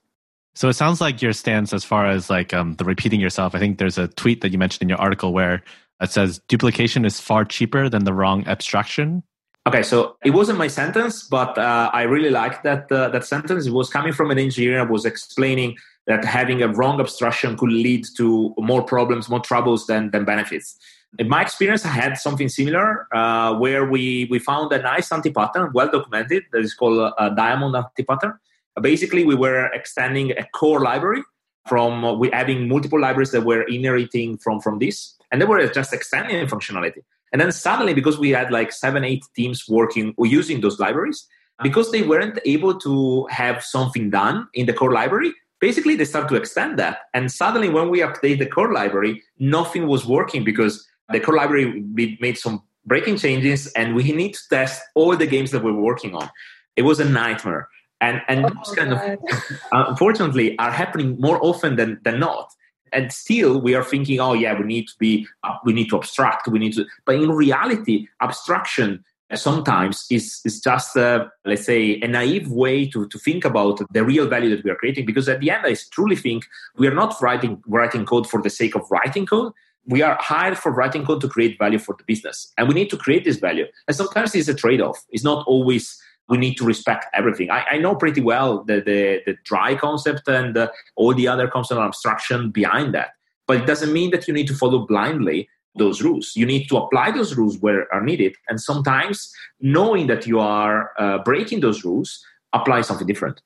So 0.54 0.68
it 0.68 0.74
sounds 0.74 1.00
like 1.00 1.22
your 1.22 1.34
stance 1.34 1.74
as 1.74 1.84
far 1.84 2.08
as 2.08 2.30
like 2.30 2.54
um, 2.54 2.76
the 2.76 2.84
repeating 2.84 3.22
yourself. 3.22 3.56
I 3.56 3.60
think 3.60 3.78
there's 3.78 3.98
a 3.98 4.10
tweet 4.10 4.42
that 4.42 4.52
you 4.52 4.58
mentioned 4.58 4.84
in 4.84 4.90
your 4.90 5.00
article 5.00 5.34
where 5.34 5.64
it 6.02 6.12
says 6.12 6.42
duplication 6.50 7.06
is 7.06 7.20
far 7.20 7.46
cheaper 7.46 7.88
than 7.88 8.04
the 8.04 8.14
wrong 8.14 8.46
abstraction. 8.48 9.24
Okay, 9.68 9.84
so 9.84 10.18
it 10.26 10.32
wasn't 10.32 10.58
my 10.58 10.68
sentence, 10.68 11.28
but 11.28 11.58
uh, 11.58 11.92
I 11.94 12.04
really 12.04 12.32
liked 12.32 12.64
that 12.64 12.92
uh, 12.92 13.10
that 13.10 13.26
sentence. 13.26 13.68
It 13.68 13.72
was 13.72 13.92
coming 13.92 14.12
from 14.12 14.32
an 14.32 14.40
engineer. 14.40 14.80
I 14.80 14.84
was 14.84 15.06
explaining 15.06 15.78
that 16.08 16.26
having 16.26 16.62
a 16.62 16.68
wrong 16.68 17.00
abstraction 17.00 17.58
could 17.58 17.72
lead 17.72 18.06
to 18.18 18.54
more 18.58 18.84
problems, 18.84 19.30
more 19.30 19.40
troubles 19.40 19.88
than 19.88 20.12
than 20.12 20.26
benefits. 20.26 20.78
In 21.20 21.28
my 21.28 21.42
experience, 21.42 21.86
I 21.86 21.90
had 21.90 22.18
something 22.18 22.50
similar 22.50 23.08
uh, 23.14 23.56
where 23.56 23.86
we 23.86 24.28
we 24.32 24.40
found 24.40 24.72
a 24.72 24.82
nice 24.82 25.12
anti-pattern, 25.12 25.72
well 25.74 25.90
documented, 25.92 26.44
that 26.52 26.62
is 26.62 26.74
called 26.74 27.14
a 27.18 27.36
diamond 27.36 27.76
anti-pattern. 27.76 28.34
Basically, 28.82 29.26
we 29.26 29.36
were 29.36 29.66
extending 29.74 30.32
a 30.32 30.46
core 30.54 30.80
library 30.80 31.24
from 31.68 32.06
uh, 32.06 32.14
we 32.14 32.32
adding 32.32 32.68
multiple 32.68 33.00
libraries 33.00 33.32
that 33.32 33.42
were 33.42 33.64
inheriting 33.64 34.38
from 34.38 34.62
from 34.62 34.80
this, 34.80 35.16
and 35.32 35.42
they 35.42 35.46
were 35.46 35.68
just 35.68 35.94
extending 35.94 36.48
functionality. 36.48 37.04
And 37.32 37.40
then 37.40 37.52
suddenly, 37.52 37.94
because 37.94 38.18
we 38.18 38.30
had 38.32 38.52
like 38.52 38.72
seven, 38.72 39.04
eight 39.04 39.24
teams 39.36 39.66
working 39.70 40.14
or 40.18 40.26
using 40.26 40.62
those 40.62 40.80
libraries, 40.80 41.28
because 41.62 41.92
they 41.92 42.02
weren't 42.02 42.40
able 42.46 42.78
to 42.80 43.26
have 43.30 43.64
something 43.64 44.10
done 44.10 44.48
in 44.54 44.66
the 44.66 44.74
core 44.74 44.92
library, 44.92 45.34
basically 45.62 45.96
they 45.96 46.06
start 46.06 46.28
to 46.30 46.36
extend 46.36 46.78
that. 46.80 46.98
And 47.14 47.32
suddenly, 47.32 47.70
when 47.70 47.90
we 47.90 48.00
update 48.00 48.40
the 48.40 48.48
core 48.48 48.74
library, 48.74 49.24
nothing 49.40 49.88
was 49.88 50.06
working 50.06 50.44
because 50.44 50.86
the 51.10 51.20
core 51.20 51.36
library 51.36 51.86
made 51.94 52.38
some 52.38 52.64
breaking 52.86 53.18
changes 53.18 53.72
and 53.74 53.96
we 53.96 54.12
need 54.12 54.34
to 54.34 54.42
test 54.50 54.82
all 54.96 55.16
the 55.16 55.28
games 55.28 55.52
that 55.52 55.64
we're 55.64 55.74
working 55.74 56.16
on. 56.16 56.30
It 56.76 56.82
was 56.82 57.00
a 57.00 57.06
nightmare. 57.06 57.70
And, 58.02 58.22
and 58.28 58.46
oh 58.46 58.50
those 58.50 58.76
kind 58.76 58.90
God. 58.92 59.20
of, 59.32 59.88
unfortunately, 59.90 60.58
are 60.58 60.72
happening 60.72 61.20
more 61.20 61.40
often 61.42 61.76
than, 61.76 62.00
than 62.04 62.20
not 62.20 62.52
and 62.94 63.12
still 63.12 63.62
we 63.62 63.74
are 63.74 63.84
thinking 63.84 64.20
oh 64.20 64.34
yeah 64.34 64.58
we 64.58 64.66
need 64.66 64.88
to 64.88 64.94
be 65.00 65.26
uh, 65.44 65.56
we 65.64 65.74
need 65.74 65.90
to 65.90 65.96
abstract 65.96 66.48
we 66.48 66.60
need 66.60 66.74
to 66.74 66.86
but 67.06 67.16
in 67.16 67.32
reality 67.32 68.08
abstraction 68.22 69.04
sometimes 69.40 70.06
is 70.10 70.42
is 70.46 70.60
just 70.60 70.98
uh, 70.98 71.26
let's 71.46 71.66
say 71.66 72.00
a 72.02 72.08
naive 72.08 72.52
way 72.52 72.86
to, 72.88 73.08
to 73.08 73.18
think 73.20 73.46
about 73.46 73.80
the 73.94 74.04
real 74.04 74.28
value 74.28 74.56
that 74.56 74.64
we 74.64 74.72
are 74.72 74.76
creating 74.76 75.06
because 75.06 75.30
at 75.30 75.40
the 75.40 75.50
end 75.50 75.66
i 75.66 75.76
truly 75.92 76.16
think 76.16 76.46
we 76.78 76.88
are 76.88 76.94
not 76.94 77.16
writing 77.22 77.62
writing 77.68 78.06
code 78.06 78.30
for 78.30 78.42
the 78.42 78.50
sake 78.50 78.76
of 78.76 78.84
writing 78.92 79.26
code 79.26 79.52
we 79.88 80.02
are 80.02 80.18
hired 80.20 80.58
for 80.58 80.72
writing 80.72 81.06
code 81.06 81.22
to 81.22 81.28
create 81.28 81.58
value 81.58 81.80
for 81.80 81.96
the 81.98 82.04
business 82.04 82.54
and 82.58 82.68
we 82.68 82.74
need 82.74 82.90
to 82.90 82.98
create 82.98 83.24
this 83.24 83.38
value 83.38 83.66
and 83.88 83.96
sometimes 83.96 84.36
it's 84.36 84.48
a 84.48 84.54
trade-off 84.54 85.06
it's 85.10 85.24
not 85.24 85.46
always 85.48 86.02
we 86.32 86.38
need 86.38 86.56
to 86.56 86.64
respect 86.64 87.08
everything. 87.14 87.52
I, 87.52 87.66
I 87.72 87.78
know 87.78 87.94
pretty 87.94 88.22
well 88.22 88.64
the, 88.64 88.76
the, 88.76 89.22
the 89.26 89.38
dry 89.44 89.76
concept 89.76 90.30
and 90.30 90.58
uh, 90.58 90.70
all 90.96 91.14
the 91.14 91.28
other 91.28 91.48
concept 91.50 91.78
of 91.78 91.86
abstraction 91.86 92.52
behind 92.52 92.94
that. 92.94 93.10
But 93.48 93.58
it 93.58 93.66
doesn't 93.66 93.92
mean 93.92 94.12
that 94.12 94.30
you 94.30 94.34
need 94.34 94.48
to 94.48 94.56
follow 94.56 94.88
blindly 94.88 95.50
those 95.76 96.02
rules. 96.02 96.34
You 96.36 96.46
need 96.46 96.68
to 96.70 96.78
apply 96.78 97.12
those 97.12 97.36
rules 97.36 97.58
where 97.60 97.92
are 97.94 98.02
needed. 98.02 98.36
And 98.50 98.60
sometimes 98.60 99.32
knowing 99.60 100.08
that 100.08 100.28
you 100.28 100.40
are 100.40 100.92
uh, 100.98 101.20
breaking 101.20 101.62
those 101.62 101.84
rules, 101.86 102.24
apply 102.54 102.82
something 102.82 103.08
different. 103.08 103.42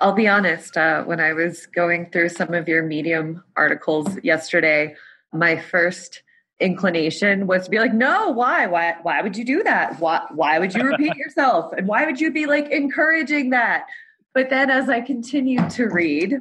I'll 0.00 0.12
be 0.12 0.28
honest, 0.28 0.76
uh, 0.76 1.04
when 1.04 1.20
I 1.20 1.32
was 1.32 1.66
going 1.66 2.10
through 2.10 2.30
some 2.30 2.54
of 2.54 2.68
your 2.68 2.82
Medium 2.82 3.42
articles 3.56 4.08
yesterday, 4.22 4.96
my 5.32 5.56
first 5.56 6.22
inclination 6.58 7.46
was 7.46 7.64
to 7.64 7.70
be 7.70 7.78
like, 7.78 7.92
no, 7.92 8.30
why? 8.30 8.66
Why 8.66 8.96
why 9.02 9.20
would 9.20 9.36
you 9.36 9.44
do 9.44 9.62
that? 9.62 10.00
Why 10.00 10.22
why 10.30 10.58
would 10.58 10.74
you 10.74 10.82
repeat 10.82 11.14
yourself? 11.16 11.72
And 11.76 11.86
why 11.86 12.04
would 12.04 12.20
you 12.20 12.32
be 12.32 12.46
like 12.46 12.68
encouraging 12.70 13.50
that? 13.50 13.86
But 14.34 14.50
then 14.50 14.70
as 14.70 14.88
I 14.88 15.00
continued 15.00 15.70
to 15.70 15.86
read, 15.86 16.40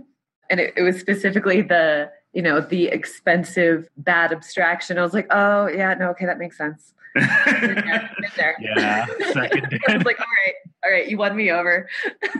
and 0.49 0.59
it, 0.59 0.73
it 0.75 0.81
was 0.81 0.99
specifically 0.99 1.61
the, 1.61 2.11
you 2.35 2.41
know, 2.41 2.59
the 2.59 2.87
expensive 2.87 3.89
bad 3.95 4.33
abstraction, 4.33 4.99
I 4.99 5.01
was 5.01 5.13
like, 5.13 5.27
oh 5.31 5.67
yeah, 5.67 5.93
no, 5.93 6.09
okay, 6.09 6.25
that 6.25 6.37
makes 6.37 6.57
sense. 6.57 6.93
been 7.15 7.25
there, 7.25 8.11
been 8.19 8.31
there. 8.35 8.57
Yeah. 8.59 9.05
I 9.19 9.95
was 9.95 10.03
like, 10.03 10.19
all 10.19 10.25
right, 10.45 10.55
all 10.83 10.91
right, 10.91 11.07
you 11.07 11.17
won 11.17 11.33
me 11.33 11.49
over. 11.49 11.87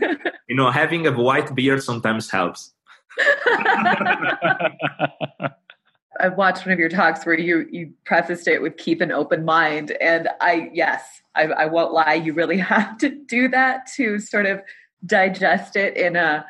you 0.48 0.54
know, 0.54 0.70
having 0.70 1.06
a 1.06 1.12
white 1.12 1.54
beard 1.54 1.82
sometimes 1.82 2.30
helps. 2.30 2.74
I've 6.20 6.36
watched 6.36 6.66
one 6.66 6.72
of 6.74 6.78
your 6.78 6.90
talks 6.90 7.24
where 7.24 7.38
you 7.38 7.66
you 7.70 7.92
prefaced 8.04 8.48
it 8.48 8.60
with 8.60 8.76
keep 8.76 9.00
an 9.00 9.10
open 9.10 9.46
mind, 9.46 9.92
and 9.92 10.28
I 10.42 10.70
yes, 10.74 11.22
I, 11.34 11.44
I 11.44 11.66
won't 11.66 11.94
lie, 11.94 12.14
you 12.14 12.34
really 12.34 12.58
have 12.58 12.98
to 12.98 13.08
do 13.08 13.48
that 13.48 13.86
to 13.96 14.18
sort 14.18 14.44
of 14.44 14.60
digest 15.06 15.76
it 15.76 15.96
in 15.96 16.16
a 16.16 16.44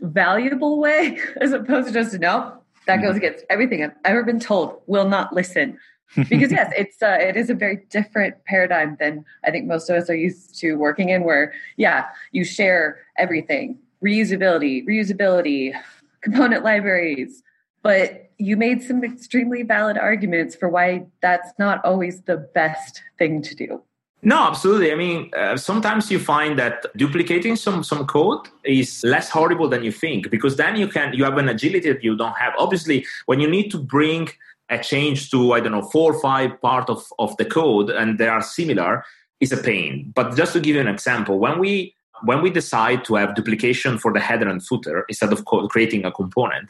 valuable 0.00 0.80
way, 0.80 1.20
as 1.40 1.52
opposed 1.52 1.88
to 1.88 1.94
just 1.94 2.18
no. 2.18 2.59
That 2.90 3.02
goes 3.02 3.10
mm-hmm. 3.10 3.18
against 3.18 3.44
everything 3.48 3.84
I've 3.84 3.94
ever 4.04 4.24
been 4.24 4.40
told. 4.40 4.82
Will 4.86 5.08
not 5.08 5.32
listen 5.32 5.78
because 6.28 6.50
yes, 6.50 6.72
it's 6.76 7.00
uh, 7.00 7.18
it 7.20 7.36
is 7.36 7.50
a 7.50 7.54
very 7.54 7.84
different 7.88 8.44
paradigm 8.44 8.96
than 8.98 9.24
I 9.44 9.52
think 9.52 9.66
most 9.66 9.88
of 9.88 9.96
us 9.96 10.10
are 10.10 10.16
used 10.16 10.58
to 10.58 10.74
working 10.74 11.10
in. 11.10 11.22
Where 11.22 11.52
yeah, 11.76 12.06
you 12.32 12.44
share 12.44 12.98
everything, 13.16 13.78
reusability, 14.04 14.84
reusability, 14.86 15.72
component 16.20 16.64
libraries, 16.64 17.44
but 17.82 18.32
you 18.38 18.56
made 18.56 18.82
some 18.82 19.04
extremely 19.04 19.62
valid 19.62 19.96
arguments 19.96 20.56
for 20.56 20.68
why 20.68 21.06
that's 21.22 21.52
not 21.60 21.84
always 21.84 22.22
the 22.22 22.38
best 22.38 23.02
thing 23.18 23.40
to 23.42 23.54
do. 23.54 23.80
No, 24.22 24.48
absolutely. 24.48 24.92
I 24.92 24.96
mean, 24.96 25.30
uh, 25.34 25.56
sometimes 25.56 26.10
you 26.10 26.18
find 26.18 26.58
that 26.58 26.84
duplicating 26.96 27.56
some 27.56 27.82
some 27.82 28.06
code 28.06 28.48
is 28.64 29.02
less 29.02 29.30
horrible 29.30 29.68
than 29.68 29.82
you 29.82 29.92
think 29.92 30.30
because 30.30 30.56
then 30.56 30.76
you 30.76 30.88
can 30.88 31.14
you 31.14 31.24
have 31.24 31.38
an 31.38 31.48
agility 31.48 31.90
that 31.92 32.04
you 32.04 32.16
don't 32.16 32.36
have. 32.36 32.52
Obviously, 32.58 33.06
when 33.26 33.40
you 33.40 33.48
need 33.48 33.70
to 33.70 33.78
bring 33.78 34.28
a 34.68 34.78
change 34.78 35.30
to 35.30 35.52
I 35.52 35.60
don't 35.60 35.72
know 35.72 35.82
four 35.82 36.12
or 36.12 36.20
five 36.20 36.60
part 36.60 36.90
of 36.90 37.02
of 37.18 37.34
the 37.38 37.46
code 37.46 37.88
and 37.88 38.18
they 38.18 38.28
are 38.28 38.42
similar, 38.42 39.04
is 39.40 39.52
a 39.52 39.56
pain. 39.56 40.12
But 40.14 40.36
just 40.36 40.52
to 40.52 40.60
give 40.60 40.74
you 40.76 40.82
an 40.82 40.88
example, 40.88 41.38
when 41.38 41.58
we 41.58 41.94
when 42.22 42.42
we 42.42 42.50
decide 42.50 43.04
to 43.06 43.14
have 43.14 43.34
duplication 43.34 43.98
for 43.98 44.12
the 44.12 44.20
header 44.20 44.48
and 44.48 44.62
footer 44.62 45.06
instead 45.08 45.32
of 45.32 45.46
creating 45.46 46.04
a 46.04 46.12
component, 46.12 46.68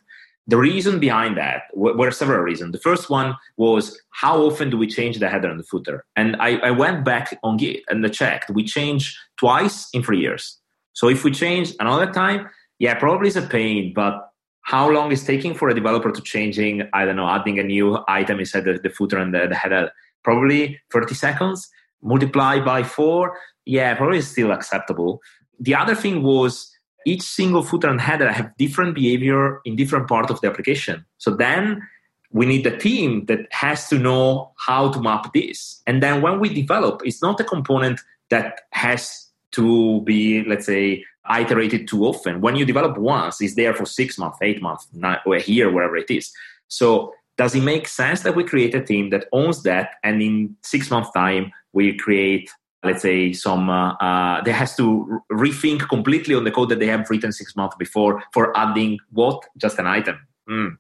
the 0.51 0.57
reason 0.57 0.99
behind 0.99 1.37
that 1.37 1.63
were 1.75 2.11
several 2.11 2.41
reasons. 2.41 2.73
The 2.73 2.81
first 2.81 3.09
one 3.09 3.37
was 3.57 4.01
how 4.11 4.43
often 4.43 4.69
do 4.69 4.77
we 4.77 4.89
change 4.89 5.21
the 5.21 5.29
header 5.29 5.49
and 5.49 5.61
the 5.61 5.65
footer? 5.65 6.05
And 6.17 6.35
I, 6.41 6.57
I 6.57 6.71
went 6.73 7.05
back 7.05 7.39
on 7.45 7.57
Git 7.57 7.85
and 7.89 8.05
I 8.05 8.09
checked. 8.09 8.51
We 8.51 8.65
changed 8.65 9.17
twice 9.37 9.89
in 9.93 10.03
three 10.03 10.19
years. 10.19 10.59
So 10.93 11.09
if 11.09 11.23
we 11.23 11.31
change 11.31 11.73
another 11.79 12.11
time, 12.11 12.49
yeah, 12.81 12.95
probably 12.95 13.29
it's 13.29 13.37
a 13.37 13.43
pain, 13.43 13.93
but 13.95 14.33
how 14.63 14.91
long 14.91 15.13
is 15.13 15.23
taking 15.23 15.55
for 15.55 15.69
a 15.69 15.75
developer 15.75 16.11
to 16.11 16.21
changing, 16.21 16.83
I 16.93 17.05
don't 17.05 17.17
know, 17.17 17.29
adding 17.29 17.61
a 17.61 17.63
new 17.63 18.01
item 18.09 18.41
inside 18.41 18.65
the, 18.65 18.81
the 18.83 18.91
footer 18.91 19.19
and 19.19 19.33
the, 19.33 19.47
the 19.47 19.55
header? 19.55 19.93
Probably 20.25 20.81
30 20.91 21.15
seconds. 21.15 21.69
Multiply 22.03 22.59
by 22.61 22.83
four, 22.83 23.39
yeah, 23.67 23.95
probably 23.95 24.21
still 24.23 24.51
acceptable. 24.51 25.21
The 25.61 25.77
other 25.77 25.95
thing 25.95 26.25
was 26.25 26.75
each 27.07 27.23
single 27.23 27.63
footer 27.63 27.89
and 27.89 28.01
header 28.01 28.31
have 28.31 28.57
different 28.57 28.95
behavior 28.95 29.61
in 29.65 29.77
different 29.77 30.09
part 30.09 30.31
of 30.31 30.41
the 30.41 30.49
application. 30.49 31.05
So 31.19 31.31
then 31.31 31.87
we 32.33 32.47
need 32.47 32.67
a 32.67 32.77
team 32.77 33.27
that 33.27 33.41
has 33.51 33.89
to 33.89 33.99
know 33.99 34.53
how 34.57 34.91
to 34.93 35.01
map 35.01 35.33
this. 35.33 35.83
And 35.87 36.03
then 36.03 36.23
when 36.23 36.39
we 36.39 36.53
develop, 36.53 37.03
it's 37.05 37.23
not 37.23 37.41
a 37.41 37.45
component 37.45 38.01
that 38.29 38.63
has 38.71 39.29
to 39.53 40.01
be, 40.03 40.45
let's 40.45 40.67
say, 40.67 41.05
iterated 41.29 41.89
too 41.89 42.05
often. 42.05 42.41
When 42.41 42.57
you 42.57 42.65
develop 42.65 42.99
once, 42.99 43.41
it's 43.41 43.55
there 43.55 43.75
for 43.75 43.85
six 43.85 44.19
months, 44.19 44.39
eight 44.43 44.63
months, 44.63 44.87
nine, 44.93 45.19
or 45.27 45.37
a 45.37 45.43
year, 45.43 45.71
wherever 45.71 45.97
it 45.97 46.11
is. 46.11 46.33
So 46.69 47.13
does 47.37 47.55
it 47.55 47.63
make 47.63 47.89
sense 47.89 48.21
that 48.21 48.37
we 48.37 48.45
create 48.45 48.75
a 48.75 48.83
team 48.83 49.11
that 49.11 49.27
owns 49.33 49.63
that 49.63 49.93
and 50.05 50.23
in 50.23 50.57
six 50.63 50.91
months 50.91 51.11
time 51.13 51.53
we 51.73 51.97
create 51.97 52.51
let's 52.85 53.03
say 53.03 53.33
some 53.33 53.69
uh, 53.69 53.93
uh, 53.95 54.43
they 54.43 54.53
has 54.53 54.75
to 54.77 55.21
rethink 55.31 55.89
completely 55.89 56.35
on 56.35 56.45
the 56.45 56.51
code 56.51 56.69
that 56.71 56.81
they 56.81 56.87
have 56.87 57.09
written 57.11 57.33
six 57.33 57.55
months 57.57 57.77
before 57.79 58.23
for 58.33 58.57
adding 58.57 58.99
what? 59.11 59.43
Just 59.57 59.79
an 59.79 59.87
item. 59.87 60.19
Mm. 60.49 60.79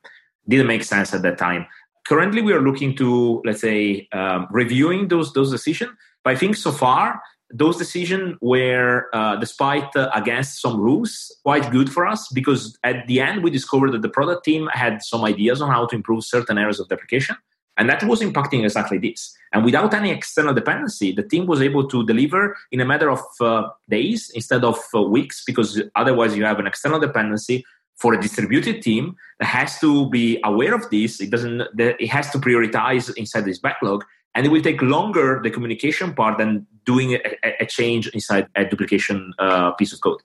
didn't 0.48 0.66
make 0.66 0.82
sense 0.82 1.14
at 1.14 1.22
that 1.22 1.38
time. 1.38 1.66
Currently 2.09 2.42
we 2.42 2.53
are 2.53 2.62
looking 2.62 2.96
to 2.96 3.40
let's 3.44 3.61
say 3.61 4.09
um, 4.12 4.48
reviewing 4.51 5.09
those 5.09 5.32
those 5.32 5.51
decisions. 5.51 5.92
But 6.22 6.34
i 6.34 6.36
think 6.36 6.57
so 6.57 6.70
far 6.70 7.22
those 7.53 7.76
decisions 7.76 8.36
were 8.40 9.07
uh, 9.12 9.36
despite 9.36 9.90
against 10.14 10.61
some 10.61 10.80
rules 10.80 11.36
quite 11.42 11.70
good 11.70 11.90
for 11.92 12.07
us 12.07 12.28
because 12.32 12.78
at 12.84 13.07
the 13.09 13.20
end 13.20 13.42
we 13.42 13.51
discovered 13.51 13.90
that 13.92 14.03
the 14.03 14.09
product 14.09 14.44
team 14.44 14.68
had 14.72 15.03
some 15.03 15.24
ideas 15.24 15.61
on 15.61 15.68
how 15.68 15.86
to 15.86 15.96
improve 15.96 16.24
certain 16.24 16.59
areas 16.59 16.78
of 16.78 16.88
the 16.88 16.94
application 16.94 17.36
and 17.80 17.88
that 17.88 18.04
was 18.04 18.20
impacting 18.20 18.62
exactly 18.62 18.98
this. 18.98 19.34
And 19.52 19.64
without 19.64 19.94
any 19.94 20.10
external 20.10 20.52
dependency, 20.52 21.12
the 21.12 21.22
team 21.22 21.46
was 21.46 21.62
able 21.62 21.88
to 21.88 22.04
deliver 22.04 22.54
in 22.70 22.80
a 22.80 22.84
matter 22.84 23.10
of 23.10 23.20
uh, 23.40 23.68
days 23.88 24.30
instead 24.34 24.64
of 24.64 24.78
uh, 24.94 25.00
weeks, 25.00 25.42
because 25.46 25.82
otherwise 25.96 26.36
you 26.36 26.44
have 26.44 26.58
an 26.58 26.66
external 26.66 27.00
dependency 27.00 27.64
for 27.96 28.12
a 28.12 28.20
distributed 28.20 28.82
team 28.82 29.16
that 29.38 29.46
has 29.46 29.80
to 29.80 30.10
be 30.10 30.38
aware 30.44 30.74
of 30.74 30.88
this. 30.90 31.22
It 31.22 31.30
doesn't. 31.30 31.62
It 31.78 32.08
has 32.08 32.30
to 32.32 32.38
prioritize 32.38 33.10
inside 33.16 33.46
this 33.46 33.58
backlog, 33.58 34.04
and 34.34 34.44
it 34.44 34.50
will 34.50 34.62
take 34.62 34.82
longer 34.82 35.40
the 35.42 35.50
communication 35.50 36.12
part 36.12 36.36
than 36.36 36.66
doing 36.84 37.14
a, 37.14 37.20
a 37.60 37.66
change 37.66 38.08
inside 38.08 38.46
a 38.56 38.64
duplication 38.66 39.32
uh, 39.38 39.72
piece 39.72 39.94
of 39.94 40.00
code. 40.02 40.20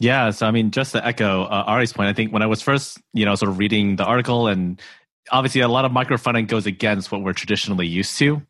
Yeah, 0.00 0.30
so 0.30 0.46
I 0.46 0.50
mean, 0.50 0.70
just 0.70 0.92
to 0.92 1.06
echo 1.06 1.44
uh, 1.44 1.64
Ari's 1.66 1.92
point, 1.92 2.08
I 2.08 2.12
think 2.12 2.32
when 2.32 2.42
I 2.42 2.46
was 2.46 2.60
first, 2.60 2.98
you 3.12 3.24
know, 3.24 3.36
sort 3.36 3.50
of 3.50 3.58
reading 3.58 3.96
the 3.96 4.04
article 4.04 4.48
and 4.48 4.82
obviously 5.30 5.60
a 5.60 5.68
lot 5.68 5.84
of 5.84 5.92
micro 5.92 6.16
frontend 6.16 6.48
goes 6.48 6.66
against 6.66 7.10
what 7.10 7.22
we're 7.22 7.32
traditionally 7.32 7.86
used 7.86 8.18
to. 8.18 8.42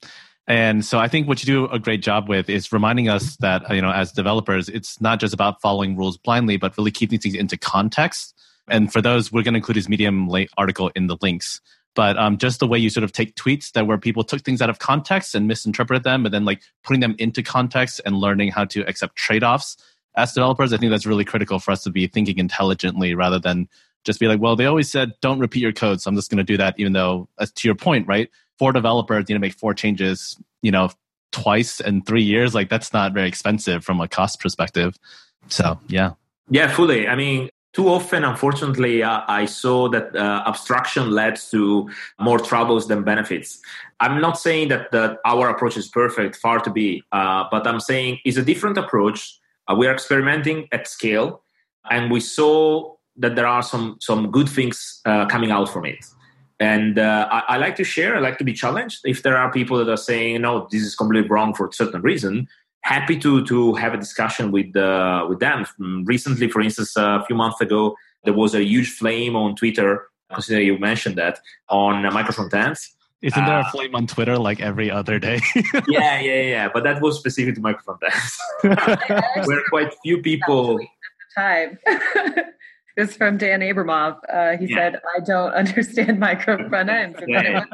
And 0.47 0.85
so 0.85 0.99
I 0.99 1.09
think 1.09 1.27
what 1.27 1.43
you 1.43 1.47
do 1.47 1.66
a 1.72 1.79
great 1.79 2.03
job 2.03 2.29
with 2.29 2.51
is 2.51 2.70
reminding 2.72 3.09
us 3.09 3.37
that, 3.37 3.62
you 3.75 3.81
know, 3.81 3.91
as 3.91 4.12
developers, 4.12 4.68
it's 4.68 5.01
not 5.01 5.18
just 5.18 5.33
about 5.33 5.61
following 5.62 5.97
rules 5.97 6.18
blindly, 6.18 6.59
but 6.59 6.77
really 6.77 6.91
keeping 6.91 7.18
things 7.18 7.35
into 7.35 7.57
context. 7.57 8.35
And 8.68 8.93
for 8.93 9.01
those, 9.01 9.33
we're 9.33 9.43
going 9.43 9.55
to 9.55 9.59
include 9.59 9.77
his 9.77 9.89
Medium 9.89 10.31
article 10.59 10.91
in 10.95 11.07
the 11.07 11.16
links. 11.22 11.61
But 11.95 12.18
um, 12.18 12.37
just 12.39 12.61
the 12.61 12.66
way 12.66 12.79
you 12.79 12.91
sort 12.91 13.05
of 13.05 13.12
take 13.12 13.37
tweets 13.37 13.72
that 13.72 13.87
where 13.87 13.97
people 13.97 14.25
took 14.25 14.43
things 14.43 14.61
out 14.61 14.68
of 14.68 14.81
context 14.81 15.35
and 15.35 15.47
misinterpreted 15.47 16.03
them, 16.03 16.27
and 16.27 16.35
then 16.35 16.45
like 16.45 16.61
putting 16.83 17.01
them 17.01 17.14
into 17.18 17.43
context 17.43 18.01
and 18.05 18.16
learning 18.16 18.51
how 18.51 18.64
to 18.66 18.81
accept 18.89 19.16
trade 19.16 19.45
offs 19.45 19.77
as 20.16 20.33
developers, 20.33 20.72
I 20.72 20.77
think 20.77 20.91
that's 20.91 21.07
really 21.07 21.25
critical 21.25 21.59
for 21.59 21.72
us 21.72 21.83
to 21.85 21.91
be 21.91 22.07
thinking 22.07 22.39
intelligently 22.39 23.14
rather 23.14 23.39
than 23.39 23.68
just 24.05 24.21
be 24.21 24.29
like, 24.29 24.41
well, 24.41 24.57
they 24.57 24.67
always 24.67 24.91
said 24.91 25.13
don't 25.21 25.39
repeat 25.39 25.61
your 25.61 25.73
code, 25.73 26.01
so 26.01 26.09
I'm 26.09 26.17
just 26.17 26.31
going 26.31 26.39
to 26.39 26.45
do 26.45 26.57
that, 26.57 26.75
even 26.79 26.93
though, 26.93 27.29
as 27.39 27.51
to 27.53 27.69
your 27.69 27.75
point, 27.75 28.07
right? 28.07 28.31
For 28.59 28.73
developers, 28.73 29.27
you 29.29 29.35
know, 29.35 29.41
make 29.41 29.55
four 29.55 29.75
changes, 29.75 30.37
you 30.63 30.71
know, 30.71 30.91
twice 31.33 31.81
in 31.81 32.03
three 32.03 32.23
years, 32.23 32.55
like 32.55 32.69
that's 32.69 32.93
not 32.93 33.13
very 33.13 33.29
expensive 33.29 33.85
from 33.85 34.01
a 34.01 34.07
cost 34.07 34.41
perspective. 34.41 34.97
So, 35.49 35.79
yeah. 35.89 36.13
Yeah, 36.49 36.69
fully. 36.69 37.09
I 37.09 37.17
mean, 37.17 37.49
too 37.73 37.89
often, 37.89 38.23
unfortunately, 38.23 39.03
uh, 39.03 39.23
I 39.27 39.47
saw 39.47 39.89
that 39.89 40.15
uh, 40.15 40.45
abstraction 40.47 41.11
led 41.11 41.37
to 41.51 41.91
more 42.21 42.39
troubles 42.39 42.87
than 42.87 43.03
benefits. 43.03 43.59
I'm 43.99 44.21
not 44.21 44.39
saying 44.39 44.69
that, 44.69 44.93
that 44.93 45.19
our 45.25 45.49
approach 45.49 45.77
is 45.77 45.89
perfect, 45.89 46.37
far 46.37 46.61
to 46.61 46.71
be, 46.71 47.03
uh, 47.11 47.45
but 47.51 47.67
I'm 47.67 47.81
saying 47.81 48.21
it's 48.25 48.37
a 48.37 48.45
different 48.45 48.79
approach. 48.79 49.37
Uh, 49.67 49.75
we 49.75 49.89
are 49.89 49.93
experimenting 49.93 50.69
at 50.71 50.87
scale, 50.87 51.43
and 51.91 52.13
we 52.13 52.21
saw 52.21 52.95
that 53.17 53.37
there 53.37 53.47
are 53.47 53.62
some 53.62 53.97
some 54.01 54.31
good 54.31 54.49
things 54.49 55.01
uh, 55.05 55.27
coming 55.27 55.51
out 55.51 55.69
from 55.69 55.85
it. 55.85 56.05
And 56.61 56.99
uh, 56.99 57.29
I, 57.31 57.55
I, 57.55 57.57
like 57.57 57.75
to 57.77 57.85
share. 57.85 58.17
I 58.17 58.21
like 58.21 58.39
to 58.39 58.45
be 58.45 58.53
challenged. 58.53 59.01
If 59.05 59.25
there 59.25 59.37
are 59.37 59.51
people 59.51 59.77
that 59.79 59.91
are 59.91 59.97
saying, 59.97 60.43
"No, 60.43 60.69
this 60.71 60.83
is 60.83 60.95
completely 60.95 61.29
wrong 61.29 61.53
for 61.53 61.67
a 61.67 61.73
certain 61.73 62.01
reason," 62.01 62.49
happy 62.83 63.19
to 63.19 63.45
to 63.47 63.75
have 63.75 63.93
a 63.93 63.97
discussion 63.97 64.53
with 64.53 64.75
uh, 64.77 65.27
with 65.29 65.41
them. 65.41 65.67
Recently, 66.07 66.49
for 66.49 66.61
instance, 66.61 66.97
a 66.97 67.25
few 67.27 67.35
months 67.35 67.61
ago, 67.61 67.97
there 68.25 68.35
was 68.35 68.55
a 68.55 68.62
huge 68.62 68.91
flame 68.91 69.35
on 69.37 69.57
Twitter. 69.57 70.09
Consider 70.33 70.62
you 70.62 70.79
mentioned 70.79 71.17
that 71.17 71.41
on 71.69 72.03
microfrontends. 72.05 72.89
Isn't 73.23 73.47
there 73.47 73.59
a 73.59 73.61
uh, 73.61 73.71
flame 73.71 73.95
on 73.95 74.07
Twitter 74.07 74.37
like 74.39 74.61
every 74.61 74.91
other 74.91 75.19
day? 75.19 75.41
yeah, 75.89 76.21
yeah, 76.21 76.43
yeah. 76.43 76.69
But 76.73 76.85
that 76.85 77.01
was 77.01 77.19
specific 77.19 77.55
to 77.55 77.61
microfrontends. 77.62 78.37
Where 79.47 79.62
quite 79.71 79.95
few 80.03 80.21
people. 80.21 80.79
Time. 81.35 81.79
It's 82.97 83.17
from 83.17 83.39
Dan 83.39 83.61
Abramov. 83.61 84.19
Uh, 84.33 84.57
he 84.57 84.67
yeah. 84.67 84.77
said, 84.77 85.01
"I 85.17 85.21
don't 85.21 85.53
understand 85.63 86.21
micro 86.21 86.69
front 86.69 86.89
ends." 86.89 87.19
Yeah. 87.27 87.65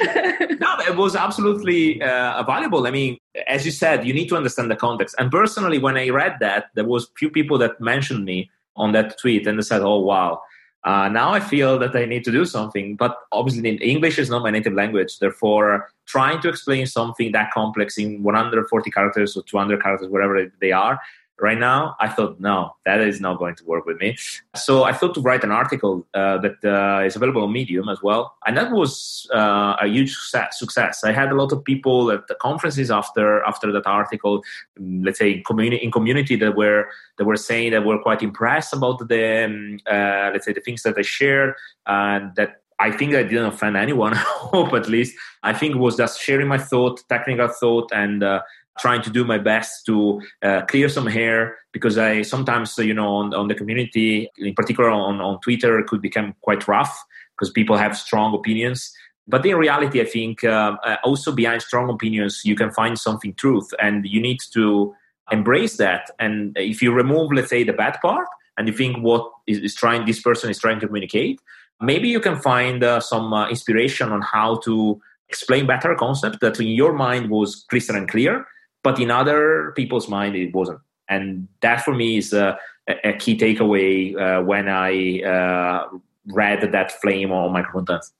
no, 0.60 0.76
it 0.86 0.96
was 0.96 1.16
absolutely 1.16 2.02
uh, 2.02 2.42
valuable. 2.42 2.86
I 2.86 2.90
mean, 2.90 3.18
as 3.46 3.64
you 3.64 3.72
said, 3.72 4.06
you 4.06 4.12
need 4.12 4.28
to 4.28 4.36
understand 4.36 4.70
the 4.70 4.76
context. 4.76 5.14
And 5.18 5.30
personally, 5.30 5.78
when 5.78 5.96
I 5.96 6.10
read 6.10 6.36
that, 6.40 6.66
there 6.74 6.84
was 6.84 7.08
few 7.16 7.30
people 7.30 7.56
that 7.58 7.80
mentioned 7.80 8.24
me 8.24 8.50
on 8.76 8.92
that 8.92 9.18
tweet, 9.18 9.46
and 9.46 9.58
they 9.58 9.62
said, 9.62 9.82
"Oh, 9.82 10.00
wow." 10.00 10.42
Uh, 10.84 11.08
now 11.08 11.32
I 11.32 11.40
feel 11.40 11.80
that 11.80 11.96
I 11.96 12.04
need 12.04 12.24
to 12.24 12.30
do 12.30 12.44
something, 12.44 12.94
but 12.94 13.18
obviously 13.32 13.70
English 13.78 14.20
is 14.20 14.30
not 14.30 14.44
my 14.44 14.50
native 14.50 14.72
language. 14.72 15.18
Therefore, 15.18 15.90
trying 16.06 16.40
to 16.42 16.48
explain 16.48 16.86
something 16.86 17.32
that 17.32 17.50
complex 17.50 17.98
in 17.98 18.22
140 18.22 18.90
characters 18.92 19.36
or 19.36 19.42
200 19.42 19.82
characters, 19.82 20.08
whatever 20.08 20.48
they 20.60 20.70
are, 20.70 21.00
right 21.40 21.58
now 21.58 21.94
i 22.00 22.08
thought 22.08 22.38
no 22.40 22.74
that 22.84 23.00
is 23.00 23.20
not 23.20 23.38
going 23.38 23.54
to 23.54 23.64
work 23.64 23.84
with 23.84 23.98
me 23.98 24.16
so 24.54 24.84
i 24.84 24.92
thought 24.92 25.14
to 25.14 25.20
write 25.20 25.44
an 25.44 25.50
article 25.50 26.06
uh, 26.14 26.38
that 26.38 26.56
uh, 26.64 27.04
is 27.04 27.16
available 27.16 27.42
on 27.42 27.52
medium 27.52 27.88
as 27.88 28.02
well 28.02 28.34
and 28.46 28.56
that 28.56 28.70
was 28.70 29.28
uh, 29.34 29.76
a 29.80 29.86
huge 29.86 30.14
success 30.50 31.04
i 31.04 31.12
had 31.12 31.30
a 31.30 31.34
lot 31.34 31.52
of 31.52 31.62
people 31.64 32.10
at 32.10 32.26
the 32.28 32.34
conferences 32.36 32.90
after 32.90 33.42
after 33.44 33.70
that 33.70 33.86
article 33.86 34.42
mm, 34.80 35.04
let's 35.04 35.18
say 35.18 35.32
in 35.32 35.44
community 35.44 35.84
in 35.84 35.90
community 35.90 36.36
that 36.36 36.56
were 36.56 36.88
that 37.18 37.24
were 37.24 37.36
saying 37.36 37.72
that 37.72 37.84
were 37.84 37.98
quite 37.98 38.22
impressed 38.22 38.72
about 38.72 38.98
the 39.08 39.44
um, 39.44 39.78
uh, 39.86 40.30
let's 40.32 40.46
say 40.46 40.52
the 40.52 40.60
things 40.60 40.82
that 40.82 40.96
i 40.98 41.02
shared 41.02 41.54
and 41.86 42.34
that 42.36 42.62
I 42.78 42.90
think 42.90 43.14
I 43.14 43.22
didn't 43.22 43.46
offend 43.46 43.76
anyone. 43.76 44.14
I 44.14 44.18
hope 44.18 44.74
at 44.74 44.88
least. 44.88 45.16
I 45.42 45.52
think 45.52 45.76
was 45.76 45.96
just 45.96 46.20
sharing 46.20 46.48
my 46.48 46.58
thought, 46.58 47.02
technical 47.08 47.48
thought, 47.48 47.90
and 47.92 48.22
uh, 48.22 48.42
trying 48.78 49.02
to 49.02 49.10
do 49.10 49.24
my 49.24 49.38
best 49.38 49.86
to 49.86 50.20
uh, 50.42 50.62
clear 50.62 50.88
some 50.88 51.06
hair 51.06 51.56
because 51.72 51.98
I 51.98 52.22
sometimes, 52.22 52.76
you 52.78 52.94
know, 52.94 53.08
on, 53.16 53.34
on 53.34 53.48
the 53.48 53.54
community, 53.54 54.30
in 54.38 54.54
particular 54.54 54.90
on, 54.90 55.20
on 55.20 55.40
Twitter, 55.40 55.82
could 55.82 56.02
become 56.02 56.34
quite 56.42 56.66
rough 56.68 57.04
because 57.36 57.50
people 57.50 57.76
have 57.76 57.96
strong 57.96 58.34
opinions. 58.34 58.92
But 59.28 59.44
in 59.44 59.56
reality, 59.56 60.00
I 60.00 60.04
think 60.04 60.44
uh, 60.44 60.76
uh, 60.84 60.96
also 61.04 61.32
behind 61.32 61.62
strong 61.62 61.90
opinions, 61.90 62.42
you 62.44 62.54
can 62.54 62.70
find 62.70 62.98
something 62.98 63.34
truth, 63.34 63.68
and 63.80 64.06
you 64.06 64.20
need 64.20 64.38
to 64.52 64.94
embrace 65.32 65.76
that. 65.78 66.10
And 66.18 66.56
if 66.56 66.80
you 66.80 66.92
remove, 66.92 67.32
let's 67.32 67.50
say, 67.50 67.64
the 67.64 67.72
bad 67.72 67.98
part, 68.00 68.28
and 68.56 68.68
you 68.68 68.74
think 68.74 68.98
what 68.98 69.30
is, 69.46 69.58
is 69.58 69.74
trying 69.74 70.06
this 70.06 70.20
person 70.20 70.48
is 70.48 70.58
trying 70.58 70.80
to 70.80 70.86
communicate, 70.86 71.40
maybe 71.80 72.08
you 72.08 72.20
can 72.20 72.36
find 72.36 72.84
uh, 72.84 73.00
some 73.00 73.32
uh, 73.32 73.48
inspiration 73.48 74.12
on 74.12 74.22
how 74.22 74.56
to 74.58 75.00
explain 75.28 75.66
better 75.66 75.90
a 75.90 75.96
concept 75.96 76.40
that 76.40 76.60
in 76.60 76.68
your 76.68 76.92
mind 76.92 77.28
was 77.30 77.64
crystal 77.68 77.96
and 77.96 78.08
clear 78.08 78.46
but 78.86 79.00
in 79.00 79.10
other 79.10 79.72
people's 79.74 80.08
mind 80.08 80.36
it 80.36 80.54
wasn't 80.54 80.78
and 81.08 81.48
that 81.60 81.78
for 81.84 81.92
me 81.92 82.18
is 82.18 82.32
a, 82.32 82.56
a 83.02 83.12
key 83.22 83.36
takeaway 83.36 83.90
uh, 84.24 84.40
when 84.50 84.68
i 84.68 84.90
uh, 85.34 85.78
read 86.40 86.60
that 86.76 86.88
flame 87.00 87.32
on 87.32 87.52
my 87.52 87.62
microfrontends 87.62 88.12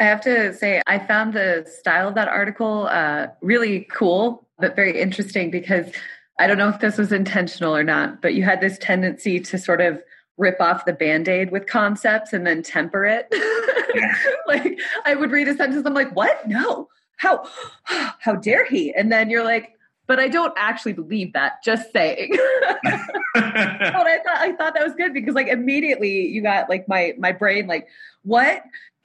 I 0.00 0.02
have 0.02 0.22
to 0.22 0.52
say, 0.52 0.82
I 0.88 0.98
found 0.98 1.34
the 1.34 1.64
style 1.80 2.08
of 2.08 2.16
that 2.16 2.26
article 2.26 2.88
uh, 2.90 3.28
really 3.40 3.86
cool, 3.92 4.44
but 4.58 4.74
very 4.74 5.00
interesting 5.00 5.52
because 5.52 5.86
I 6.40 6.48
don't 6.48 6.58
know 6.58 6.68
if 6.68 6.80
this 6.80 6.98
was 6.98 7.12
intentional 7.12 7.76
or 7.76 7.84
not, 7.84 8.20
but 8.20 8.34
you 8.34 8.42
had 8.42 8.60
this 8.60 8.76
tendency 8.78 9.38
to 9.38 9.56
sort 9.56 9.80
of 9.80 10.02
rip 10.36 10.60
off 10.60 10.84
the 10.84 10.92
band-aid 10.92 11.52
with 11.52 11.68
concepts 11.68 12.32
and 12.32 12.44
then 12.44 12.60
temper 12.64 13.04
it. 13.04 13.32
like 14.48 14.80
I 15.04 15.14
would 15.14 15.30
read 15.30 15.46
a 15.46 15.54
sentence, 15.54 15.86
I'm 15.86 15.94
like, 15.94 16.14
what? 16.16 16.48
No. 16.48 16.88
How 17.18 17.48
how 18.18 18.34
dare 18.34 18.66
he? 18.66 18.92
And 18.92 19.12
then 19.12 19.30
you're 19.30 19.44
like, 19.44 19.74
but 20.06 20.20
I 20.20 20.28
don't 20.28 20.52
actually 20.56 20.92
believe 20.92 21.32
that. 21.32 21.62
Just 21.64 21.92
saying. 21.92 22.30
but 23.34 23.44
I 23.44 24.18
thought 24.24 24.36
I 24.36 24.52
thought 24.52 24.74
that 24.74 24.84
was 24.84 24.94
good 24.94 25.12
because 25.12 25.34
like 25.34 25.48
immediately 25.48 26.26
you 26.26 26.42
got 26.42 26.68
like 26.68 26.86
my 26.88 27.14
my 27.18 27.32
brain 27.32 27.66
like 27.66 27.88
what 28.22 28.62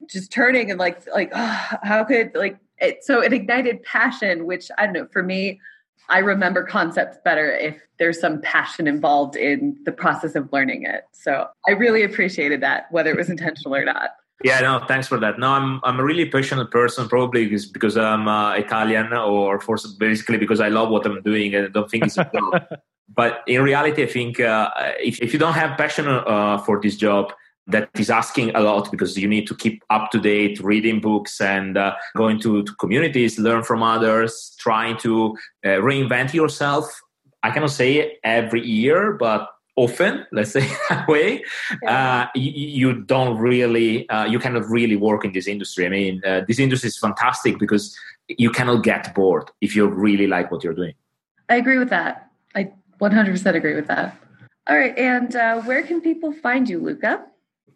just 0.08 0.32
turning 0.32 0.70
and 0.72 0.80
like 0.80 1.06
like 1.08 1.32
oh, 1.34 1.70
how 1.84 2.04
could 2.04 2.32
like 2.36 2.58
it 2.78 3.04
so 3.04 3.22
it 3.22 3.34
ignited 3.34 3.84
passion 3.84 4.46
which 4.46 4.70
I 4.78 4.86
don't 4.86 4.94
know 4.94 5.08
for 5.12 5.24
me 5.24 5.60
I 6.10 6.20
remember 6.20 6.64
concepts 6.64 7.18
better 7.24 7.52
if 7.52 7.80
there's 8.00 8.20
some 8.20 8.42
passion 8.42 8.88
involved 8.88 9.36
in 9.36 9.78
the 9.86 9.92
process 9.92 10.34
of 10.34 10.52
learning 10.52 10.84
it. 10.84 11.04
So 11.12 11.48
I 11.68 11.72
really 11.72 12.02
appreciated 12.02 12.62
that 12.62 12.92
whether 12.92 13.12
it 13.12 13.18
was 13.18 13.30
intentional 13.30 13.76
or 13.76 13.86
not. 13.86 14.10
Yeah, 14.44 14.62
no, 14.62 14.86
thanks 14.88 15.08
for 15.08 15.20
that. 15.20 15.38
No, 15.38 15.50
I'm 15.50 15.82
I'm 15.84 16.00
a 16.00 16.04
really 16.04 16.26
passionate 16.26 16.72
person, 16.72 17.10
probably 17.10 17.46
because, 17.46 17.66
because 17.66 17.98
I'm 17.98 18.28
uh, 18.28 18.54
Italian, 18.54 19.12
or 19.14 19.60
for 19.60 19.78
basically 19.98 20.38
because 20.38 20.62
I 20.62 20.70
love 20.70 20.90
what 20.90 21.06
I'm 21.06 21.22
doing 21.22 21.54
and 21.56 21.66
I 21.66 21.70
don't 21.70 21.92
think 21.92 22.06
it's 22.06 22.18
a 22.18 22.30
job. 22.34 22.64
but 23.14 23.44
in 23.48 23.62
reality, 23.62 24.04
I 24.04 24.08
think 24.08 24.40
uh, 24.40 24.70
if 25.00 25.22
if 25.22 25.34
you 25.34 25.40
don't 25.40 25.56
have 25.56 25.78
passion 25.78 26.08
uh, 26.08 26.58
for 26.60 26.80
this 26.82 26.96
job, 26.96 27.34
that 27.70 27.90
is 27.98 28.10
asking 28.10 28.56
a 28.56 28.60
lot 28.62 28.90
because 28.92 29.18
you 29.18 29.28
need 29.28 29.46
to 29.48 29.56
keep 29.56 29.84
up 29.90 30.10
to 30.12 30.20
date, 30.20 30.60
reading 30.60 31.00
books 31.00 31.40
and 31.40 31.78
uh, 31.78 31.96
going 32.18 32.40
to, 32.40 32.64
to, 32.64 32.76
communities, 32.76 33.38
learn 33.38 33.64
from 33.64 33.84
others, 33.84 34.56
trying 34.60 34.98
to 34.98 35.38
uh, 35.64 35.80
reinvent 35.80 36.34
yourself. 36.34 36.86
I 37.44 37.52
cannot 37.52 37.72
say 37.72 38.18
every 38.24 38.66
year, 38.66 39.14
but 39.14 39.48
often 39.80 40.26
let's 40.32 40.52
say 40.52 40.68
that 40.90 41.08
way. 41.08 41.44
Yeah. 41.82 41.96
uh, 41.96 42.28
you, 42.36 42.52
you, 42.82 42.94
don't 42.94 43.38
really 43.38 44.08
uh, 44.10 44.26
you 44.26 44.40
cannot 44.40 44.66
really 44.70 44.98
work 44.98 45.24
in 45.24 45.32
this 45.32 45.48
industry. 45.48 45.86
I 45.86 45.90
mean 45.90 46.22
uh, 46.26 46.42
this 46.48 46.60
industry 46.60 46.90
is 46.90 46.98
fantastic 46.98 47.58
because 47.58 47.98
you 48.28 48.50
cannot 48.52 48.84
get 48.84 49.16
bored 49.16 49.50
if 49.62 49.76
you 49.76 49.88
really 49.88 50.28
like 50.28 50.52
what 50.52 50.64
you're 50.64 50.74
doing. 50.74 50.94
I 51.48 51.56
agree 51.56 51.80
with 51.80 51.90
that. 51.90 52.30
I 52.56 52.72
100% 53.00 53.56
agree 53.56 53.76
with 53.76 53.88
that. 53.88 54.16
All 54.68 54.78
right 54.78 54.96
and 54.98 55.36
uh, 55.36 55.62
where 55.62 55.84
can 55.84 56.02
people 56.02 56.34
find 56.34 56.70
you 56.70 56.80
luca? 56.80 57.26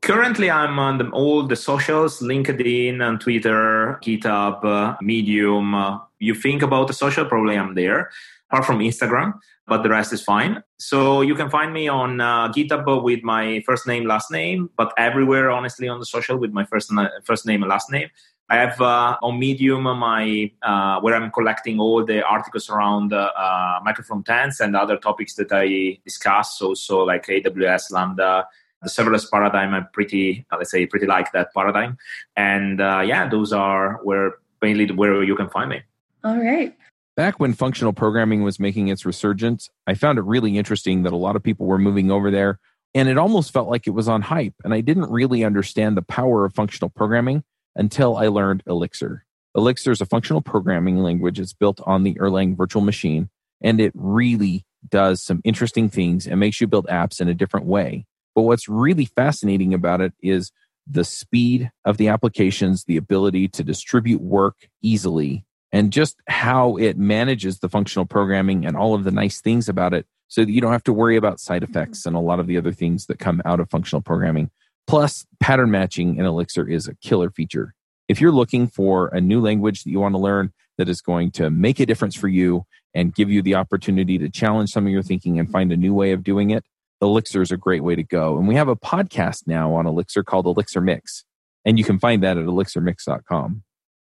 Currently 0.02 0.52
i'm 0.52 0.78
on 0.80 0.98
the, 0.98 1.08
all 1.10 1.48
the 1.48 1.56
socials 1.56 2.20
linkedin 2.20 3.02
and 3.02 3.22
twitter 3.22 3.98
github 4.04 4.66
uh, 4.66 4.98
medium. 5.02 5.74
Uh, 5.74 6.00
you 6.20 6.36
think 6.36 6.62
about 6.62 6.88
the 6.88 6.94
social 6.94 7.26
probably 7.26 7.58
i'm 7.58 7.76
there. 7.76 8.12
Apart 8.50 8.66
from 8.66 8.80
instagram 8.80 9.40
but 9.68 9.84
the 9.84 9.90
rest 9.90 10.12
is 10.12 10.22
fine. 10.22 10.62
So 10.78 11.22
you 11.22 11.36
can 11.36 11.50
find 11.50 11.74
me 11.74 11.88
on 11.88 12.20
uh, 12.20 12.50
GitHub 12.50 13.04
with 13.04 13.24
my 13.24 13.62
first 13.66 13.88
name, 13.88 14.06
last 14.06 14.32
name, 14.32 14.70
but 14.76 14.94
everywhere, 14.98 15.52
honestly, 15.52 15.88
on 15.88 16.00
the 16.00 16.06
social 16.06 16.38
with 16.38 16.52
my 16.52 16.66
first 16.66 16.92
first 17.24 17.46
name 17.46 17.64
and 17.64 17.70
last 17.70 17.90
name. 17.90 18.10
I 18.50 18.58
have 18.58 18.80
uh, 18.82 19.18
on 19.22 19.40
Medium 19.40 19.84
my 19.84 20.52
uh, 20.62 21.00
where 21.00 21.16
I'm 21.16 21.32
collecting 21.32 21.80
all 21.80 22.04
the 22.06 22.24
articles 22.24 22.70
around 22.70 23.14
uh, 23.14 23.32
uh, 23.36 23.80
microfrontends 23.82 24.60
and 24.60 24.76
other 24.76 24.98
topics 24.98 25.36
that 25.36 25.52
I 25.52 25.98
discuss. 26.04 26.62
Also, 26.62 27.04
like 27.04 27.26
AWS, 27.28 27.92
Lambda, 27.92 28.46
the 28.82 28.90
serverless 28.90 29.32
paradigm. 29.32 29.74
I'm 29.74 29.88
pretty, 29.94 30.46
uh, 30.52 30.58
let's 30.58 30.72
say, 30.72 30.86
pretty 30.86 31.06
like 31.06 31.32
that 31.32 31.54
paradigm. 31.54 31.98
And 32.36 32.82
uh, 32.82 33.02
yeah, 33.06 33.28
those 33.30 33.54
are 33.54 34.00
where 34.04 34.36
mainly 34.62 34.92
where 34.92 35.24
you 35.24 35.36
can 35.36 35.50
find 35.50 35.70
me. 35.70 35.82
All 36.24 36.38
right. 36.38 36.76
Back 37.16 37.40
when 37.40 37.54
functional 37.54 37.94
programming 37.94 38.42
was 38.42 38.60
making 38.60 38.88
its 38.88 39.06
resurgence, 39.06 39.70
I 39.86 39.94
found 39.94 40.18
it 40.18 40.24
really 40.24 40.58
interesting 40.58 41.04
that 41.04 41.14
a 41.14 41.18
lot 41.18 41.36
of 41.36 41.44
people 41.44 41.68
were 41.68 41.78
moving 41.78 42.10
over 42.10 42.32
there, 42.32 42.60
and 42.96 43.08
it 43.08 43.20
almost 43.20 43.54
felt 43.54 43.70
like 43.70 43.86
it 43.86 43.92
was 43.92 44.08
on 44.08 44.24
hype. 44.24 44.56
And 44.64 44.74
I 44.74 44.82
didn't 44.82 45.12
really 45.12 45.44
understand 45.44 45.96
the 45.96 46.02
power 46.02 46.44
of 46.44 46.56
functional 46.56 46.90
programming 46.90 47.44
until 47.76 48.18
I 48.18 48.30
learned 48.30 48.64
Elixir. 48.66 49.26
Elixir 49.56 49.92
is 49.92 50.02
a 50.02 50.08
functional 50.08 50.42
programming 50.42 50.98
language. 50.98 51.40
It's 51.40 51.54
built 51.54 51.80
on 51.86 52.02
the 52.02 52.16
Erlang 52.16 52.58
virtual 52.58 52.82
machine, 52.82 53.30
and 53.62 53.80
it 53.80 53.92
really 53.94 54.66
does 54.90 55.22
some 55.22 55.40
interesting 55.44 55.90
things 55.90 56.26
and 56.26 56.40
makes 56.40 56.60
you 56.60 56.66
build 56.66 56.88
apps 56.88 57.22
in 57.22 57.28
a 57.28 57.36
different 57.36 57.68
way. 57.68 58.08
But 58.34 58.42
what's 58.42 58.68
really 58.68 59.06
fascinating 59.06 59.76
about 59.76 60.02
it 60.02 60.14
is 60.20 60.52
the 60.88 61.04
speed 61.04 61.70
of 61.86 61.98
the 61.98 62.08
applications, 62.08 62.86
the 62.86 62.98
ability 62.98 63.50
to 63.50 63.64
distribute 63.64 64.22
work 64.22 64.68
easily, 64.82 65.46
and 65.74 65.92
just 65.92 66.22
how 66.28 66.78
it 66.78 66.98
manages 66.98 67.60
the 67.60 67.68
functional 67.68 68.06
programming 68.06 68.66
and 68.66 68.78
all 68.78 68.94
of 68.94 69.04
the 69.04 69.12
nice 69.12 69.42
things 69.42 69.68
about 69.68 69.94
it 69.94 70.06
so 70.28 70.46
that 70.46 70.52
you 70.52 70.62
don't 70.62 70.72
have 70.72 70.84
to 70.84 70.94
worry 70.94 71.18
about 71.18 71.40
side 71.40 71.64
mm-hmm. 71.64 71.72
effects 71.72 72.06
and 72.06 72.16
a 72.16 72.20
lot 72.20 72.40
of 72.40 72.48
the 72.48 72.58
other 72.58 72.72
things 72.72 73.08
that 73.08 73.20
come 73.20 73.42
out 73.44 73.60
of 73.60 73.70
functional 73.70 74.02
programming. 74.02 74.52
Plus, 74.86 75.26
pattern 75.40 75.72
matching 75.72 76.18
in 76.18 76.26
Elixir 76.26 76.70
is 76.70 76.88
a 76.88 76.96
killer 76.96 77.32
feature. 77.32 77.74
If 78.08 78.22
you're 78.22 78.32
looking 78.32 78.68
for 78.68 79.08
a 79.08 79.20
new 79.20 79.42
language 79.42 79.84
that 79.84 79.90
you 79.90 80.00
want 80.00 80.14
to 80.14 80.20
learn 80.20 80.54
that 80.78 80.90
is 80.90 81.02
going 81.02 81.32
to 81.32 81.50
make 81.50 81.80
a 81.80 81.86
difference 81.86 82.16
for 82.16 82.28
you 82.28 82.66
and 82.94 83.16
give 83.16 83.32
you 83.32 83.42
the 83.42 83.56
opportunity 83.56 84.18
to 84.20 84.30
challenge 84.30 84.70
some 84.70 84.86
of 84.86 84.92
your 84.92 85.02
thinking 85.02 85.40
and 85.40 85.50
find 85.50 85.72
a 85.72 85.78
new 85.78 85.94
way 85.94 86.12
of 86.12 86.24
doing 86.24 86.52
it, 86.52 86.64
Elixir 87.02 87.42
is 87.42 87.52
a 87.52 87.58
great 87.58 87.84
way 87.84 87.96
to 87.96 88.04
go. 88.04 88.38
And 88.38 88.48
we 88.48 88.56
have 88.56 88.68
a 88.68 88.76
podcast 88.76 89.48
now 89.48 89.74
on 89.74 89.88
Elixir 89.88 90.24
called 90.24 90.46
Elixir 90.46 90.82
Mix, 90.82 91.24
and 91.66 91.80
you 91.80 91.84
can 91.84 91.98
find 91.98 92.22
that 92.24 92.38
at 92.38 92.46
elixirmix.com. 92.46 93.64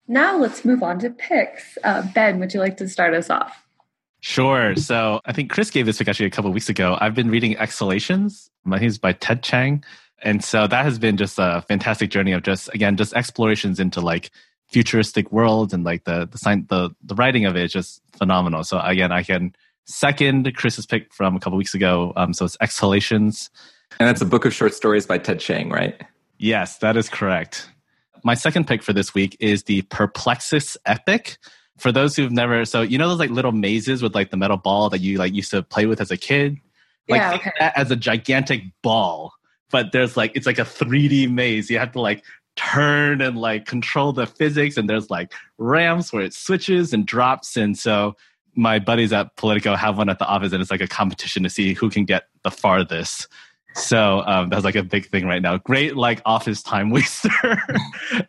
Now 0.07 0.37
let's 0.37 0.63
move 0.63 0.83
on 0.83 0.99
to 0.99 1.09
picks. 1.09 1.77
Uh, 1.83 2.07
ben, 2.13 2.39
would 2.39 2.53
you 2.53 2.59
like 2.59 2.77
to 2.77 2.87
start 2.87 3.13
us 3.13 3.29
off? 3.29 3.63
Sure. 4.21 4.75
So 4.75 5.21
I 5.25 5.33
think 5.33 5.51
Chris 5.51 5.69
gave 5.69 5.85
this 5.85 5.97
pick 5.97 6.07
actually 6.07 6.25
a 6.25 6.31
couple 6.31 6.51
weeks 6.51 6.69
ago. 6.69 6.97
I've 6.99 7.13
been 7.13 7.29
reading 7.29 7.57
Exhalations. 7.57 8.49
My 8.63 8.77
name 8.77 8.87
is 8.87 8.97
by 8.97 9.13
Ted 9.13 9.43
Chiang. 9.43 9.83
And 10.23 10.43
so 10.43 10.65
that 10.65 10.83
has 10.83 10.97
been 10.97 11.17
just 11.17 11.37
a 11.37 11.63
fantastic 11.67 12.09
journey 12.09 12.31
of 12.31 12.41
just, 12.41 12.73
again, 12.73 12.97
just 12.97 13.13
explorations 13.13 13.79
into 13.79 14.01
like 14.01 14.31
futuristic 14.67 15.31
worlds 15.31 15.73
and 15.73 15.83
like 15.83 16.05
the, 16.05 16.25
the 16.25 16.37
sign, 16.37 16.65
the, 16.69 16.89
the 17.03 17.13
writing 17.15 17.45
of 17.45 17.55
it 17.55 17.65
is 17.65 17.71
just 17.71 18.01
phenomenal. 18.17 18.63
So 18.63 18.79
again, 18.79 19.11
I 19.11 19.23
can 19.23 19.55
second 19.85 20.51
Chris's 20.55 20.85
pick 20.85 21.13
from 21.13 21.35
a 21.35 21.39
couple 21.39 21.57
weeks 21.57 21.75
ago. 21.75 22.13
Um, 22.15 22.33
so 22.33 22.45
it's 22.45 22.57
Exhalations. 22.59 23.49
And 23.99 24.07
that's 24.07 24.21
a 24.21 24.25
book 24.25 24.45
of 24.45 24.53
short 24.53 24.73
stories 24.73 25.05
by 25.05 25.19
Ted 25.19 25.39
Chiang, 25.39 25.69
right? 25.69 26.01
Yes, 26.39 26.79
that 26.79 26.97
is 26.97 27.09
correct 27.09 27.69
my 28.27 28.33
second 28.33 28.67
pick 28.67 28.83
for 28.83 28.91
this 28.91 29.13
week 29.13 29.37
is 29.39 29.63
the 29.63 29.83
Perplexus 29.83 30.75
Epic. 30.85 31.37
For 31.77 31.93
those 31.93 32.13
who've 32.13 32.31
never, 32.31 32.65
so 32.65 32.81
you 32.81 32.97
know 32.97 33.07
those 33.07 33.19
like 33.19 33.29
little 33.29 33.53
mazes 33.53 34.03
with 34.03 34.13
like 34.13 34.31
the 34.31 34.37
metal 34.37 34.57
ball 34.57 34.89
that 34.89 34.99
you 34.99 35.17
like 35.17 35.33
used 35.33 35.51
to 35.51 35.63
play 35.63 35.85
with 35.85 36.01
as 36.01 36.11
a 36.11 36.17
kid, 36.17 36.57
like 37.07 37.21
yeah, 37.21 37.35
okay. 37.35 37.51
that 37.59 37.77
as 37.77 37.89
a 37.89 37.95
gigantic 37.95 38.63
ball. 38.83 39.31
But 39.71 39.93
there's 39.93 40.17
like 40.17 40.33
it's 40.35 40.45
like 40.45 40.59
a 40.59 40.63
3D 40.63 41.31
maze. 41.31 41.69
You 41.69 41.79
have 41.79 41.93
to 41.93 42.01
like 42.01 42.25
turn 42.57 43.21
and 43.21 43.37
like 43.37 43.65
control 43.65 44.11
the 44.11 44.25
physics, 44.27 44.75
and 44.75 44.89
there's 44.89 45.09
like 45.09 45.33
ramps 45.57 46.11
where 46.11 46.23
it 46.23 46.33
switches 46.33 46.91
and 46.91 47.05
drops. 47.05 47.55
And 47.55 47.77
so 47.77 48.17
my 48.55 48.79
buddies 48.79 49.13
at 49.13 49.37
Politico 49.37 49.75
have 49.75 49.97
one 49.99 50.09
at 50.09 50.19
the 50.19 50.27
office, 50.27 50.51
and 50.51 50.61
it's 50.61 50.71
like 50.71 50.81
a 50.81 50.87
competition 50.87 51.43
to 51.43 51.49
see 51.49 51.73
who 51.73 51.89
can 51.89 52.03
get 52.03 52.23
the 52.43 52.51
farthest. 52.51 53.29
So 53.77 54.23
um, 54.25 54.49
that's 54.49 54.65
like 54.65 54.75
a 54.75 54.83
big 54.83 55.07
thing 55.09 55.25
right 55.25 55.41
now. 55.41 55.57
Great 55.57 55.95
like 55.95 56.21
office 56.25 56.63
time 56.63 56.89
waster 56.91 57.57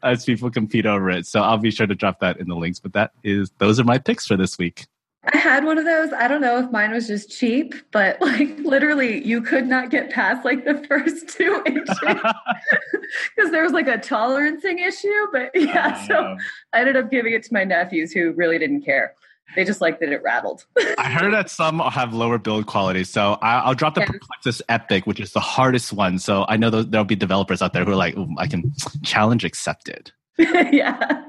as 0.02 0.24
people 0.24 0.50
compete 0.50 0.86
over 0.86 1.10
it. 1.10 1.26
So 1.26 1.40
I'll 1.40 1.58
be 1.58 1.70
sure 1.70 1.86
to 1.86 1.94
drop 1.94 2.20
that 2.20 2.38
in 2.38 2.48
the 2.48 2.54
links. 2.54 2.78
But 2.78 2.92
that 2.92 3.12
is 3.24 3.50
those 3.58 3.80
are 3.80 3.84
my 3.84 3.98
picks 3.98 4.26
for 4.26 4.36
this 4.36 4.58
week. 4.58 4.86
I 5.24 5.36
had 5.36 5.64
one 5.64 5.78
of 5.78 5.84
those. 5.84 6.12
I 6.12 6.28
don't 6.28 6.40
know 6.40 6.58
if 6.58 6.70
mine 6.70 6.92
was 6.92 7.06
just 7.06 7.30
cheap, 7.30 7.74
but 7.90 8.20
like 8.20 8.58
literally, 8.60 9.24
you 9.26 9.42
could 9.42 9.66
not 9.66 9.90
get 9.90 10.10
past 10.10 10.44
like 10.44 10.64
the 10.64 10.84
first 10.86 11.28
two 11.28 11.62
inches 11.66 11.98
because 11.98 13.50
there 13.50 13.62
was 13.62 13.72
like 13.72 13.88
a 13.88 13.98
tolerancing 13.98 14.78
issue. 14.78 15.26
But 15.32 15.50
yeah, 15.54 16.06
so 16.06 16.36
I 16.72 16.80
ended 16.80 16.96
up 16.96 17.10
giving 17.10 17.32
it 17.32 17.42
to 17.44 17.52
my 17.52 17.64
nephews 17.64 18.12
who 18.12 18.32
really 18.32 18.58
didn't 18.58 18.82
care. 18.82 19.14
They 19.56 19.64
just 19.64 19.80
like 19.80 19.98
that 20.00 20.10
it 20.10 20.22
rattled. 20.22 20.66
I 20.98 21.10
heard 21.10 21.32
that 21.32 21.50
some 21.50 21.78
have 21.80 22.12
lower 22.12 22.38
build 22.38 22.66
quality. 22.66 23.04
So 23.04 23.38
I, 23.42 23.66
will 23.68 23.74
drop 23.74 23.94
the 23.94 24.00
yeah. 24.02 24.06
Perplexus 24.06 24.62
Epic, 24.68 25.06
which 25.06 25.20
is 25.20 25.32
the 25.32 25.40
hardest 25.40 25.92
one. 25.92 26.18
So 26.18 26.44
I 26.48 26.56
know 26.56 26.70
there'll 26.70 27.04
be 27.04 27.16
developers 27.16 27.62
out 27.62 27.72
there 27.72 27.84
who 27.84 27.92
are 27.92 27.96
like, 27.96 28.16
I 28.36 28.46
can 28.46 28.72
challenge 29.04 29.44
accepted. 29.44 30.12
yeah. 30.38 31.24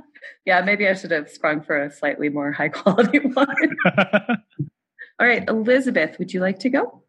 Yeah, 0.46 0.62
maybe 0.62 0.88
I 0.88 0.94
should 0.94 1.12
have 1.12 1.30
sprung 1.30 1.62
for 1.62 1.82
a 1.82 1.92
slightly 1.92 2.30
more 2.30 2.52
high 2.52 2.70
quality 2.70 3.20
one. 3.34 3.78
All 5.20 5.28
right, 5.28 5.48
Elizabeth, 5.48 6.18
would 6.18 6.34
you 6.34 6.40
like 6.40 6.60
to 6.60 6.70
go? 6.70 7.04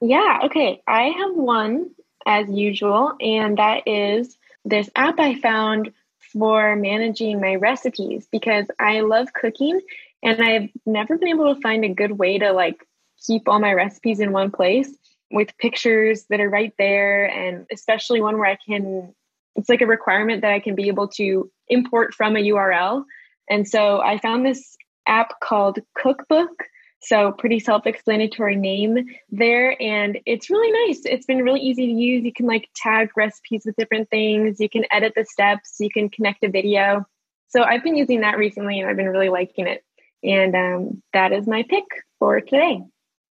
Yeah, 0.00 0.40
okay. 0.44 0.82
I 0.86 1.04
have 1.04 1.34
one 1.34 1.90
as 2.26 2.48
usual, 2.48 3.12
and 3.20 3.56
that 3.58 3.82
is 3.86 4.36
this 4.64 4.90
app 4.96 5.18
I 5.18 5.38
found 5.40 5.92
for 6.18 6.76
managing 6.76 7.40
my 7.40 7.54
recipes 7.54 8.26
because 8.30 8.66
I 8.80 9.00
love 9.00 9.32
cooking 9.32 9.80
and 10.22 10.40
I've 10.42 10.70
never 10.86 11.18
been 11.18 11.28
able 11.28 11.54
to 11.54 11.60
find 11.60 11.84
a 11.84 11.88
good 11.88 12.12
way 12.12 12.38
to 12.38 12.52
like 12.52 12.86
keep 13.26 13.48
all 13.48 13.58
my 13.58 13.72
recipes 13.72 14.20
in 14.20 14.32
one 14.32 14.50
place 14.50 14.88
with 15.30 15.56
pictures 15.58 16.24
that 16.30 16.40
are 16.40 16.50
right 16.50 16.72
there. 16.78 17.24
And 17.24 17.66
especially 17.72 18.20
one 18.20 18.38
where 18.38 18.50
I 18.50 18.58
can, 18.64 19.14
it's 19.56 19.68
like 19.68 19.80
a 19.80 19.86
requirement 19.86 20.42
that 20.42 20.52
I 20.52 20.60
can 20.60 20.74
be 20.74 20.88
able 20.88 21.08
to 21.08 21.50
import 21.68 22.14
from 22.14 22.36
a 22.36 22.40
URL. 22.40 23.04
And 23.50 23.66
so 23.66 24.00
I 24.00 24.18
found 24.18 24.46
this 24.46 24.76
app 25.06 25.40
called 25.40 25.80
Cookbook. 25.96 26.64
So, 27.04 27.32
pretty 27.32 27.58
self 27.58 27.84
explanatory 27.84 28.54
name 28.54 28.96
there. 29.28 29.76
And 29.82 30.20
it's 30.24 30.48
really 30.48 30.70
nice. 30.86 31.02
It's 31.04 31.26
been 31.26 31.42
really 31.42 31.58
easy 31.58 31.86
to 31.86 31.92
use. 31.92 32.24
You 32.24 32.32
can 32.32 32.46
like 32.46 32.68
tag 32.76 33.10
recipes 33.16 33.64
with 33.66 33.74
different 33.74 34.08
things, 34.08 34.60
you 34.60 34.68
can 34.68 34.84
edit 34.92 35.14
the 35.16 35.24
steps, 35.24 35.78
you 35.80 35.90
can 35.90 36.10
connect 36.10 36.44
a 36.44 36.48
video. 36.48 37.04
So, 37.48 37.64
I've 37.64 37.82
been 37.82 37.96
using 37.96 38.20
that 38.20 38.38
recently 38.38 38.78
and 38.78 38.88
I've 38.88 38.96
been 38.96 39.08
really 39.08 39.30
liking 39.30 39.66
it. 39.66 39.82
And 40.22 40.54
um, 40.54 41.02
that 41.12 41.32
is 41.32 41.46
my 41.46 41.64
pick 41.68 41.84
for 42.18 42.40
today. 42.40 42.80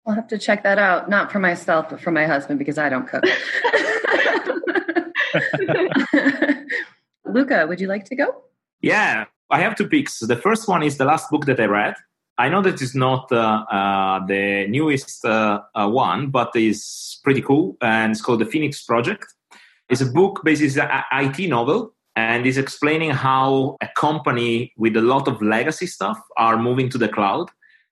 I'll 0.05 0.15
have 0.15 0.27
to 0.29 0.37
check 0.37 0.63
that 0.63 0.79
out, 0.79 1.09
not 1.09 1.31
for 1.31 1.39
myself, 1.39 1.89
but 1.89 1.99
for 1.99 2.11
my 2.11 2.25
husband 2.25 2.59
because 2.59 2.77
I 2.77 2.87
don't 2.87 3.07
cook. 3.07 3.23
Luca, 7.25 7.67
would 7.67 7.81
you 7.81 7.87
like 7.87 8.05
to 8.05 8.15
go? 8.15 8.43
Yeah, 8.81 9.25
I 9.49 9.59
have 9.59 9.75
two 9.75 9.87
picks. 9.87 10.19
The 10.19 10.37
first 10.37 10.67
one 10.67 10.83
is 10.83 10.97
the 10.97 11.05
last 11.05 11.29
book 11.29 11.45
that 11.45 11.59
I 11.59 11.65
read. 11.65 11.95
I 12.37 12.49
know 12.49 12.61
that 12.61 12.81
it's 12.81 12.95
not 12.95 13.31
uh, 13.31 13.65
uh, 13.69 14.25
the 14.25 14.67
newest 14.67 15.25
uh, 15.25 15.61
uh 15.73 15.89
one, 15.89 16.29
but 16.29 16.51
it's 16.55 17.19
pretty 17.23 17.41
cool, 17.41 17.75
and 17.81 18.11
it's 18.11 18.21
called 18.21 18.39
The 18.39 18.45
Phoenix 18.45 18.83
Project. 18.83 19.25
It's 19.89 20.01
a 20.01 20.05
book, 20.05 20.41
basically, 20.43 20.81
an 20.81 21.03
IT 21.11 21.49
novel 21.49 21.95
and 22.17 22.47
is 22.47 22.57
explaining 22.57 23.11
how 23.11 23.77
a 23.79 23.87
company 23.95 24.73
with 24.75 24.97
a 24.97 25.01
lot 25.01 25.27
of 25.27 25.39
legacy 25.39 25.85
stuff 25.85 26.19
are 26.35 26.57
moving 26.57 26.89
to 26.89 26.97
the 26.97 27.07
cloud 27.07 27.47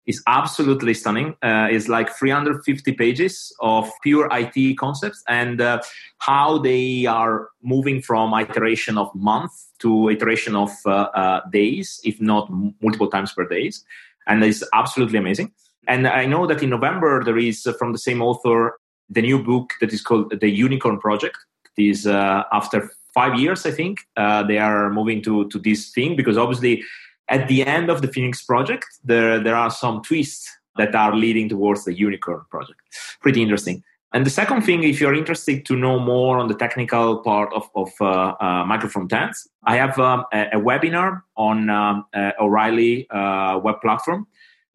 is 0.08 0.22
absolutely 0.28 0.96
stunning. 0.96 1.36
Uh, 1.44 1.68
it's 1.70 1.88
like 1.88 2.10
350 2.10 2.92
pages 2.94 3.56
of 3.62 3.90
pure 4.02 4.28
IT 4.32 4.78
concepts 4.80 5.24
and 5.28 5.62
uh, 5.62 5.80
how 6.18 6.58
they 6.58 7.06
are 7.06 7.50
moving 7.62 8.02
from 8.02 8.34
iteration 8.34 8.98
of 8.98 9.14
month 9.14 9.52
to 9.80 10.10
iteration 10.10 10.56
of 10.56 10.72
uh, 10.86 11.08
uh 11.14 11.42
days, 11.52 12.00
if 12.04 12.20
not 12.20 12.50
multiple 12.82 13.10
times 13.10 13.32
per 13.32 13.48
days. 13.48 13.84
And 14.28 14.44
it's 14.44 14.64
absolutely 14.74 15.20
amazing. 15.20 15.52
And 15.88 16.08
I 16.08 16.26
know 16.26 16.48
that 16.48 16.64
in 16.64 16.72
November 16.72 17.24
there 17.24 17.38
is 17.38 17.68
uh, 17.68 17.74
from 17.74 17.92
the 17.92 18.00
same 18.00 18.24
author 18.24 18.78
the 19.08 19.22
new 19.22 19.38
book 19.44 19.74
that 19.82 19.94
is 19.94 20.02
called 20.02 20.34
The 20.40 20.50
Unicorn 20.50 21.00
Project. 21.00 21.38
It 21.78 21.90
is 21.90 22.08
uh, 22.08 22.44
after 22.52 22.90
five 23.16 23.40
years, 23.40 23.66
I 23.66 23.72
think, 23.72 24.00
uh, 24.18 24.44
they 24.44 24.60
are 24.60 24.90
moving 25.00 25.22
to 25.24 25.34
to 25.52 25.58
this 25.68 25.82
thing 25.96 26.16
because 26.16 26.38
obviously 26.38 26.84
at 27.28 27.48
the 27.48 27.60
end 27.66 27.90
of 27.90 28.02
the 28.04 28.10
Phoenix 28.14 28.44
project, 28.44 28.86
there 29.04 29.40
there 29.46 29.58
are 29.64 29.72
some 29.72 30.02
twists 30.04 30.46
that 30.78 30.94
are 30.94 31.16
leading 31.16 31.50
towards 31.50 31.86
the 31.86 31.94
unicorn 31.94 32.42
project. 32.52 32.80
Pretty 33.22 33.42
interesting. 33.42 33.84
And 34.14 34.26
the 34.26 34.30
second 34.30 34.62
thing, 34.62 34.84
if 34.84 35.02
you're 35.02 35.14
interested 35.14 35.66
to 35.66 35.76
know 35.76 36.00
more 36.00 36.38
on 36.38 36.48
the 36.48 36.54
technical 36.54 37.18
part 37.18 37.52
of, 37.54 37.70
of 37.76 37.92
uh, 38.00 38.36
uh, 38.40 38.64
micro 38.66 38.90
frontends, 38.90 39.48
I 39.66 39.76
have 39.76 40.00
um, 40.00 40.24
a, 40.32 40.42
a, 40.54 40.60
webinar 40.60 41.24
on 41.36 41.70
um, 41.70 42.06
uh, 42.14 42.32
O'Reilly 42.40 43.10
uh, 43.10 43.60
web 43.62 43.82
platform 43.82 44.28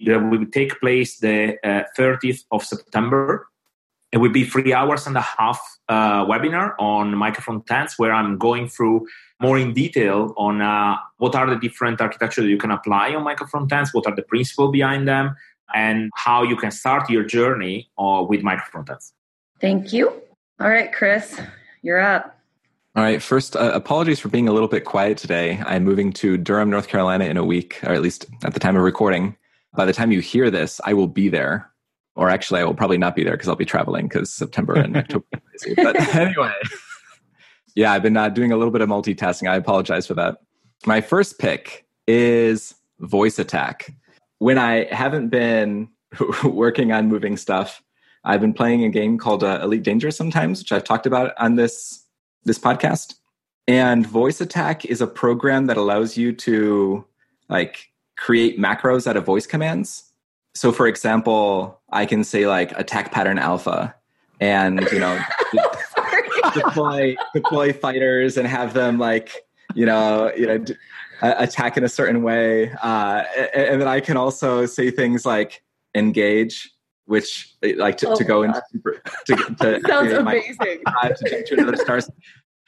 that 0.04 0.18
will 0.18 0.46
take 0.46 0.78
place 0.80 1.18
the 1.18 1.56
30th 1.98 2.40
uh, 2.50 2.56
of 2.56 2.64
September 2.64 3.48
it 4.12 4.18
will 4.18 4.30
be 4.30 4.44
three 4.44 4.72
hours 4.72 5.06
and 5.06 5.16
a 5.16 5.20
half 5.20 5.60
uh, 5.88 6.24
webinar 6.26 6.74
on 6.78 7.16
micro 7.16 7.42
frontends 7.42 7.92
where 7.96 8.12
I'm 8.12 8.38
going 8.38 8.68
through 8.68 9.06
more 9.40 9.58
in 9.58 9.72
detail 9.72 10.34
on 10.36 10.60
uh, 10.60 10.96
what 11.18 11.34
are 11.34 11.48
the 11.48 11.56
different 11.56 12.00
architecture 12.00 12.42
that 12.42 12.48
you 12.48 12.58
can 12.58 12.70
apply 12.70 13.14
on 13.14 13.24
micro 13.24 13.46
frontends, 13.46 13.88
what 13.92 14.06
are 14.06 14.14
the 14.14 14.22
principles 14.22 14.72
behind 14.72 15.06
them, 15.06 15.36
and 15.74 16.10
how 16.14 16.42
you 16.42 16.56
can 16.56 16.70
start 16.70 17.08
your 17.08 17.24
journey 17.24 17.88
uh, 17.98 18.24
with 18.28 18.42
micro 18.42 18.64
frontends. 18.72 19.12
Thank 19.60 19.92
you. 19.92 20.08
All 20.60 20.68
right, 20.68 20.92
Chris, 20.92 21.40
you're 21.82 22.00
up. 22.00 22.36
All 22.96 23.04
right. 23.04 23.22
First, 23.22 23.54
uh, 23.54 23.70
apologies 23.72 24.18
for 24.18 24.28
being 24.28 24.48
a 24.48 24.52
little 24.52 24.68
bit 24.68 24.84
quiet 24.84 25.16
today. 25.16 25.62
I'm 25.64 25.84
moving 25.84 26.12
to 26.14 26.36
Durham, 26.36 26.70
North 26.70 26.88
Carolina 26.88 27.26
in 27.26 27.36
a 27.36 27.44
week, 27.44 27.78
or 27.84 27.92
at 27.92 28.02
least 28.02 28.26
at 28.42 28.52
the 28.52 28.60
time 28.60 28.76
of 28.76 28.82
recording. 28.82 29.36
By 29.74 29.84
the 29.84 29.92
time 29.92 30.10
you 30.10 30.20
hear 30.20 30.50
this, 30.50 30.80
I 30.84 30.94
will 30.94 31.06
be 31.06 31.28
there. 31.28 31.69
Or 32.20 32.28
actually, 32.28 32.60
I 32.60 32.64
will 32.64 32.74
probably 32.74 32.98
not 32.98 33.16
be 33.16 33.24
there 33.24 33.32
because 33.32 33.48
I'll 33.48 33.56
be 33.56 33.64
traveling 33.64 34.06
because 34.06 34.30
September 34.30 34.74
and 34.74 34.94
October. 34.94 35.24
But 35.76 35.96
anyway, 36.14 36.52
yeah, 37.74 37.92
I've 37.92 38.02
been 38.02 38.16
uh, 38.16 38.28
doing 38.28 38.52
a 38.52 38.58
little 38.58 38.70
bit 38.70 38.82
of 38.82 38.90
multitasking. 38.90 39.48
I 39.48 39.56
apologize 39.56 40.06
for 40.06 40.12
that. 40.14 40.36
My 40.86 41.00
first 41.00 41.38
pick 41.38 41.86
is 42.06 42.74
Voice 42.98 43.38
Attack. 43.38 43.94
When 44.38 44.58
I 44.58 44.84
haven't 44.92 45.28
been 45.28 45.88
working 46.44 46.92
on 46.92 47.08
moving 47.08 47.38
stuff, 47.38 47.82
I've 48.22 48.42
been 48.42 48.52
playing 48.52 48.84
a 48.84 48.90
game 48.90 49.16
called 49.16 49.42
uh, 49.42 49.60
Elite 49.62 49.82
Dangerous 49.82 50.16
sometimes, 50.16 50.58
which 50.58 50.72
I've 50.72 50.84
talked 50.84 51.06
about 51.06 51.32
on 51.38 51.56
this 51.56 52.04
this 52.44 52.58
podcast. 52.58 53.14
And 53.66 54.06
Voice 54.06 54.42
Attack 54.42 54.84
is 54.84 55.00
a 55.00 55.06
program 55.06 55.66
that 55.66 55.78
allows 55.78 56.18
you 56.18 56.34
to 56.34 57.06
like 57.48 57.88
create 58.18 58.58
macros 58.58 59.06
out 59.06 59.16
of 59.16 59.24
voice 59.24 59.46
commands. 59.46 60.04
So 60.54 60.70
for 60.70 60.86
example, 60.86 61.79
I 61.92 62.06
can 62.06 62.24
say 62.24 62.46
like 62.46 62.76
attack 62.78 63.12
pattern 63.12 63.38
alpha 63.38 63.94
and 64.40 64.80
you 64.92 64.98
know 64.98 65.20
deploy 66.54 67.14
deploy 67.34 67.72
fighters 67.72 68.36
and 68.36 68.46
have 68.46 68.74
them 68.74 68.98
like 68.98 69.44
you 69.74 69.86
know 69.86 70.32
you 70.36 70.46
know 70.46 70.58
d- 70.58 70.74
attack 71.22 71.76
in 71.76 71.84
a 71.84 71.88
certain 71.88 72.22
way 72.22 72.70
uh, 72.82 73.24
and, 73.36 73.68
and 73.68 73.80
then 73.80 73.88
I 73.88 74.00
can 74.00 74.16
also 74.16 74.66
say 74.66 74.90
things 74.90 75.26
like 75.26 75.62
engage 75.94 76.70
which 77.06 77.54
like 77.76 77.98
to, 77.98 78.08
oh 78.08 78.16
to 78.16 78.24
go 78.24 78.42
into 78.42 78.62
to, 79.26 79.36
to 79.36 79.80
sounds 79.86 80.12
amazing. 80.12 80.82
to, 81.16 81.44
to 81.44 81.54
another 81.54 81.76
stars 81.76 82.08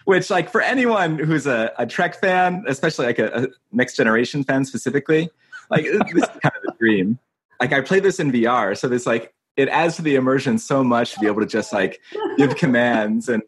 which 0.05 0.31
like 0.31 0.51
for 0.51 0.61
anyone 0.61 1.18
who's 1.18 1.47
a, 1.47 1.73
a 1.79 1.87
trek 1.87 2.20
fan 2.20 2.64
especially 2.66 3.07
like 3.07 3.20
a, 3.20 3.45
a 3.45 3.47
next 3.70 3.97
generation 3.97 4.43
fan 4.43 4.64
specifically 4.64 5.31
like 5.70 5.85
this 5.85 6.25
is 6.25 6.29
kind 6.43 6.55
of 6.66 6.75
a 6.75 6.79
dream 6.79 7.18
like 7.63 7.73
i 7.73 7.81
played 7.81 8.03
this 8.03 8.21
in 8.21 8.31
vr 8.33 8.77
so 8.77 8.89
this 8.89 9.07
like 9.07 9.35
it 9.57 9.69
adds 9.69 9.97
to 9.97 10.03
the 10.03 10.15
immersion 10.15 10.59
so 10.59 10.83
much 10.83 11.13
to 11.15 11.21
be 11.21 11.27
able 11.27 11.41
to 11.41 11.47
just 11.47 11.73
like 11.73 12.01
give 12.37 12.57
commands 12.57 13.29
and 13.29 13.43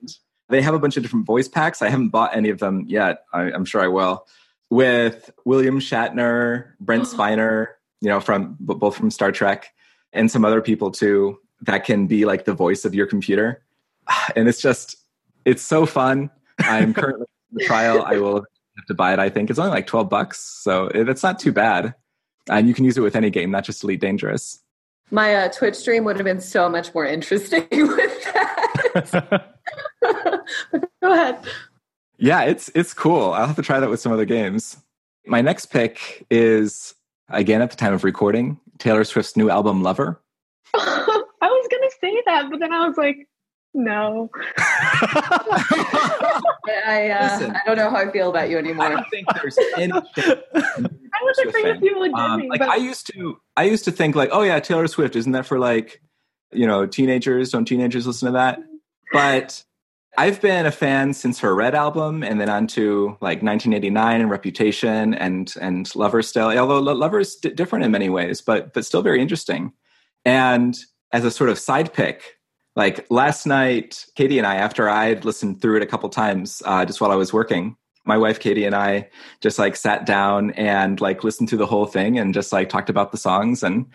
they 0.48 0.60
have 0.60 0.74
a 0.74 0.78
bunch 0.78 0.96
of 0.96 1.02
different 1.02 1.26
voice 1.26 1.48
packs 1.48 1.82
i 1.82 1.88
haven't 1.88 2.10
bought 2.10 2.34
any 2.36 2.50
of 2.50 2.58
them 2.58 2.84
yet 2.86 3.24
I, 3.32 3.52
i'm 3.52 3.64
sure 3.64 3.80
i 3.80 3.88
will 3.88 4.26
with 4.70 5.30
william 5.44 5.80
shatner 5.80 6.72
brent 6.80 7.04
mm. 7.04 7.14
spiner 7.14 7.68
you 8.00 8.08
know 8.08 8.20
from 8.20 8.56
both 8.60 8.96
from 8.96 9.10
star 9.10 9.32
trek 9.32 9.72
and 10.12 10.30
some 10.30 10.44
other 10.44 10.62
people 10.62 10.90
too 10.90 11.38
that 11.62 11.84
can 11.84 12.06
be 12.06 12.24
like 12.24 12.44
the 12.44 12.54
voice 12.54 12.84
of 12.84 12.94
your 12.94 13.06
computer. 13.06 13.62
And 14.36 14.48
it's 14.48 14.60
just, 14.60 14.96
it's 15.44 15.62
so 15.62 15.86
fun. 15.86 16.30
I'm 16.58 16.94
currently 16.94 17.26
in 17.52 17.58
the 17.58 17.64
trial. 17.64 18.02
I 18.02 18.18
will 18.18 18.36
have 18.76 18.86
to 18.88 18.94
buy 18.94 19.12
it, 19.12 19.18
I 19.18 19.28
think. 19.28 19.50
It's 19.50 19.58
only 19.58 19.70
like 19.70 19.86
12 19.86 20.08
bucks. 20.08 20.40
So 20.40 20.88
eh, 20.88 21.04
it's 21.06 21.22
not 21.22 21.38
too 21.38 21.52
bad. 21.52 21.94
And 22.48 22.68
you 22.68 22.74
can 22.74 22.84
use 22.84 22.98
it 22.98 23.00
with 23.00 23.16
any 23.16 23.30
game, 23.30 23.50
not 23.50 23.64
just 23.64 23.82
Elite 23.82 24.00
Dangerous. 24.00 24.60
My 25.10 25.34
uh, 25.34 25.48
Twitch 25.48 25.74
stream 25.74 26.04
would 26.04 26.16
have 26.16 26.24
been 26.24 26.40
so 26.40 26.68
much 26.68 26.94
more 26.94 27.06
interesting 27.06 27.66
with 27.70 28.24
that. 28.24 29.54
go 31.02 31.12
ahead. 31.12 31.38
Yeah, 32.18 32.42
it's 32.42 32.70
it's 32.74 32.94
cool. 32.94 33.32
I'll 33.32 33.46
have 33.46 33.56
to 33.56 33.62
try 33.62 33.80
that 33.80 33.90
with 33.90 34.00
some 34.00 34.12
other 34.12 34.24
games. 34.24 34.76
My 35.26 35.40
next 35.40 35.66
pick 35.66 36.26
is 36.30 36.94
again 37.28 37.62
at 37.62 37.70
the 37.70 37.76
time 37.76 37.92
of 37.92 38.04
recording, 38.04 38.58
Taylor 38.78 39.04
Swift's 39.04 39.36
new 39.36 39.50
album 39.50 39.82
Lover? 39.82 40.20
I 40.74 41.24
was 41.42 41.68
going 41.70 41.82
to 41.82 41.96
say 42.00 42.22
that, 42.26 42.50
but 42.50 42.60
then 42.60 42.72
I 42.72 42.86
was 42.86 42.96
like, 42.96 43.28
no. 43.74 44.30
I, 46.86 47.10
uh, 47.10 47.52
I 47.54 47.60
don't 47.66 47.76
know 47.76 47.90
how 47.90 47.96
I 47.96 48.10
feel 48.10 48.30
about 48.30 48.48
you 48.48 48.58
anymore. 48.58 48.86
I 48.86 48.90
don't 48.90 49.10
think 49.10 49.26
there's 49.34 49.58
any. 49.76 49.92
I 51.14 51.22
was 51.22 51.38
afraid 51.38 51.66
that 51.66 51.80
people 51.80 52.00
would 52.00 52.12
um. 52.14 52.46
Like 52.48 52.60
but... 52.60 52.68
I 52.68 52.76
used 52.76 53.12
to, 53.12 53.40
I 53.56 53.64
used 53.64 53.84
to 53.84 53.92
think 53.92 54.14
like, 54.14 54.30
oh 54.32 54.42
yeah, 54.42 54.60
Taylor 54.60 54.86
Swift, 54.86 55.16
isn't 55.16 55.32
that 55.32 55.46
for 55.46 55.58
like, 55.58 56.00
you 56.52 56.66
know, 56.66 56.86
teenagers? 56.86 57.50
Don't 57.50 57.64
teenagers 57.64 58.06
listen 58.06 58.26
to 58.26 58.32
that? 58.32 58.60
But 59.12 59.64
I've 60.16 60.40
been 60.40 60.66
a 60.66 60.70
fan 60.70 61.12
since 61.12 61.40
her 61.40 61.54
Red 61.54 61.74
album, 61.74 62.22
and 62.22 62.40
then 62.40 62.48
on 62.48 62.66
to 62.68 63.16
like 63.20 63.42
1989 63.42 64.20
and 64.20 64.30
Reputation 64.30 65.14
and 65.14 65.52
and 65.60 65.94
Lover 65.96 66.22
still. 66.22 66.56
Although 66.56 66.80
Lover 66.80 67.20
is 67.20 67.36
d- 67.36 67.50
different 67.50 67.84
in 67.84 67.90
many 67.90 68.08
ways, 68.08 68.40
but 68.40 68.72
but 68.72 68.84
still 68.84 69.02
very 69.02 69.20
interesting. 69.20 69.72
And 70.24 70.76
as 71.12 71.24
a 71.24 71.30
sort 71.30 71.50
of 71.50 71.58
side 71.58 71.92
pick, 71.92 72.22
like 72.76 73.06
last 73.10 73.46
night, 73.46 74.06
Katie 74.16 74.38
and 74.38 74.46
I, 74.46 74.56
after 74.56 74.88
I'd 74.88 75.24
listened 75.24 75.62
through 75.62 75.76
it 75.76 75.82
a 75.82 75.86
couple 75.86 76.08
times, 76.08 76.62
uh, 76.64 76.84
just 76.84 77.00
while 77.00 77.12
I 77.12 77.16
was 77.16 77.32
working, 77.32 77.76
my 78.04 78.18
wife 78.18 78.40
Katie 78.40 78.64
and 78.64 78.74
I 78.74 79.08
just 79.40 79.58
like 79.58 79.76
sat 79.76 80.04
down 80.04 80.50
and 80.52 81.00
like 81.00 81.24
listened 81.24 81.48
to 81.50 81.56
the 81.56 81.66
whole 81.66 81.86
thing 81.86 82.18
and 82.18 82.34
just 82.34 82.52
like 82.52 82.68
talked 82.68 82.90
about 82.90 83.12
the 83.12 83.18
songs. 83.18 83.62
And 83.62 83.86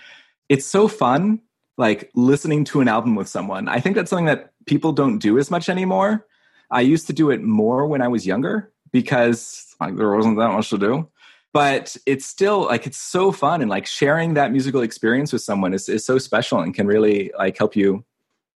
it's 0.47 0.65
so 0.65 0.87
fun 0.87 1.41
like 1.77 2.09
listening 2.15 2.65
to 2.65 2.81
an 2.81 2.87
album 2.87 3.15
with 3.15 3.27
someone. 3.27 3.67
I 3.67 3.79
think 3.79 3.95
that's 3.95 4.09
something 4.09 4.25
that 4.25 4.51
people 4.65 4.91
don't 4.91 5.19
do 5.19 5.37
as 5.37 5.51
much 5.51 5.69
anymore. 5.69 6.25
I 6.71 6.81
used 6.81 7.07
to 7.07 7.13
do 7.13 7.29
it 7.29 7.41
more 7.41 7.85
when 7.85 8.01
I 8.01 8.07
was 8.07 8.25
younger 8.25 8.71
because 8.91 9.75
like, 9.79 9.95
there 9.95 10.13
wasn't 10.15 10.37
that 10.37 10.51
much 10.51 10.69
to 10.71 10.77
do. 10.77 11.09
But 11.51 11.97
it's 12.05 12.25
still 12.25 12.65
like 12.65 12.85
it's 12.85 12.99
so 12.99 13.31
fun 13.31 13.61
and 13.61 13.69
like 13.69 13.87
sharing 13.87 14.35
that 14.35 14.51
musical 14.51 14.81
experience 14.81 15.33
with 15.33 15.41
someone 15.41 15.73
is, 15.73 15.89
is 15.89 16.05
so 16.05 16.17
special 16.17 16.59
and 16.59 16.75
can 16.75 16.85
really 16.85 17.31
like 17.37 17.57
help 17.57 17.75
you 17.75 18.03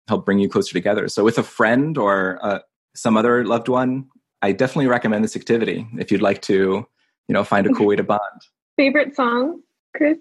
help 0.07 0.25
bring 0.25 0.39
you 0.39 0.49
closer 0.49 0.73
together. 0.73 1.07
So 1.07 1.23
with 1.23 1.37
a 1.37 1.43
friend 1.43 1.97
or 1.97 2.39
uh, 2.41 2.59
some 2.95 3.17
other 3.17 3.45
loved 3.45 3.67
one, 3.69 4.07
I 4.41 4.51
definitely 4.51 4.87
recommend 4.87 5.23
this 5.23 5.35
activity 5.35 5.87
if 5.97 6.11
you'd 6.11 6.21
like 6.21 6.41
to, 6.43 6.53
you 6.53 7.33
know, 7.33 7.43
find 7.43 7.65
a 7.67 7.71
cool 7.73 7.87
way 7.87 7.95
to 7.95 8.03
bond. 8.03 8.41
Favorite 8.77 9.15
song, 9.15 9.61
Chris? 9.95 10.17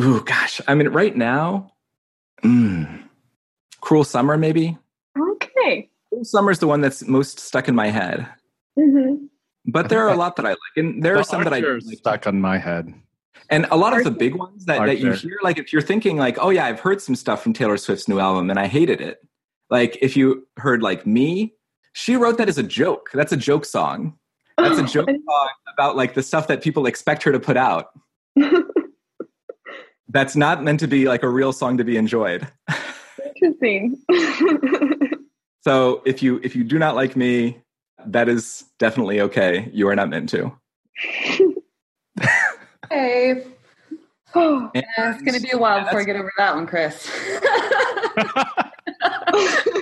Ooh, 0.00 0.22
gosh. 0.22 0.60
I 0.68 0.74
mean, 0.74 0.88
right 0.88 1.16
now, 1.16 1.72
Mm. 2.44 3.02
Cruel 3.80 4.04
Summer, 4.04 4.36
maybe. 4.36 4.76
Okay. 5.18 5.88
Cruel 6.10 6.24
Summer 6.24 6.50
is 6.50 6.58
the 6.58 6.66
one 6.66 6.80
that's 6.80 7.06
most 7.06 7.40
stuck 7.40 7.66
in 7.68 7.74
my 7.74 7.88
head. 7.88 8.28
Mm-hmm. 8.78 9.26
But 9.66 9.88
there 9.88 10.06
are 10.06 10.12
a 10.12 10.16
lot 10.16 10.36
that 10.36 10.46
I 10.46 10.50
like, 10.50 10.58
and 10.76 11.02
there 11.02 11.14
the 11.14 11.20
are 11.20 11.24
some 11.24 11.42
that 11.44 11.52
I 11.52 11.58
like. 11.60 11.82
stuck 11.82 12.26
on 12.26 12.40
my 12.40 12.58
head. 12.58 12.92
And 13.48 13.66
a 13.70 13.76
lot 13.76 13.92
Archer. 13.92 14.08
of 14.08 14.14
the 14.14 14.18
big 14.18 14.34
ones 14.34 14.64
that, 14.64 14.84
that 14.86 14.98
you 14.98 15.12
hear, 15.12 15.38
like 15.42 15.58
if 15.58 15.72
you're 15.72 15.82
thinking 15.82 16.16
like, 16.16 16.36
oh 16.40 16.50
yeah, 16.50 16.66
I've 16.66 16.80
heard 16.80 17.00
some 17.00 17.14
stuff 17.14 17.42
from 17.42 17.52
Taylor 17.52 17.76
Swift's 17.76 18.08
new 18.08 18.18
album 18.18 18.50
and 18.50 18.58
I 18.58 18.66
hated 18.66 19.00
it. 19.00 19.18
Like 19.70 19.98
if 20.00 20.16
you 20.16 20.46
heard 20.56 20.82
like 20.82 21.06
me, 21.06 21.54
she 21.92 22.16
wrote 22.16 22.38
that 22.38 22.48
as 22.48 22.58
a 22.58 22.62
joke. 22.62 23.10
That's 23.14 23.32
a 23.32 23.36
joke 23.36 23.64
song. 23.64 24.18
That's 24.58 24.78
a 24.78 24.82
oh, 24.82 24.86
joke 24.86 25.08
song 25.08 25.48
about 25.72 25.96
like 25.96 26.14
the 26.14 26.22
stuff 26.22 26.48
that 26.48 26.62
people 26.62 26.86
expect 26.86 27.22
her 27.22 27.32
to 27.32 27.40
put 27.40 27.56
out. 27.56 27.90
that's 30.08 30.36
not 30.36 30.62
meant 30.62 30.80
to 30.80 30.86
be 30.86 31.06
like 31.06 31.22
a 31.22 31.28
real 31.28 31.52
song 31.52 31.78
to 31.78 31.84
be 31.84 31.96
enjoyed. 31.96 32.46
Interesting. 33.24 33.98
so 35.60 36.02
if 36.06 36.22
you 36.22 36.40
if 36.42 36.56
you 36.56 36.64
do 36.64 36.78
not 36.78 36.94
like 36.94 37.16
me, 37.16 37.60
that 38.06 38.28
is 38.28 38.64
definitely 38.78 39.20
okay. 39.20 39.70
You 39.72 39.88
are 39.88 39.96
not 39.96 40.08
meant 40.08 40.28
to. 40.30 40.52
Hey. 42.90 43.44
yeah, 44.34 44.70
it's 44.74 45.22
going 45.22 45.34
to 45.34 45.40
be 45.40 45.50
a 45.52 45.58
while 45.58 45.84
before 45.84 46.00
I 46.00 46.04
get 46.04 46.16
over 46.16 46.32
that 46.38 46.54
one, 46.54 46.66
Chris. 46.66 47.10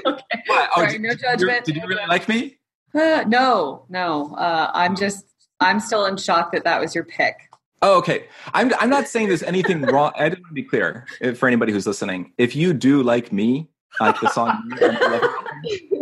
okay. 0.06 0.42
Oh, 0.50 0.68
Sorry, 0.76 0.92
did, 0.92 1.02
no 1.02 1.14
judgment. 1.14 1.64
Did 1.64 1.76
you 1.76 1.86
really 1.86 2.06
like 2.06 2.28
me? 2.28 2.58
Uh, 2.94 3.24
no, 3.26 3.84
no. 3.88 4.34
Uh, 4.36 4.70
I'm 4.74 4.96
just, 4.96 5.24
I'm 5.60 5.80
still 5.80 6.06
in 6.06 6.16
shock 6.16 6.52
that 6.52 6.64
that 6.64 6.80
was 6.80 6.94
your 6.94 7.04
pick. 7.04 7.36
Oh, 7.82 7.98
okay. 7.98 8.24
I'm 8.54 8.72
I'm 8.80 8.88
not 8.88 9.08
saying 9.08 9.28
there's 9.28 9.42
anything 9.42 9.82
wrong. 9.92 10.12
I 10.16 10.30
didn't 10.30 10.42
want 10.42 10.50
to 10.50 10.54
be 10.54 10.62
clear 10.62 11.06
for 11.36 11.46
anybody 11.46 11.70
who's 11.70 11.86
listening. 11.86 12.32
If 12.38 12.56
you 12.56 12.72
do 12.72 13.02
like 13.02 13.30
me, 13.30 13.68
like 14.00 14.18
the 14.20 14.30
song, 14.30 14.70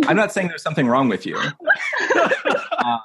I'm 0.06 0.16
not 0.16 0.30
saying 0.32 0.46
there's 0.46 0.62
something 0.62 0.86
wrong 0.86 1.08
with 1.08 1.26
you. 1.26 1.38
Um, 2.84 3.00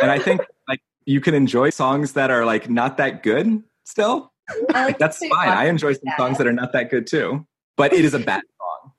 and 0.00 0.12
I 0.12 0.20
think 0.20 0.42
like 0.68 0.80
you 1.08 1.22
can 1.22 1.34
enjoy 1.34 1.70
songs 1.70 2.12
that 2.12 2.30
are 2.30 2.44
like 2.44 2.68
not 2.68 2.98
that 2.98 3.22
good 3.22 3.62
still. 3.84 4.30
Like, 4.72 4.98
that's 5.00 5.26
fine. 5.26 5.48
I 5.48 5.64
enjoy 5.64 5.94
some 5.94 6.12
songs 6.18 6.36
that 6.36 6.46
are 6.46 6.52
not 6.52 6.72
that 6.72 6.90
good 6.90 7.06
too, 7.06 7.46
but 7.76 7.94
it 7.94 8.04
is 8.04 8.12
a 8.12 8.18
bad 8.18 8.42
song. 8.58 8.92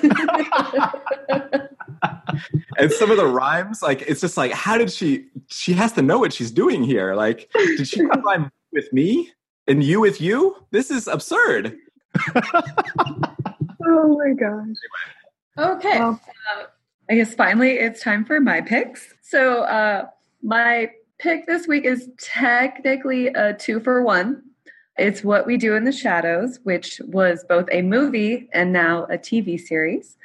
and 2.78 2.92
some 2.92 3.10
of 3.10 3.16
the 3.16 3.26
rhymes, 3.26 3.82
like 3.82 4.02
it's 4.02 4.20
just 4.20 4.36
like, 4.36 4.52
how 4.52 4.78
did 4.78 4.92
she? 4.92 5.26
She 5.48 5.72
has 5.72 5.92
to 5.94 6.02
know 6.02 6.20
what 6.20 6.32
she's 6.32 6.52
doing 6.52 6.84
here. 6.84 7.16
Like, 7.16 7.50
did 7.52 7.88
she 7.88 8.04
rhyme 8.04 8.52
with 8.72 8.92
me 8.92 9.32
and 9.66 9.82
you 9.82 9.98
with 10.00 10.20
you? 10.20 10.54
This 10.70 10.92
is 10.92 11.08
absurd. 11.08 11.76
oh 13.84 14.16
my 14.16 14.32
gosh. 14.38 14.76
Okay. 15.58 15.98
Well, 15.98 16.20
uh, 16.56 16.62
I 17.10 17.16
guess 17.16 17.34
finally 17.34 17.72
it's 17.72 18.00
time 18.00 18.24
for 18.24 18.40
my 18.40 18.60
picks. 18.60 19.12
So, 19.22 19.62
uh, 19.62 20.06
my 20.42 20.90
pick 21.18 21.46
this 21.46 21.66
week 21.66 21.84
is 21.84 22.08
technically 22.18 23.28
a 23.28 23.54
two 23.54 23.80
for 23.80 24.02
one. 24.02 24.42
It's 24.98 25.22
What 25.22 25.46
We 25.46 25.56
Do 25.56 25.74
in 25.74 25.84
the 25.84 25.92
Shadows, 25.92 26.58
which 26.62 27.00
was 27.06 27.44
both 27.48 27.68
a 27.70 27.82
movie 27.82 28.48
and 28.52 28.72
now 28.72 29.04
a 29.04 29.18
TV 29.18 29.60
series. 29.60 30.16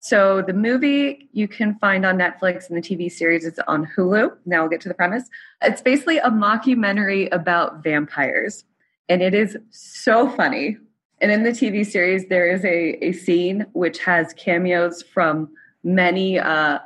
So 0.00 0.42
the 0.42 0.52
movie 0.52 1.28
you 1.32 1.48
can 1.48 1.76
find 1.78 2.06
on 2.06 2.18
Netflix 2.18 2.68
and 2.68 2.76
the 2.76 2.82
TV 2.82 3.10
series 3.10 3.44
is 3.44 3.58
on 3.66 3.86
Hulu. 3.96 4.36
Now 4.46 4.60
we'll 4.60 4.70
get 4.70 4.80
to 4.82 4.88
the 4.88 4.94
premise. 4.94 5.24
It's 5.62 5.82
basically 5.82 6.18
a 6.18 6.30
mockumentary 6.30 7.28
about 7.32 7.82
vampires, 7.82 8.64
and 9.08 9.22
it 9.22 9.34
is 9.34 9.56
so 9.70 10.28
funny. 10.30 10.78
And 11.20 11.32
in 11.32 11.42
the 11.42 11.50
TV 11.50 11.84
series, 11.84 12.28
there 12.28 12.48
is 12.48 12.64
a, 12.64 13.04
a 13.04 13.12
scene 13.12 13.66
which 13.72 13.98
has 13.98 14.32
cameos 14.34 15.02
from 15.02 15.50
many 15.82 16.38
uh, 16.38 16.78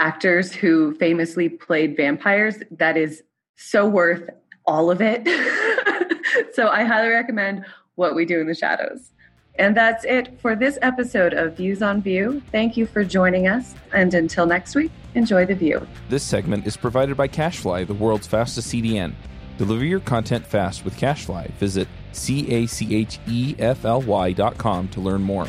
actors 0.00 0.52
who 0.52 0.94
famously 0.96 1.48
played 1.48 1.96
vampires. 1.96 2.56
That 2.70 2.96
is 2.96 3.22
so 3.56 3.86
worth 3.88 4.28
all 4.66 4.90
of 4.90 5.00
it. 5.00 5.26
so 6.54 6.68
I 6.68 6.84
highly 6.84 7.08
recommend 7.08 7.64
What 7.94 8.14
We 8.14 8.24
Do 8.24 8.40
in 8.40 8.46
the 8.46 8.54
Shadows. 8.54 9.12
And 9.58 9.74
that's 9.76 10.04
it 10.04 10.38
for 10.40 10.54
this 10.54 10.78
episode 10.82 11.32
of 11.32 11.56
Views 11.56 11.80
on 11.80 12.02
Vue. 12.02 12.42
Thank 12.52 12.76
you 12.76 12.86
for 12.86 13.04
joining 13.04 13.48
us. 13.48 13.74
And 13.92 14.12
until 14.12 14.44
next 14.44 14.74
week, 14.74 14.90
enjoy 15.14 15.46
the 15.46 15.54
view. 15.54 15.86
This 16.10 16.22
segment 16.22 16.66
is 16.66 16.76
provided 16.76 17.16
by 17.16 17.28
CacheFly, 17.28 17.86
the 17.86 17.94
world's 17.94 18.26
fastest 18.26 18.72
CDN. 18.72 19.14
Deliver 19.56 19.84
your 19.84 20.00
content 20.00 20.46
fast 20.46 20.84
with 20.84 20.94
CacheFly. 20.96 21.50
Visit 21.52 21.88
C 22.12 22.50
A 22.52 22.66
C 22.66 22.94
H 22.94 23.18
E 23.26 23.54
F 23.58 23.86
L 23.86 24.02
Y 24.02 24.32
dot 24.32 24.58
com 24.58 24.88
to 24.88 25.00
learn 25.00 25.22
more. 25.22 25.48